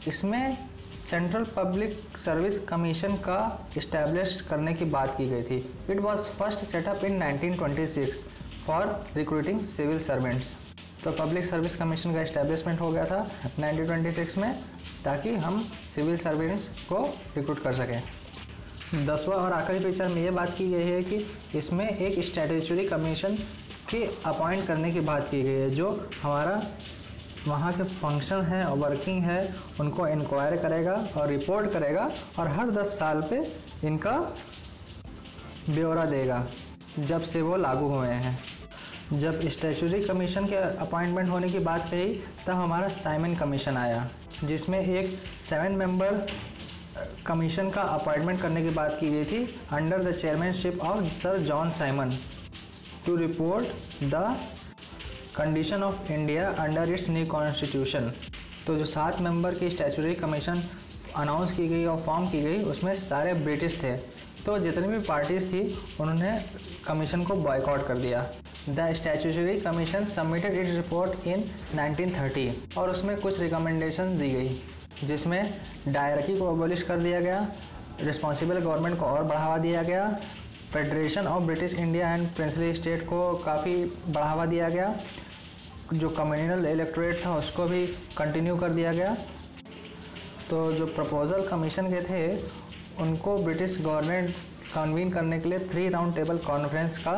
इसमें 0.07 0.57
सेंट्रल 1.05 1.43
पब्लिक 1.55 2.17
सर्विस 2.17 2.57
कमीशन 2.67 3.15
का 3.25 3.39
इस्टेब्लिश 3.77 4.39
करने 4.49 4.73
की 4.73 4.85
बात 4.87 5.15
की 5.17 5.27
गई 5.29 5.43
थी। 5.43 5.57
It 5.89 5.99
was 5.99 6.27
first 6.37 6.63
set up 6.65 7.03
in 7.05 7.21
1926 7.21 8.21
for 8.65 8.85
recruiting 9.15 9.61
civil 9.65 9.99
servants 9.99 10.55
तो 11.03 11.11
पब्लिक 11.13 11.45
सर्विस 11.45 11.75
कमीशन 11.75 12.13
का 12.13 12.21
इस्टेब्लिशमेंट 12.21 12.79
हो 12.81 12.91
गया 12.91 13.05
था 13.05 13.19
1926 13.59 14.37
में, 14.37 14.59
ताकि 15.03 15.35
हम 15.35 15.59
सिविल 15.95 16.17
सर्वेंट्स 16.17 16.67
को 16.89 17.03
रिक्रूट 17.37 17.61
कर 17.63 17.73
सकें। 17.73 18.01
दसवा 19.05 19.35
और 19.35 19.53
आखिरी 19.53 19.79
पिक्चर 19.79 20.07
में 20.07 20.21
ये 20.23 20.31
बात 20.31 20.55
की 20.57 20.69
गई 20.71 20.83
है 20.85 21.03
कि 21.03 21.25
इसमें 21.57 21.87
एक 21.87 22.19
स्टैट्यूटरी 22.25 22.87
कमीशन 22.87 23.35
के 23.89 24.03
अपॉइंट 24.25 24.65
करने 24.67 24.91
की 24.91 24.99
बात 25.01 25.27
की 25.31 25.41
गई 25.43 25.49
है, 25.51 25.69
जो 25.69 26.09
हमारा 26.21 26.61
वहाँ 27.47 27.71
के 27.73 27.83
फ़ंक्शन 27.83 28.41
है 28.43 28.63
और 28.65 28.77
वर्किंग 28.77 29.23
है, 29.23 29.53
उनको 29.79 30.07
इंक्वायर 30.07 30.55
करेगा 30.57 30.93
और 31.17 31.27
रिपोर्ट 31.29 31.71
करेगा 31.73 32.09
और 32.39 32.47
हर 32.49 32.71
दस 32.71 32.97
साल 32.99 33.21
पे 33.29 33.45
इनका 33.87 34.11
ब्यौरा 35.69 36.05
देगा, 36.05 36.45
जब 36.99 37.21
से 37.23 37.41
वो 37.41 37.55
लागू 37.57 37.87
हुए 37.89 38.07
हैं। 38.07 38.37
जब 39.13 39.47
स्टैचुरी 39.49 40.01
कमीशन 40.03 40.45
के 40.45 40.55
अपॉइंटमेंट 40.55 41.29
होने 41.29 41.49
की 41.49 41.59
बात 41.61 41.87
कही, 41.91 42.13
तब 42.47 42.53
हमारा 42.53 42.87
साइमन 42.89 43.35
कमीशन 43.35 43.77
आया, 43.77 44.07
जिसमें 44.43 44.79
एक 44.79 45.17
सेवन 45.39 45.71
मेंबर 45.73 46.25
कमीशन 47.27 47.69
का 47.69 47.81
अपॉइंटमेंट 47.81 48.41
करने 48.41 48.61
की 48.63 48.69
बात 48.71 48.97
की 48.99 49.09
गई 49.11 49.25
थी 49.25 49.43
under 49.73 50.03
the 50.03 50.11
chairmanship 50.13 50.79
of 50.81 51.03
sir 51.13 51.37
John 51.41 51.69
Simon 51.71 52.11
to 53.05 53.15
report 53.15 54.03
the 54.03 54.35
condition 55.37 55.83
of 55.83 56.11
India 56.11 56.49
under 56.59 56.89
its 56.89 57.09
new 57.09 57.25
constitution 57.25 58.11
तो 58.67 58.75
जो 58.75 58.85
सात 58.85 59.19
मेंबर 59.21 59.53
की 59.53 59.69
स्टैचुरी 59.69 60.13
कमीशन 60.15 60.61
अनाउंस 61.15 61.51
की 61.53 61.67
गई 61.67 61.85
और 61.85 62.01
फॉर्म 62.05 62.27
की 62.29 62.41
गई, 62.41 62.61
उसमें 62.63 62.93
सारे 62.95 63.33
ब्रिटिश 63.33 63.77
थे। 63.83 63.95
तो 64.45 64.57
जितनी 64.59 64.87
भी 64.87 64.99
पार्टीज़ 64.99 65.47
थी, 65.47 65.61
उन्होंने 65.99 66.31
कमीशन 66.87 67.23
को 67.23 67.35
बॉयकॉट 67.35 67.85
कर 67.87 67.97
दिया। 67.97 68.21
The 68.69 68.91
statutory 68.95 69.57
commission 69.59 70.05
submitted 70.05 70.57
its 70.59 70.71
report 70.71 71.27
in 71.27 71.43
1930 71.75 72.77
और 72.77 72.89
उसमें 72.89 73.15
कुछ 73.17 73.39
रिकमेंडेशन 73.39 74.17
दी 74.17 74.29
गई, 74.29 74.57
जिसमें 75.03 75.53
डायरकी 75.87 76.37
को 76.37 76.49
अबोलिश 76.53 76.83
कर 76.83 76.99
दिया 76.99 77.19
गया 77.19 77.47
रिस्पॉन्सिबल 78.01 78.59
गवर्नमेंट 78.59 78.99
को 78.99 79.05
और 79.05 79.23
बढ़ावा 79.23 79.57
दिया 79.57 79.83
गया 79.83 80.07
federation 80.73 81.27
of 81.27 81.43
British 81.43 81.73
India 81.73 82.13
and 82.13 82.27
princely 82.35 82.73
state 82.73 83.05
को 83.07 83.19
काफ़ी 83.45 83.73
बढ़ावा 84.07 84.45
दिया 84.45 84.69
गया 84.69 84.93
जो 85.93 86.09
कम्युनल 86.09 86.65
इलेक्ट्रेट 86.65 87.25
था, 87.25 87.35
उसको 87.37 87.65
भी 87.65 87.85
कंटिन्यू 88.17 88.55
कर 88.57 88.69
दिया 88.71 88.93
गया। 88.93 89.15
तो 90.49 90.71
जो 90.71 90.85
प्रपोजल 90.87 91.47
कमीशन 91.47 91.87
के 91.89 92.01
थे, 92.03 92.25
उनको 93.01 93.37
ब्रिटिश 93.37 93.77
गवर्नमेंट 93.81 94.33
कन्वीन 94.73 95.09
करने 95.11 95.39
के 95.39 95.49
लिए 95.49 95.59
थ्री 95.69 95.87
राउंड 95.89 96.15
टेबल 96.15 96.37
कॉन्फ्रेंस 96.45 96.97
का 96.97 97.13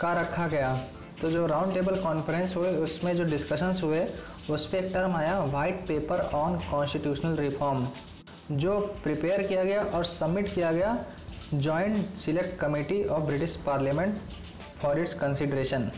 का 0.00 0.12
रखा 0.20 0.46
गया। 0.48 0.74
तो 1.20 1.30
जो 1.30 1.46
राउंड 1.46 1.74
टेबल 1.74 1.96
कॉन्फ्रेंस 2.02 2.54
हुए, 2.56 2.70
उसमें 2.76 3.14
जो 3.16 3.24
डिस्कशंस 3.24 3.82
हुए, 3.82 4.06
उस 4.50 4.66
पर 4.66 4.78
एक 4.78 4.92
टर्म 4.92 5.16
आया 5.16 5.38
white 5.44 5.86
paper 5.88 6.20
on 6.34 6.58
constitutional 6.70 7.36
reform 7.36 7.86
जो 8.52 8.78
प्रिपेयर 9.02 9.42
किया 9.42 9.64
गया 9.64 9.82
और 9.84 10.04
सबमिट 10.04 10.54
किया 10.54 10.72
गया 10.72 10.96
joint 11.54 12.14
select 12.16 12.58
committee 12.60 13.04
of 13.04 13.22
British 13.22 13.56
parliament 13.66 14.18
for 14.82 14.98
its 15.00 15.14
consideration 15.14 15.90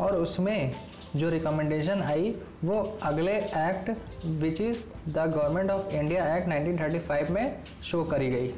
और 0.00 0.16
उसमें 0.16 0.72
जो 1.16 1.28
रिकमेंडेशन 1.30 2.02
आई, 2.02 2.34
वो 2.64 2.80
अगले 3.02 3.36
act 3.36 3.90
which 4.24 4.60
is 4.60 4.82
the 5.08 5.18
Government 5.18 5.70
of 5.70 5.94
India 5.94 6.36
Act 6.36 6.48
1935 6.48 7.30
में 7.30 7.56
शो 7.84 8.02
करी 8.04 8.30
गई। 8.30 8.54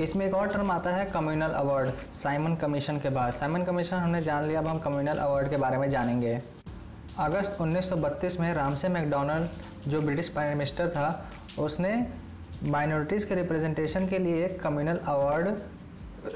इसमें 0.00 0.26
एक 0.26 0.34
और 0.34 0.48
टर्म 0.48 0.70
आता 0.70 0.90
है 0.90 1.04
कम्युनल 1.04 1.50
अवार्ड 1.50 1.90
साइमन 2.14 2.54
कमीशन 2.56 2.98
के 2.98 3.08
बाद 3.08 3.32
साइमन 3.32 3.64
कमीशन 3.64 3.96
हमने 3.96 4.22
जान 4.22 4.44
लिया, 4.44 4.60
अब 4.60 4.66
हम 4.66 4.78
कम्युनल 4.78 5.18
अवार्ड 5.18 5.50
के 5.50 5.56
बारे 5.56 5.78
में 5.78 5.88
जानेंगे। 5.90 6.40
अगस्त 7.18 7.56
1932 7.60 8.38
में 8.40 8.52
रामसे 8.54 8.88
मैकडोनल्ड, 8.88 9.48
जो 9.88 10.00
ब्रिटिश 10.00 10.28
प्राइम 10.28 10.58
मिनिस्टर 10.58 10.88
था, 10.88 11.30
उसने 11.58 11.94
माइनॉरिटीज़ 12.64 13.26
के 13.26 13.34
रिप्रेजेंटेशन 13.34 14.06
के 14.08 14.18
लिए 14.18 14.44
एक 14.44 14.60
कम्युनल 14.62 14.96
अवार्ड 15.06 15.48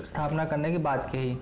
स्थापना 0.04 0.44
करने 0.44 0.70
की 0.72 0.78
बात 0.78 1.08
कही। 1.12 1.36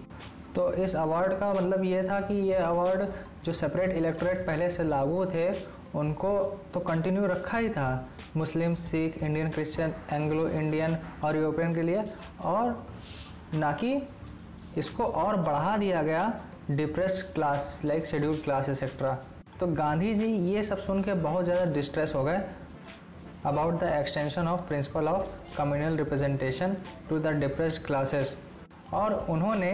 तो 0.58 0.72
इस 0.74 0.94
अवार्ड 0.96 1.32
का 1.40 1.52
मतलब 1.52 1.84
ये 1.84 2.02
था 2.02 2.20
कि 2.20 2.34
ये 2.34 2.54
अवार्ड 2.56 3.02
जो 3.44 3.52
सेपरेट 3.52 3.90
इलेक्टोरेट 3.96 4.46
पहले 4.46 4.68
से 4.70 4.84
लागू 4.84 5.24
थे, 5.26 5.48
उनको 5.94 6.30
तो 6.74 6.80
कंटिन्यू 6.80 7.26
रखा 7.26 7.58
ही 7.58 7.68
था। 7.70 8.08
Muslim, 8.36 8.74
Sikh 8.76 9.22
Indian 9.22 9.50
Christian 9.50 9.94
Anglo 10.12 10.48
Indian 10.50 10.96
और 11.24 11.36
यूरोपियन 11.36 11.74
के 11.74 11.82
लिए। 11.82 12.02
और 12.42 12.86
ना 13.54 13.70
कि 13.72 13.92
इसको 14.78 15.04
और 15.04 15.36
बढ़ा 15.42 15.76
दिया 15.76 16.02
गया 16.02 16.32
depress 16.70 17.22
class 17.34 17.80
like 17.84 18.06
schedule 18.06 18.36
class 18.44 18.68
etcetera 18.68 19.12
तो 19.60 19.66
गांधी 19.74 20.14
जी 20.14 20.26
ये 20.26 20.62
सब 20.62 20.78
सुन 20.80 21.02
के 21.02 21.14
बहुत 21.20 21.44
ज़्यादा 21.44 21.72
डिस्ट्रेस 21.72 22.14
हो 22.14 22.24
गए 22.24 22.40
about 23.46 23.80
the 23.80 23.92
extension 23.92 24.48
of 24.48 24.66
principle 24.68 25.08
of 25.08 25.56
communal 25.56 25.96
representation 25.98 26.76
to 27.08 27.18
the 27.18 27.32
depress 27.40 27.78
classes 27.86 28.36
और 28.94 29.14
उन्होंने 29.30 29.72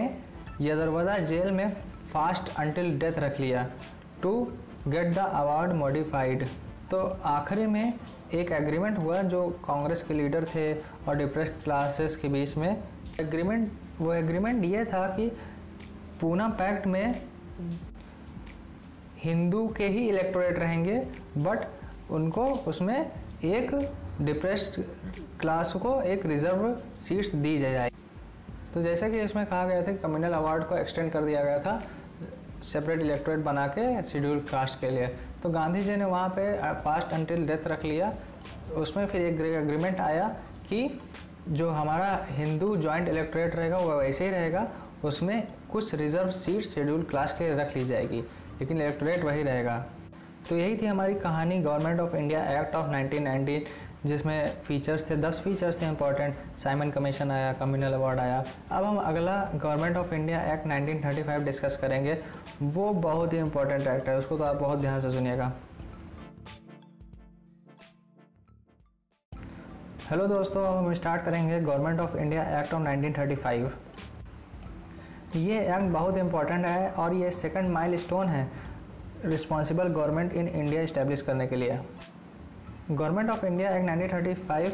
यदरवदा 0.61 1.17
जेल 1.19 1.51
में 1.51 1.75
फास्ट 2.13 2.49
अंटिल 2.59 2.97
डेथ 2.99 3.19
रख 3.19 3.39
लिया। 3.39 3.65
To 4.21 4.31
get 4.87 5.13
the 5.15 5.17
award 5.17 5.73
modified 5.73 6.45
तो 6.91 6.97
आखिरी 7.25 7.65
में 7.67 7.93
एक 8.33 8.51
एग्रीमेंट 8.51 8.97
हुआ 8.97 9.21
जो 9.23 9.47
कांग्रेस 9.65 10.01
के 10.01 10.13
लीडर 10.13 10.45
थे 10.45 10.73
और 10.73 11.15
डिप्रेस 11.17 11.47
क्लासेस 11.63 12.15
के 12.15 12.27
बीच 12.27 12.55
में। 12.57 12.69
एग्रीमेंट 13.19 13.71
वो 13.99 14.13
एग्रीमेंट 14.13 14.63
ये 14.65 14.85
था 14.85 15.07
कि 15.07 15.27
पूना 16.21 16.47
पैक्ट 16.59 16.87
में 16.87 17.15
हिंदू 19.23 19.67
के 19.77 19.87
ही 19.87 20.07
इलेक्टोरेट 20.09 20.59
रहेंगे 20.59 20.97
बट 21.37 21.67
उनको 22.11 22.45
उसमें 22.67 22.97
एक 23.45 23.75
डिप्रेस्ड 24.21 24.81
क्लास 25.39 25.73
को 25.75 26.01
एक 26.03 26.25
रिज़र्व 26.25 26.73
सीट्स 26.99 27.35
दी 27.35 27.57
जाए। 27.59 27.89
तो 28.75 28.81
जैसा 28.81 29.07
कि 29.09 29.19
इसमें 29.21 29.45
कहा 29.45 29.65
गया 29.65 29.81
था 29.81 29.91
कि 29.91 29.97
कम्युनल 29.97 30.33
अवार्ड 30.33 30.63
को 30.63 30.75
एक्सटेंड 30.77 31.11
कर 31.11 31.21
दिया 31.21 31.43
गया 31.43 31.59
था 31.59 31.79
सेपरेट 32.63 33.01
इलेक्टोरेट 33.01 33.39
बना 33.39 33.65
के 33.67 34.03
शेड्यूल 34.03 34.39
कास्ट 34.51 34.79
के 34.79 34.89
लिए। 34.89 35.07
तो 35.43 35.49
गांधी 35.49 35.81
जी 35.81 35.95
ने 35.95 36.05
वहाँ 36.05 36.29
पे 36.29 36.51
पास्ट 36.83 37.13
अंटिल 37.13 37.45
डेथ 37.47 37.67
रख 37.67 37.85
लिया। 37.85 38.13
उसमें 38.77 39.05
फिर 39.05 39.21
एक 39.21 39.41
एग्रीमेंट 39.53 39.99
आया 40.01 40.27
कि 40.69 40.99
जो 41.49 41.69
हमारा 41.69 42.27
हिंदू 42.31 42.75
जॉइंट 42.77 43.09
इलेक्टोरेट 43.09 43.55
रहेगा, 43.55 43.77
वो 43.77 43.97
वैसे 43.99 44.25
ही 44.25 44.31
रहेगा। 44.31 44.67
उसमें 45.03 45.47
कुछ 45.71 45.95
रिज़र्व 45.95 46.29
सीट 46.31 46.65
शेड्यूल 46.65 47.03
क्लास 47.03 47.31
के 47.31 47.53
रख 47.55 47.75
ली 47.77 47.85
जाएगी, 47.85 48.21
लेकिन 48.59 48.81
इलेक्टोरेट 48.81 49.23
वही 49.23 49.43
रहेगा। 49.43 49.85
तो 50.49 50.57
यही 50.57 50.77
थी 50.77 50.85
हमारी 50.85 51.13
कहानी 51.15 51.57
Government 51.59 51.99
of 51.99 52.15
India 52.15 52.43
Act 52.59 52.75
of 52.75 52.87
1919 52.87 53.65
जिसमें 54.05 54.61
फीचर्स 54.63 55.09
थे, 55.09 55.15
दस 55.17 55.39
फीचर्स 55.43 55.81
थे 55.81 55.85
इंपॉर्टेंट 55.87 56.35
साइमन 56.63 56.89
कमीशन 56.91 57.31
आया 57.31 57.53
कम्युनल 57.53 57.93
अवार्ड 57.93 58.19
आया। 58.19 58.43
अब 58.71 58.83
हम 58.83 58.97
अगला 58.97 59.37
Government 59.55 59.97
of 59.97 60.13
India 60.13 60.41
Act 60.53 60.67
1935 60.67 61.43
discuss 61.43 61.77
करेंगे। 61.81 62.17
वो 62.61 62.91
बहुत 62.93 63.33
ही 63.33 63.37
इंपॉर्टेंट 63.37 63.87
एक्ट 63.87 64.09
है, 64.09 64.17
उसको 64.17 64.37
तो 64.37 64.43
आप 64.43 64.55
बहुत 64.55 64.79
ध्यान 64.79 65.01
से 65.01 65.11
सुनिएगा। 65.11 65.51
हेलो 70.09 70.25
दोस्तों, 70.27 70.67
हम 70.67 70.93
स्टार्ट 70.93 71.23
करेंगे 71.23 71.59
Government 71.61 71.99
of 71.99 72.17
India 72.17 72.43
Act 72.59 72.73
of 72.73 72.81
1935 72.81 73.71
ये 75.35 75.59
एक्ट 75.59 75.91
बहुत 75.93 76.17
इंपॉर्टेंट 76.17 76.65
है 76.65 76.89
और 76.89 77.13
ये 77.13 77.31
सेकंड 77.31 77.69
माइलस्टोन 77.69 78.27
है 78.27 78.49
responsible 79.25 79.87
government 79.89 80.33
in 80.33 80.47
India 80.47 80.81
establish 80.81 81.21
करने 81.21 81.47
के 81.47 81.55
लिए। 81.55 81.79
Government 82.91 83.29
of 83.29 83.45
India 83.45 83.69
Act 83.75 83.85
1935 83.89 84.73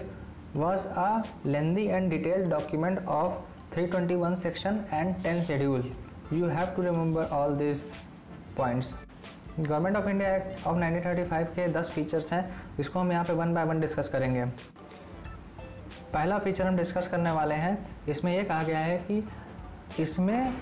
was 0.61 0.81
a 1.01 1.09
lengthy 1.51 1.83
and 1.97 2.13
detailed 2.13 2.49
document 2.53 2.97
of 3.07 3.35
321 3.73 4.33
section 4.39 4.79
and 4.97 5.21
10 5.25 5.37
schedule. 5.43 5.85
You 6.31 6.49
have 6.53 6.73
to 6.75 6.81
remember 6.85 7.27
all 7.35 7.53
these 7.61 7.83
points. 8.57 8.89
Government 9.59 9.97
of 9.97 10.07
India 10.09 10.35
Act 10.35 10.67
of 10.67 10.77
1935 10.77 11.53
के 11.55 11.67
10 11.73 11.91
features 11.91 12.31
हैं, 12.33 12.43
इसको 12.79 12.99
हम 12.99 13.11
यहाँ 13.11 13.25
पे 13.25 13.33
one 13.33 13.53
by 13.53 13.65
one 13.65 13.79
discuss 13.81 14.09
करेंगे 14.13 14.45
पहला 16.13 16.39
feature 16.39 16.67
हम 16.67 16.77
discuss 16.77 17.07
करने 17.07 17.31
वाले 17.31 17.55
हैं, 17.55 17.77
इसमें 18.09 18.33
यह 18.33 18.43
कहा 18.43 18.63
गया 18.63 18.79
है 18.79 18.97
कि 19.07 19.23
इसमें 19.99 20.53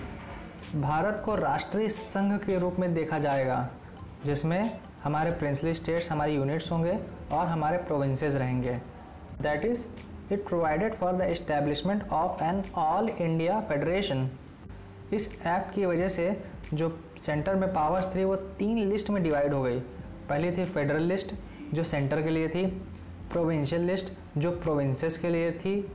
भारत 0.76 1.22
को 1.24 1.34
राष्ट्रीय 1.34 1.88
संघ 1.88 2.32
के 2.44 2.58
रूप 2.58 2.78
में 2.78 2.92
देखा 2.94 3.18
जाएगा, 3.18 3.68
जिसमें 4.24 4.80
हमारे 5.04 5.30
प्रिंसली 5.30 5.74
स्टेट्स 5.74 6.10
हमारे 6.10 6.32
यूनिट्स 6.32 6.72
होंगे 6.72 6.98
और 7.32 7.46
हमारे 7.46 7.78
प्रोविंसेस 7.78 8.34
रहेंगे। 8.34 8.72
That 9.42 9.64
is 9.64 9.86
it 10.32 10.48
provided 10.48 10.94
for 10.94 11.12
the 11.12 11.20
establishment 11.20 12.08
of 12.08 12.44
an 12.44 12.62
all 12.74 13.08
India 13.08 13.60
federation 13.60 14.30
इस 15.12 15.28
एक्ट 15.46 15.74
की 15.74 15.86
वजह 15.86 16.08
से 16.08 16.44
जो 16.74 17.00
सेंटर 17.20 17.54
में 17.54 17.74
पावर्स 17.74 18.14
थी, 18.14 18.24
वो 18.24 18.36
तीन 18.36 18.78
लिस्ट 18.78 19.10
में 19.10 19.22
डिवाइड 19.22 19.54
हो 19.54 19.62
गई। 19.62 19.78
पहली 20.28 20.56
थी 20.56 20.64
फेडरल 20.64 21.02
लिस्ट 21.02 21.34
जो 21.74 21.84
सेंटर 21.84 22.22
के 22.22 22.30
लिए 22.30 22.48
थी। 22.48 22.66
प्रोविंशियल 23.32 23.82
लिस्ट 23.82 24.12
जो 24.38 24.50
प्रोविंसेस 24.50 25.18
के 25.18 25.28
लिए 25.28 25.52
थी। 25.52 25.92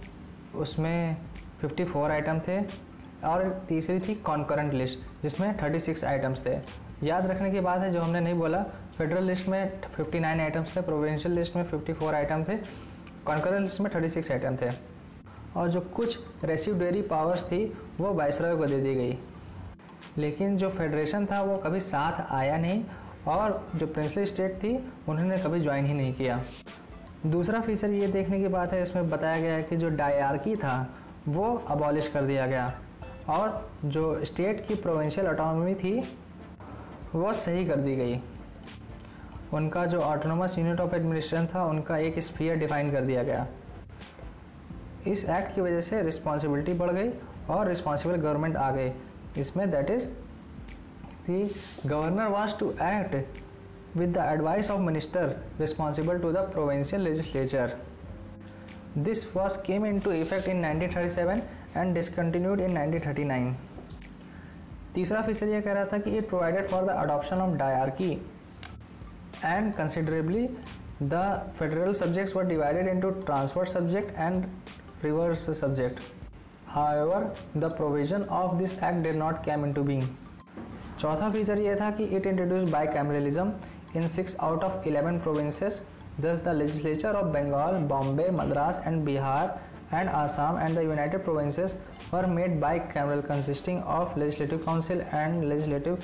उसमें 0.55 1.17
54 1.61 2.11
आइटम 2.11 2.39
थे। 2.39 2.85
और 3.23 3.65
तीसरी 3.69 3.99
थी 3.99 4.15
कॉन्करेंट 4.15 4.73
लिस्ट 4.73 4.99
जिसमें 5.23 5.57
36 5.57 6.05
आइटम्स 6.05 6.45
थे। 6.45 6.59
याद 7.03 7.25
रखने 7.25 7.51
की 7.51 7.59
बात 7.59 7.79
है, 7.81 7.91
जो 7.91 8.01
हमने 8.01 8.19
नहीं 8.19 8.33
बोला 8.33 8.65
फेडरल 8.97 9.23
लिस्ट 9.23 9.47
में 9.47 9.81
59 9.81 10.39
आइटम्स 10.39 10.77
थे 10.77 10.81
प्रोविंशियल 10.81 11.35
लिस्ट 11.35 11.55
में 11.55 11.69
54 11.69 12.13
आइटम 12.13 12.43
थे 12.43 12.55
कॉन्करेंट 13.25 13.59
लिस्ट 13.59 13.81
में 13.81 13.91
36 13.91 14.31
आइटम 14.31 14.55
थे। 14.55 14.69
और 15.57 15.69
जो 15.69 15.81
कुछ 15.81 16.19
रेसिडेरी 16.43 17.01
पावर्स 17.01 17.45
थी, 17.45 17.77
वो 17.97 18.13
वायसरॉय 18.13 18.55
को 18.57 18.65
दे 18.65 18.81
दी 18.81 18.95
गई। 18.95 19.17
लेकिन 20.17 20.57
जो 20.57 20.69
फेडरेशन 20.69 21.25
था, 21.25 21.41
वो 21.41 21.57
कभी 21.57 21.79
साथ 21.79 22.31
आया 22.31 22.57
नहीं 22.57 22.85
और 23.27 23.69
जो 23.75 23.87
प्रिंसली 23.87 24.25
स्टेट 24.25 24.55
थी, 24.55 24.93
उन्होंने 25.09 25.37
कभी 25.37 25.59
ज्वाइन 25.59 25.85
ही 25.85 25.93
नहीं 25.93 26.13
किया। 26.13 26.43
दूसरा 27.25 27.61
फीचर 27.61 27.89
ये 27.89 28.07
देखने 28.07 28.39
की 28.39 28.47
बात 28.47 28.73
है, 28.73 28.81
इसमें 28.81 29.09
बताया 29.09 29.41
गया 29.41 29.53
है 29.53 29.63
कि 29.63 29.77
जो 29.77 29.89
डायरकी 29.89 30.55
था, 30.55 30.95
वो 31.27 31.63
अबॉलिश 31.67 32.07
कर 32.07 32.21
दिया 32.21 32.47
गया। 32.47 32.79
और 33.29 33.71
जो 33.85 34.25
स्टेट 34.25 34.67
की 34.67 34.75
प्रोविंशियल 34.75 35.27
ऑटोनॉमी 35.27 35.75
थी, 35.75 36.17
वो 37.15 37.33
सही 37.33 37.65
कर 37.65 37.75
दी 37.75 37.95
गई। 37.95 38.21
उनका 39.55 39.85
जो 39.85 39.99
ऑटोनोमस 40.01 40.57
यूनिट 40.59 40.79
ऑफ़ 40.79 40.95
एडमिनिस्ट्रेशन 40.95 41.47
था, 41.55 41.63
उनका 41.65 41.97
एक 41.97 42.19
स्फीयर 42.19 42.55
डिफाइन 42.59 42.91
कर 42.91 43.01
दिया 43.05 43.23
गया 43.23 43.47
इस 45.07 45.25
एक्ट 45.25 45.55
की 45.55 45.61
वजह 45.61 45.81
से 45.81 46.01
रिस्पॉन्सिबिलिटी 46.03 46.73
बढ़ 46.73 46.91
गई 46.91 47.09
और 47.49 47.67
रिस्पॉन्सिबल 47.67 48.15
गवर्नमेंट 48.15 48.55
आ 48.57 48.71
गई 48.71 48.91
इसमें 49.41 49.69
that 49.71 49.89
is 49.89 50.09
the 51.27 51.53
governor 51.87 52.29
was 52.29 52.53
to 52.53 52.75
act 52.79 53.15
with 53.95 54.13
the 54.13 54.21
advice 54.21 54.69
of 54.69 54.81
minister 54.81 55.39
responsible 55.57 56.19
to 56.19 56.31
the 56.31 56.43
provincial 56.43 57.01
legislature. 57.01 57.79
This 58.95 59.25
was 59.33 59.57
came 59.57 59.85
into 59.85 60.11
effect 60.11 60.47
in 60.47 60.61
1937 60.61 61.41
and 61.75 61.95
discontinued 61.95 62.59
in 62.59 62.73
1939. 62.73 63.55
तीसरा 64.95 65.21
फीचर 65.21 65.47
यह 65.47 65.61
कह 65.61 65.73
रहा 65.73 65.85
था 65.85 65.97
कि 65.97 66.17
it 66.17 66.27
provided 66.29 66.67
for 66.67 66.83
the 66.85 66.89
adoption 66.89 67.41
of 67.41 67.55
dyarchy 67.57 68.11
And 69.44 69.72
considerably 69.74 70.46
the 71.02 71.24
federal 71.58 71.92
subjects 71.94 72.36
were 72.36 72.44
divided 72.46 72.88
into 72.88 73.10
transport 73.26 73.68
subject 73.68 74.18
and 74.18 74.44
rivers 75.04 75.50
subject 75.60 76.00
However, 76.70 77.34
the 77.52 77.68
provision 77.68 78.24
of 78.24 78.58
this 78.58 78.76
act 78.80 79.02
did 79.02 79.16
not 79.16 79.42
came 79.44 79.64
into 79.64 79.82
being. 79.82 80.04
चौथा 81.00 81.30
feature 81.32 81.58
ये 81.58 81.74
था 81.76 81.90
कि 81.90 82.04
it 82.06 82.26
introduce 82.26 82.68
bicameralism 82.86 83.52
in 83.96 84.06
six 84.08 84.36
out 84.40 84.64
of 84.64 84.86
eleven 84.86 85.18
provinces 85.20 85.80
thus 86.20 86.42
the 86.44 86.54
legislature 86.54 87.16
of 87.16 87.32
Bengal 87.34 87.76
Bombay 87.92 88.28
Madras 88.32 88.80
and 88.86 89.02
Bihar 89.04 89.58
and 89.92 90.08
Assam 90.08 90.58
and 90.60 90.76
the 90.78 90.82
United 90.82 91.24
Provinces 91.24 91.78
were 92.12 92.26
made 92.36 92.58
bicameral 92.94 93.20
consisting 93.28 93.82
of 93.98 94.18
legislative 94.18 94.58
council 94.66 95.00
and 95.00 95.42
legislative 95.44 95.98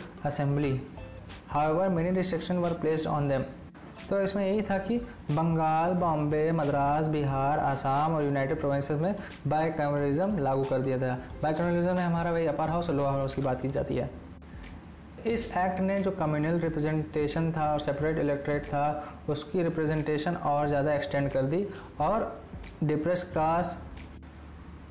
However 1.49 1.89
many 1.89 2.09
restriction 2.11 2.57
were 2.57 2.73
placed 2.73 3.07
on 3.07 3.27
them 3.29 3.43
तो 4.09 4.19
इसमें 4.21 4.45
यही 4.45 4.61
था 4.61 4.77
कि 4.77 4.97
बंगाल, 5.31 5.93
बॉम्बे, 5.93 6.51
मद्रास, 6.51 7.07
बिहार, 7.07 7.59
आसाम 7.59 8.15
और 8.15 8.23
United 8.23 8.59
Provinces 8.59 8.99
में 9.01 9.15
by 9.47 9.69
cameralism 9.71 10.37
लागू 10.39 10.63
कर 10.63 10.81
दिया 10.81 10.97
था 10.97 11.13
बाई 11.43 11.53
कैमरलिज्म 11.53 11.95
में 11.95 12.03
हमारा 12.03 12.31
वही 12.31 12.45
अपर 12.47 12.69
हाउस 12.69 12.89
और 12.89 12.95
लोअर 12.95 13.11
हाउस 13.11 13.35
की 13.35 13.41
बात 13.41 13.61
की 13.61 13.69
जाती 13.69 13.95
है। 13.95 14.09
इस 15.25 15.45
एक्ट 15.47 15.79
ने 15.81 15.97
जो 15.99 16.11
कम्युनल 16.11 16.59
रिप्रेजेंटेशन 16.59 17.51
था 17.51 17.71
और 17.71 17.79
सेपरेट 17.79 18.17
इलेक्ट्रेट 18.19 18.65
था, 18.65 19.15
उसकी 19.29 19.63
रिप्रेजेंटेशन 19.63 20.35
और 20.35 20.67
ज़्यादा 20.67 20.93
एक्सटेंड 20.93 21.29
कर 21.31 21.43
दी 21.43 21.65
और 22.01 22.43
depress 22.83 23.23
class, 23.33 23.77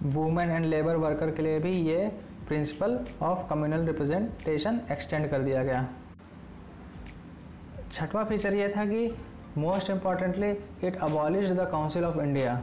women 0.05 0.51
and 0.51 0.67
labour 0.67 0.97
worker 0.97 1.31
के 1.31 1.43
लिए 1.43 1.59
भी 1.59 1.73
ये 1.89 2.07
principle 2.49 2.99
of 3.23 3.49
communal 3.49 3.87
representation 3.87 4.81
extend 4.91 5.29
कर 5.31 5.43
दिया 5.43 5.63
गया। 5.65 5.87
छठवां 7.93 8.25
फीचर 8.25 8.55
यह 8.55 8.73
था 8.77 8.85
कि 8.87 9.15
most 9.59 9.91
importantly 9.91 10.51
it 10.87 10.97
abolish 11.03 11.51
the 11.51 11.69
Council 11.71 12.05
of 12.05 12.19
India 12.21 12.63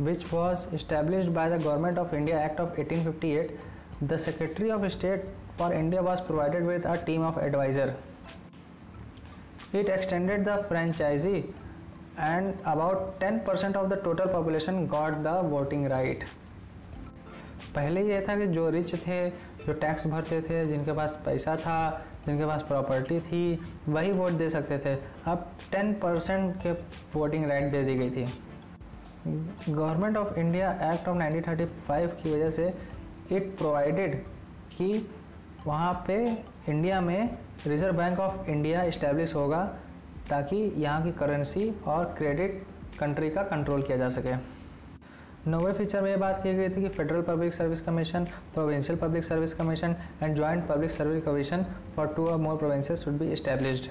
which 0.00 0.32
was 0.32 0.66
establish 0.74 1.26
by 1.36 1.50
the 1.50 1.62
Government 1.62 1.98
of 1.98 2.14
India 2.14 2.44
Act 2.44 2.60
of 2.60 2.80
1858 2.80 4.04
the 4.04 4.16
secretary 4.16 4.70
of 4.70 4.86
state 4.88 5.28
for 5.58 5.74
India 5.74 6.02
was 6.02 6.20
provided 6.20 6.66
with 6.66 6.86
a 6.86 6.94
team 7.06 7.22
of 7.22 7.40
adviser 7.40 7.94
it 9.74 9.88
extended 9.88 10.44
the 10.48 10.60
franchise 10.68 11.36
and 12.18 12.54
about 12.66 13.18
ten 13.20 13.38
percent 13.46 13.76
of 13.76 13.88
the 13.88 14.00
total 14.04 14.32
population 14.32 14.86
got 14.86 15.14
the 15.24 15.40
voting 15.44 15.86
right 15.86 16.24
पहले 17.74 18.02
यह 18.02 18.24
था 18.28 18.36
कि 18.36 18.46
जो 18.46 18.68
rich 18.70 18.94
थे, 19.06 19.28
जो 19.66 19.72
tax 19.72 20.06
भरते 20.06 20.40
थे, 20.42 20.66
जिनके 20.66 20.92
पास 20.92 21.18
पैसा 21.26 21.56
था 21.56 21.78
जिनके 22.26 22.46
पास 22.46 22.62
प्रॉपर्टी 22.62 23.18
थी, 23.20 23.58
वही 23.88 24.12
वोट 24.12 24.32
दे 24.32 24.48
सकते 24.50 24.78
थे। 24.78 24.94
अब 25.26 25.50
10 25.72 25.92
परसेंट 26.02 26.54
के 26.62 26.72
वोटिंग 27.14 27.44
राइट 27.44 27.70
दे 27.72 27.82
दी 27.84 27.94
गई 27.94 28.10
थी। 28.10 28.26
Government 29.68 30.16
of 30.16 30.38
India 30.38 30.70
Act 30.92 31.08
of 31.08 31.16
1935 31.16 32.22
की 32.22 32.34
वजह 32.34 32.50
से 32.50 32.72
इट 33.32 33.56
प्रोवाइडेड 33.58 34.16
कि 34.76 35.08
वहाँ 35.66 35.92
पे 36.06 36.16
इंडिया 36.68 37.00
में 37.00 37.38
Reserve 37.66 37.96
Bank 37.96 38.18
of 38.20 38.50
India 38.50 38.82
establish 38.84 39.34
होगा, 39.34 39.64
ताकि 40.30 40.56
यहाँ 40.76 41.02
की 41.02 41.12
करेंसी 41.12 41.72
और 41.86 42.04
क्रेडिट 42.18 42.62
कंट्री 43.00 43.30
का 43.30 43.42
कंट्रोल 43.44 43.82
किया 43.82 43.96
जा 43.96 44.08
सके। 44.08 44.34
नौवे 45.46 45.72
फीचर 45.72 46.00
में 46.00 46.10
ये 46.10 46.16
बात 46.16 46.42
की 46.42 46.54
गई 46.54 46.68
थी 46.68 46.82
कि 46.82 46.88
federal 46.88 47.22
public 47.22 47.54
service 47.54 47.80
commission 47.80 48.24
provincial 48.24 48.98
public 48.98 49.24
service 49.24 49.54
commission 49.54 49.96
and 50.22 50.36
joint 50.36 50.68
public 50.68 50.90
service 50.90 51.24
commission 51.24 51.66
for 51.96 52.06
two 52.06 52.26
or 52.26 52.36
more 52.36 52.56
provinces 52.56 53.04
would 53.08 53.18
be 53.18 53.32
established 53.32 53.90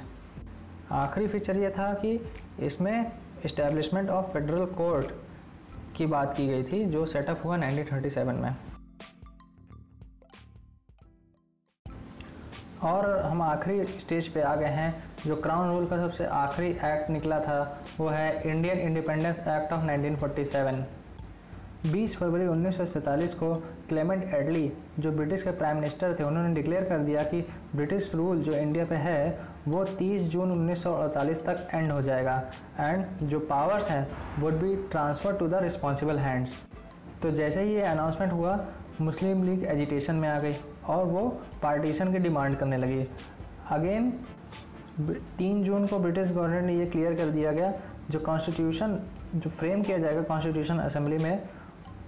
आखिरी 0.91 1.27
फीचर 1.27 1.57
ये 1.57 1.69
था 1.69 1.93
कि 1.93 2.31
इसमें 2.59 3.11
इस्टेब्लिशमेंट 3.45 4.09
ऑफ़ 4.09 4.25
फेडरल 4.25 4.65
कोर्ट 4.65 5.11
की 5.97 6.05
बात 6.05 6.37
की 6.37 6.47
गई 6.47 6.63
थी, 6.63 6.85
जो 6.85 7.05
सेटअप 7.05 7.41
हुआ 7.45 7.57
1937 7.57 8.35
में। 8.35 8.55
और 12.83 13.19
हम 13.19 13.41
आखिरी 13.41 13.85
स्टेज 13.85 14.27
पे 14.27 14.41
आ 14.41 14.55
गए 14.55 14.65
हैं, 14.65 15.03
जो 15.25 15.35
क्राउन 15.35 15.69
रूल 15.69 15.85
का 15.85 15.97
सबसे 15.97 16.25
आखिरी 16.25 16.67
एक्ट 16.67 17.09
निकला 17.09 17.39
था, 17.39 17.81
वो 17.99 18.07
है 18.07 18.49
इंडियन 18.49 18.77
इंडिपेंडेंस 18.77 19.39
एक्ट 19.39 19.73
ऑफ़ 19.73 19.85
1947 19.85 21.02
20 21.85 22.15
फरवरी 22.17 22.45
1947 22.45 23.33
को 23.33 23.53
क्लेमेंट 23.89 24.33
एडली, 24.33 24.71
जो 24.99 25.11
ब्रिटिश 25.11 25.43
के 25.43 25.51
प्राइम 25.51 25.75
मिनिस्टर 25.75 26.13
थे, 26.19 26.23
उन्होंने 26.23 26.53
डिक्लेयर 26.55 26.83
कर 26.83 26.99
दिया 26.99 27.23
कि 27.23 27.41
ब्रिटिश 27.75 28.13
रूल 28.15 28.41
जो 28.41 28.53
इंडिया 28.53 28.85
पे 28.85 28.95
है, 28.97 29.39
वो 29.67 29.83
30 29.97 30.27
जून 30.27 30.51
1948 30.51 31.41
तक 31.45 31.67
एंड 31.73 31.91
हो 31.91 32.01
जाएगा। 32.01 32.35
एंड 32.79 33.05
जो 33.23 33.39
पावर्स 33.41 33.89
हैं 33.89 34.07
would 34.39 34.53
be 34.53 34.75
transfer 34.91 35.33
to 35.33 35.47
the 35.47 35.61
responsible 35.63 36.19
hands 36.19 36.55
तो 37.21 37.31
जैसे 37.31 37.61
ही 37.61 37.73
ये 37.73 37.81
अनाउंसमेंट 37.81 38.31
हुआ, 38.33 38.59
मुस्लिम 39.01 39.43
लीग 39.43 39.63
एजिटेशन 39.65 40.15
में 40.15 40.27
आ 40.29 40.39
गई 40.39 40.55
और 40.87 41.05
वो 41.05 41.27
पार्टीशन 41.63 42.11
की 42.13 42.19
डिमांड 42.19 42.55
करने 42.57 42.77
लगी। 42.77 43.05
अगेन 43.71 44.11
तीन 45.37 45.63
जून 45.63 45.85
को 45.87 45.99
ब्रिटिश 45.99 46.31
गवर्नमेंट 46.31 46.65
ने 46.65 46.75
ये 46.75 46.85
क्लियर 46.85 47.15
कर 47.15 47.29
दिया 47.29 47.51
गया, 47.51 47.73
जो 48.09 48.19
कॉन्स्टिट्यूशन 48.19 48.99
जो 49.35 49.49
फ्रेम 49.49 49.81
किया 49.81 49.97
जाएगा 49.97 50.21
कॉन्स्टिट्यूशन 50.23 50.79
असेंबली 50.79 51.17
में 51.17 51.43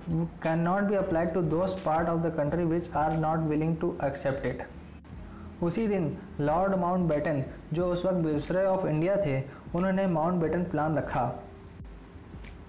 can 0.09 0.59
not 0.59 0.83
be 0.83 0.95
applied 0.95 1.33
to 1.33 1.41
those 1.41 1.73
part 1.79 2.09
of 2.09 2.21
the 2.21 2.33
country 2.37 2.63
which 2.65 2.89
are 2.95 3.17
not 3.17 3.47
willing 3.49 3.75
to 3.77 3.95
accept 4.03 4.45
it 4.45 4.63
उसी 5.63 5.87
दिन 5.87 6.15
लॉर्ड 6.39 6.75
माउंट 6.75 7.07
बेटन 7.09 7.43
जो 7.73 7.85
उस 7.87 8.05
वक्त 8.05 8.17
विसरे 8.17 8.65
ऑफ़ 8.65 8.85
इंडिया 8.87 9.15
थे, 9.15 9.39
उन्होंने 9.75 10.05
माउंट 10.07 10.41
बेटन 10.41 10.63
प्लान 10.63 10.97
रखा 10.97 11.25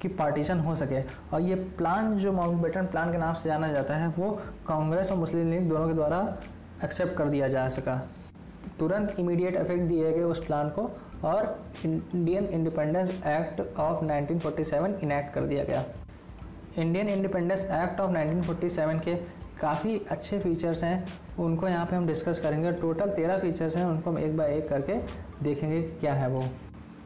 कि 0.02 0.08
पार्टीशन 0.10 0.60
हो 0.60 0.74
सके। 0.74 1.00
और 1.32 1.40
ये 1.40 1.54
प्लान 1.78 2.16
जो 2.18 2.32
माउंट 2.32 2.62
बेटन 2.62 2.86
प्लान 2.86 3.12
के 3.12 3.18
नाम 3.18 3.34
से 3.34 3.48
जाना 3.48 3.72
जाता 3.72 3.96
है, 3.96 4.08
वो 4.08 4.30
कांग्रेस 4.68 5.10
और 5.10 5.18
मुस्लिम 5.18 5.50
लीग 5.50 5.68
दोनों 5.68 5.88
के 5.88 5.94
द्वारा 5.94 6.20
एक्सेप्ट 6.84 7.16
कर 7.16 7.28
दिया 7.28 7.48
जा 7.48 7.68
सका। 7.68 8.00
तुरंत 8.78 9.14
इमीडिएट 9.18 9.56
इफ़ेक्ट 9.56 9.82
दिए 9.82 10.12
गए 10.12 10.22
उस 10.22 10.44
प्लान 10.46 10.70
को 10.70 10.90
और 11.24 11.58
Indian 11.84 12.44
Independence 12.46 13.10
Act 13.10 13.60
of 13.78 14.04
1947 14.04 15.02
enact 15.02 15.34
कर 15.34 15.46
दिया 15.46 15.64
गया। 15.64 15.84
इंडियन 16.78 17.08
इंडिपेंडेंस 17.08 17.64
एक्ट 17.64 18.00
ऑफ़ 18.00 18.10
1947 18.12 19.00
के 19.00 19.14
काफ़ी 19.60 20.00
अच्छे 20.10 20.38
फीचर्स 20.38 20.82
हैं। 20.84 21.06
उनको 21.38 21.68
यहाँ 21.68 21.86
पे 21.86 21.96
हम 21.96 22.06
डिस्कस 22.06 22.40
करेंगे। 22.40 22.72
टोटल 22.72 23.10
तेरह 23.10 23.38
फीचर्स 23.38 23.76
हैं, 23.76 23.84
उनको 23.84 24.10
हम 24.10 24.18
एक 24.18 24.36
बाय 24.36 24.52
एक 24.54 24.68
करके 24.68 24.94
देखेंगे 25.42 25.80
क्या 26.00 26.12
है 26.14 26.28
वो। 26.28 26.40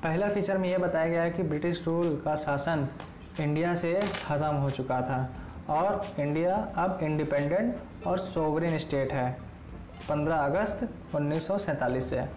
पहला 0.03 0.29
फीचर 0.29 0.59
में 0.59 0.69
ये 0.69 0.79
बताया 0.79 1.09
गया 1.09 1.23
है 1.23 1.31
कि 1.31 1.43
ब्रिटिश 1.43 1.83
रूल 1.87 2.21
का 2.25 2.35
शासन 2.37 2.89
इंडिया 3.41 3.75
से 3.75 3.95
ख़त्म 4.25 4.55
हो 4.55 4.71
चुका 4.71 5.01
था 5.03 5.21
और 5.71 6.03
इंडिया 6.19 6.57
अब 6.77 6.99
इंडिपेंडेंट 7.03 8.07
और 8.07 8.19
सोवरेन 8.19 8.79
स्टेट 8.79 9.13
है। 9.13 9.31
15 10.09 10.37
अगस्त 10.37 10.89
उन्नीस 11.15 11.49
से 12.05 12.29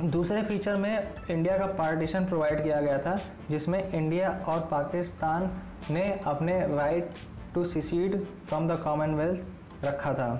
दूसरे 0.00 0.42
फीचर 0.42 0.76
में 0.76 1.08
इंडिया 1.30 1.56
का 1.58 1.66
पार्टीशन 1.74 2.24
प्रोवाइड 2.24 2.62
किया 2.62 2.80
गया 2.80 2.98
था, 2.98 3.18
जिसमें 3.50 3.90
इंडिया 3.90 4.30
और 4.48 4.60
पाकिस्तान 4.70 5.50
ने 5.90 6.10
अपने 6.26 6.60
right 6.66 7.10
to 7.54 7.64
secede 7.64 8.20
from 8.46 8.68
the 8.68 8.78
Commonwealth 8.84 9.84
रखा 9.84 10.12
था। 10.14 10.30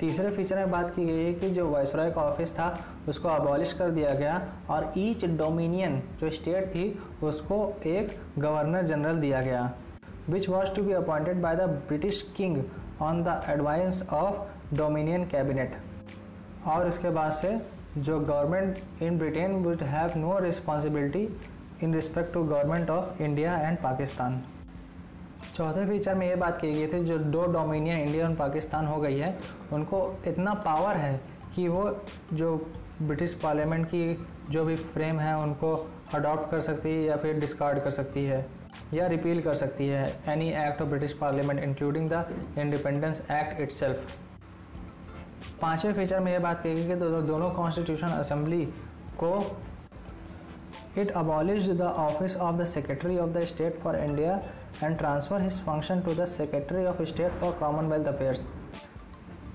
तीसरे 0.00 0.30
फीचर 0.30 0.56
में 0.56 0.70
बात 0.70 0.94
की 0.94 1.04
गई 1.06 1.24
है 1.24 1.32
कि 1.34 1.50
जो 1.50 1.68
वायसराय 1.70 2.10
का 2.10 2.22
ऑफ़िस 2.22 2.52
था, 2.54 2.76
उसको 3.08 3.28
अबॉलिश 3.28 3.72
कर 3.72 3.90
दिया 3.90 4.14
गया 4.14 4.40
और 4.70 4.92
ईच 4.98 5.24
डोमिनियन 5.24 6.00
जो 6.20 6.30
स्टेट 6.30 6.66
थी, 6.66 6.98
उसको 7.22 7.56
एक 7.86 8.16
गवर्नर 8.38 8.82
जनरल 8.82 9.18
दिया 9.20 9.40
गया 9.40 9.72
which 10.28 10.48
was 10.48 10.74
to 10.74 10.82
be 10.82 10.92
appointed 10.92 11.42
by 11.42 11.54
the 11.56 11.68
British 11.88 12.22
king 12.36 12.62
on 13.02 13.22
the 13.24 13.40
advice 13.48 14.02
of 14.12 14.76
dominion 14.76 15.24
cabinet 15.24 15.76
और 16.66 16.86
इसके 16.88 17.10
बाद 17.10 17.32
से 17.32 17.58
जो 17.98 18.18
government 18.20 19.02
in 19.02 19.18
Britain 19.18 19.52
would 19.64 19.82
have 19.82 20.18
no 20.18 20.38
responsibility 20.38 21.28
in 21.82 21.94
respect 21.94 22.32
to 22.32 22.44
Government 22.44 22.90
of 22.90 23.22
India 23.22 23.58
and 23.58 23.78
Pakistan 23.78 24.42
चौथे 25.60 25.84
feature 25.86 26.14
में 26.14 26.26
ये 26.26 26.34
बात 26.36 26.60
कही 26.60 26.72
गई 26.74 26.86
थी 26.92 27.04
जो 27.04 27.16
दो 27.30 27.44
डोमिनियन 27.52 27.98
इंडिया 27.98 28.26
और 28.26 28.34
पाकिस्तान 28.34 28.86
हो 28.86 29.00
गई 29.00 29.16
है 29.18 29.28
उनको 29.72 29.98
इतना 30.26 30.54
पावर 30.62 30.96
है 30.96 31.20
कि 31.56 31.66
वो 31.68 31.82
जो 32.34 32.54
ब्रिटिश 33.02 33.34
पार्लियामेंट 33.42 33.86
की 33.86 34.02
जो 34.50 34.64
भी 34.64 34.76
फ्रेम 34.76 35.18
है 35.20 35.36
उनको 35.38 35.74
अडॉप्ट 36.14 36.50
कर 36.50 36.60
सकती 36.60 36.88
है 36.88 37.02
या 37.02 37.16
फिर 37.16 37.38
डिस्कार्ड 37.40 37.82
कर 37.82 37.90
सकती 37.90 38.24
है 38.24 38.46
या 38.94 39.06
रिपील 39.06 39.42
कर 39.42 39.54
सकती 39.54 39.88
है 39.88 40.04
any 40.28 40.48
act 40.58 40.80
of 40.82 40.88
British 40.88 41.12
parliament 41.20 41.62
including 41.62 42.08
the 42.10 42.24
independence 42.58 43.20
act 43.32 43.60
itself 43.60 44.16
पाँचवें 45.60 45.92
फीचर 45.94 46.20
में 46.20 46.32
ये 46.32 46.38
बात 46.38 46.62
कही 46.62 46.74
गई 46.74 46.86
कि 46.86 46.94
दो, 46.94 47.20
दोनों 47.22 47.50
कॉन्स्टिट्यूशन 47.50 48.06
असेंबली 48.08 48.64
को 49.18 49.34
it 50.98 51.10
abolish 51.16 51.68
the 51.70 51.82
office 51.82 52.36
of 52.38 52.56
the 52.56 52.64
secretary 52.68 53.18
of 53.18 53.30
the 53.30 53.44
state 53.44 53.78
for 53.78 53.96
India 53.96 54.40
and 54.82 54.98
transfer 54.98 55.38
his 55.38 55.60
function 55.60 56.02
to 56.04 56.14
the 56.14 56.26
Secretary 56.26 56.86
of 56.86 57.06
State 57.08 57.32
for 57.40 57.52
Commonwealth 57.52 58.06
Affairs. 58.06 58.44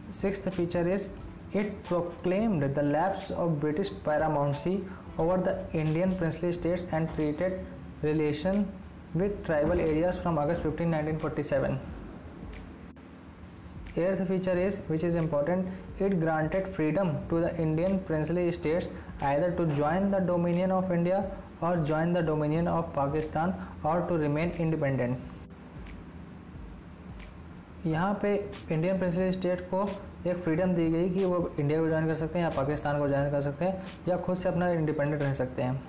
Sixth 0.09 0.53
feature 0.53 0.87
is 0.87 1.09
it 1.53 1.83
proclaimed 1.83 2.63
the 2.75 2.83
lapse 2.83 3.31
of 3.31 3.59
British 3.59 3.89
paramountcy 3.89 4.85
over 5.17 5.37
the 5.37 5.77
Indian 5.77 6.15
princely 6.15 6.51
states 6.51 6.85
and 6.91 7.13
treated 7.15 7.65
relation 8.01 8.67
with 9.13 9.45
tribal 9.45 9.79
areas 9.79 10.17
from 10.17 10.37
August 10.37 10.61
15, 10.61 10.91
1947. 10.91 11.79
Eighth 13.97 14.27
feature 14.27 14.57
is, 14.57 14.79
which 14.87 15.05
is 15.05 15.15
important, 15.15 15.67
it 15.99 16.19
granted 16.19 16.67
freedom 16.67 17.25
to 17.29 17.39
the 17.39 17.57
Indian 17.57 17.99
princely 17.99 18.51
states 18.51 18.89
either 19.21 19.51
to 19.51 19.65
join 19.67 20.11
the 20.11 20.19
dominion 20.19 20.71
of 20.71 20.91
India 20.91 21.31
और 21.63 21.83
join 21.85 22.13
the 22.13 22.25
dominion 22.29 22.67
of 22.67 22.85
Pakistan 22.95 23.53
और 23.85 24.05
to 24.09 24.17
remain 24.17 24.51
independent 24.59 25.17
यहाँ 27.85 28.13
पे 28.21 28.33
Indian 28.71 28.97
president 28.99 29.33
state 29.33 29.61
को 29.73 29.87
एक 30.29 30.35
freedom 30.35 30.73
दी 30.75 30.89
गई 30.91 31.09
कि 31.09 31.25
वो 31.25 31.51
India 31.59 31.79
को 31.81 31.87
ज्वाइन 31.87 32.07
कर 32.07 32.13
सकते 32.13 32.39
हैं 32.39 32.45
या 32.45 32.51
पाकिस्तान 32.55 32.99
को 32.99 33.07
ज्वाइन 33.07 33.31
कर 33.31 33.41
सकते 33.41 33.65
हैं 33.65 33.83
या 34.07 34.17
खुद 34.17 34.35
से 34.35 34.49
अपना 34.49 34.69
इंडिपेंडेंट 34.69 35.21
रह 35.21 35.33
सकते 35.33 35.61
हैं। 35.61 35.81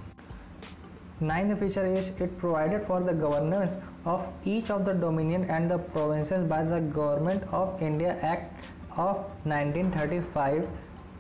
Ninth 1.23 1.59
feature 1.59 1.87
is 1.87 2.11
it 2.23 2.39
provided 2.41 2.83
for 2.85 3.03
the 3.03 3.19
governance 3.21 3.79
of 4.07 4.49
each 4.49 4.71
of 4.71 4.83
the 4.83 5.01
dominion 5.01 5.45
and 5.45 5.73
the 5.73 5.79
provinces 5.93 6.43
by 6.43 6.65
the 6.65 6.83
Government 6.97 7.45
of 7.55 7.83
India 7.85 8.13
Act 8.33 8.99
of 8.99 9.49
1935 9.49 10.67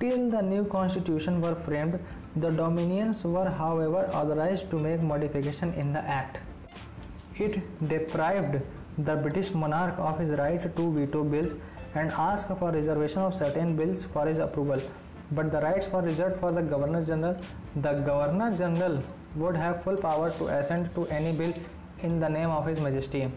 till 0.00 0.30
the 0.30 0.40
new 0.44 0.64
constitution 0.64 1.36
were 1.40 1.54
framed 1.54 1.98
The 2.36 2.50
dominions 2.50 3.24
were 3.24 3.48
however 3.48 4.08
authorized 4.12 4.70
to 4.70 4.78
make 4.78 5.02
modification 5.02 5.72
in 5.74 5.92
the 5.92 6.00
act. 6.00 6.38
It 7.38 7.60
deprived 7.88 8.60
the 8.98 9.16
British 9.16 9.52
monarch 9.54 9.98
of 9.98 10.18
his 10.18 10.32
right 10.32 10.60
to 10.76 10.92
veto 10.92 11.24
bills 11.24 11.56
and 11.94 12.10
asked 12.12 12.48
for 12.58 12.70
reservation 12.70 13.22
of 13.22 13.34
certain 13.34 13.74
bills 13.74 14.04
for 14.04 14.26
his 14.26 14.38
approval. 14.38 14.80
But 15.32 15.50
the 15.50 15.60
rights 15.60 15.88
were 15.88 16.02
reserved 16.02 16.38
for 16.40 16.52
the 16.52 16.62
Governor 16.62 17.02
General. 17.04 17.36
The 17.76 17.94
Governor 18.10 18.54
General 18.54 19.02
would 19.34 19.56
have 19.56 19.82
full 19.82 19.96
power 19.96 20.30
to 20.30 20.46
assent 20.48 20.94
to 20.94 21.06
any 21.06 21.32
bill 21.32 21.54
in 22.02 22.20
the 22.20 22.28
name 22.28 22.50
of 22.50 22.66
His 22.66 22.80
Majesty. 22.80 23.28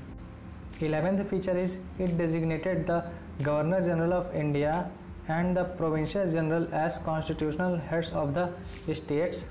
11th 0.79 1.29
feature 1.29 1.57
is 1.57 1.77
it 1.97 2.17
designated 2.17 2.85
the 2.85 3.03
Governor 3.41 3.81
General 3.83 4.13
of 4.13 4.35
India 4.35 4.89
and 5.29 5.55
the 5.55 5.63
Provincial 5.79 6.29
General 6.29 6.67
as 6.73 6.97
constitutional 6.97 7.77
heads 7.77 8.09
of 8.11 8.33
the 8.33 8.49
states. 8.93 9.45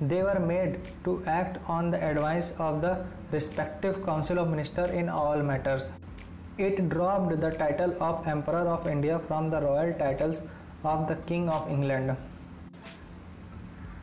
They 0.00 0.22
were 0.22 0.40
made 0.40 0.80
to 1.04 1.22
act 1.26 1.58
on 1.68 1.90
the 1.90 2.02
advice 2.02 2.52
of 2.58 2.80
the 2.80 3.06
respective 3.30 4.04
Council 4.04 4.38
of 4.40 4.48
Ministers 4.48 4.90
in 4.90 5.08
all 5.08 5.42
matters. 5.42 5.90
It 6.58 6.88
dropped 6.88 7.40
the 7.40 7.50
title 7.50 7.96
of 8.00 8.26
Emperor 8.26 8.68
of 8.76 8.86
India 8.86 9.20
from 9.28 9.50
the 9.50 9.60
royal 9.60 9.94
titles 9.94 10.42
of 10.82 11.08
the 11.08 11.16
King 11.32 11.48
of 11.48 11.70
England. 11.70 12.16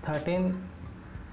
13 0.04 0.72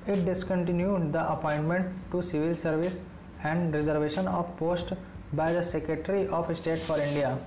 it 0.08 0.24
discontinued 0.24 1.12
the 1.12 1.22
appointment 1.30 1.86
to 2.10 2.22
civil 2.22 2.54
service 2.54 3.02
and 3.44 3.74
reservation 3.74 4.26
of 4.26 4.56
post 4.56 4.94
by 5.34 5.52
the 5.52 5.62
Secretary 5.62 6.26
of 6.28 6.56
State 6.56 6.78
for 6.78 6.98
India. 6.98 7.38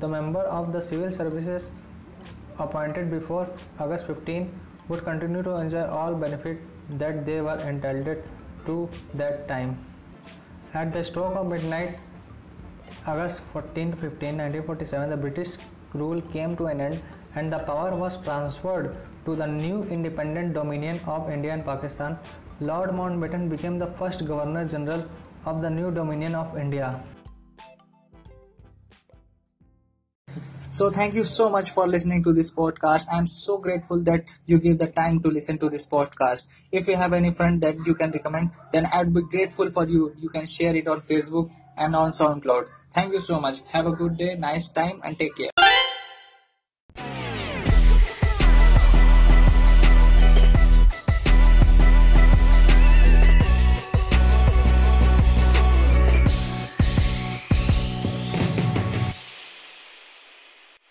The 0.00 0.08
member 0.08 0.40
of 0.40 0.72
the 0.72 0.80
civil 0.80 1.10
services 1.10 1.70
appointed 2.58 3.10
before 3.10 3.48
August 3.78 4.06
15 4.06 4.60
would 4.88 5.04
continue 5.04 5.42
to 5.42 5.56
enjoy 5.56 5.84
all 5.86 6.14
benefit 6.14 6.60
that 6.98 7.26
they 7.26 7.40
were 7.40 7.58
entitled 7.58 8.16
to 8.66 8.88
that 9.14 9.48
time. 9.48 9.76
At 10.72 10.92
the 10.92 11.04
stroke 11.04 11.34
of 11.36 11.46
midnight, 11.46 11.98
August 13.06 13.42
14 13.52 13.92
15, 13.92 14.38
1947, 14.38 15.10
the 15.10 15.16
British 15.16 15.56
rule 15.92 16.22
came 16.32 16.56
to 16.56 16.66
an 16.66 16.80
end 16.80 17.02
and 17.34 17.52
the 17.52 17.58
power 17.58 17.94
was 17.94 18.18
transferred 18.18 18.96
to 19.24 19.36
the 19.36 19.46
new 19.46 19.82
independent 19.84 20.54
dominion 20.54 21.00
of 21.06 21.30
India 21.30 21.52
and 21.52 21.64
Pakistan, 21.64 22.18
Lord 22.60 22.90
Mountbatten 22.90 23.48
became 23.48 23.78
the 23.78 23.88
first 23.98 24.24
Governor 24.24 24.66
General 24.66 25.04
of 25.44 25.60
the 25.60 25.70
new 25.70 25.90
dominion 25.90 26.34
of 26.34 26.56
India. 26.56 27.02
So 30.72 30.90
thank 30.90 31.12
you 31.12 31.22
so 31.22 31.50
much 31.50 31.68
for 31.70 31.86
listening 31.86 32.22
to 32.24 32.32
this 32.32 32.50
podcast. 32.50 33.04
I'm 33.12 33.26
so 33.26 33.58
grateful 33.58 34.00
that 34.04 34.24
you 34.46 34.58
give 34.58 34.78
the 34.78 34.86
time 34.86 35.20
to 35.20 35.28
listen 35.28 35.58
to 35.58 35.68
this 35.68 35.86
podcast. 35.86 36.46
If 36.72 36.88
you 36.88 36.96
have 36.96 37.12
any 37.12 37.30
friend 37.30 37.60
that 37.60 37.86
you 37.86 37.94
can 37.94 38.10
recommend, 38.10 38.52
then 38.72 38.86
I'd 38.86 39.12
be 39.12 39.20
grateful 39.20 39.70
for 39.70 39.86
you. 39.86 40.14
You 40.18 40.30
can 40.30 40.46
share 40.46 40.74
it 40.74 40.88
on 40.88 41.02
Facebook 41.02 41.50
and 41.76 41.94
on 41.94 42.10
SoundCloud. 42.10 42.68
Thank 42.90 43.12
you 43.12 43.20
so 43.20 43.38
much. 43.38 43.60
Have 43.68 43.86
a 43.86 43.92
good 43.92 44.16
day, 44.16 44.34
nice 44.34 44.68
time 44.68 45.02
and 45.04 45.18
take 45.18 45.36
care. 45.36 45.51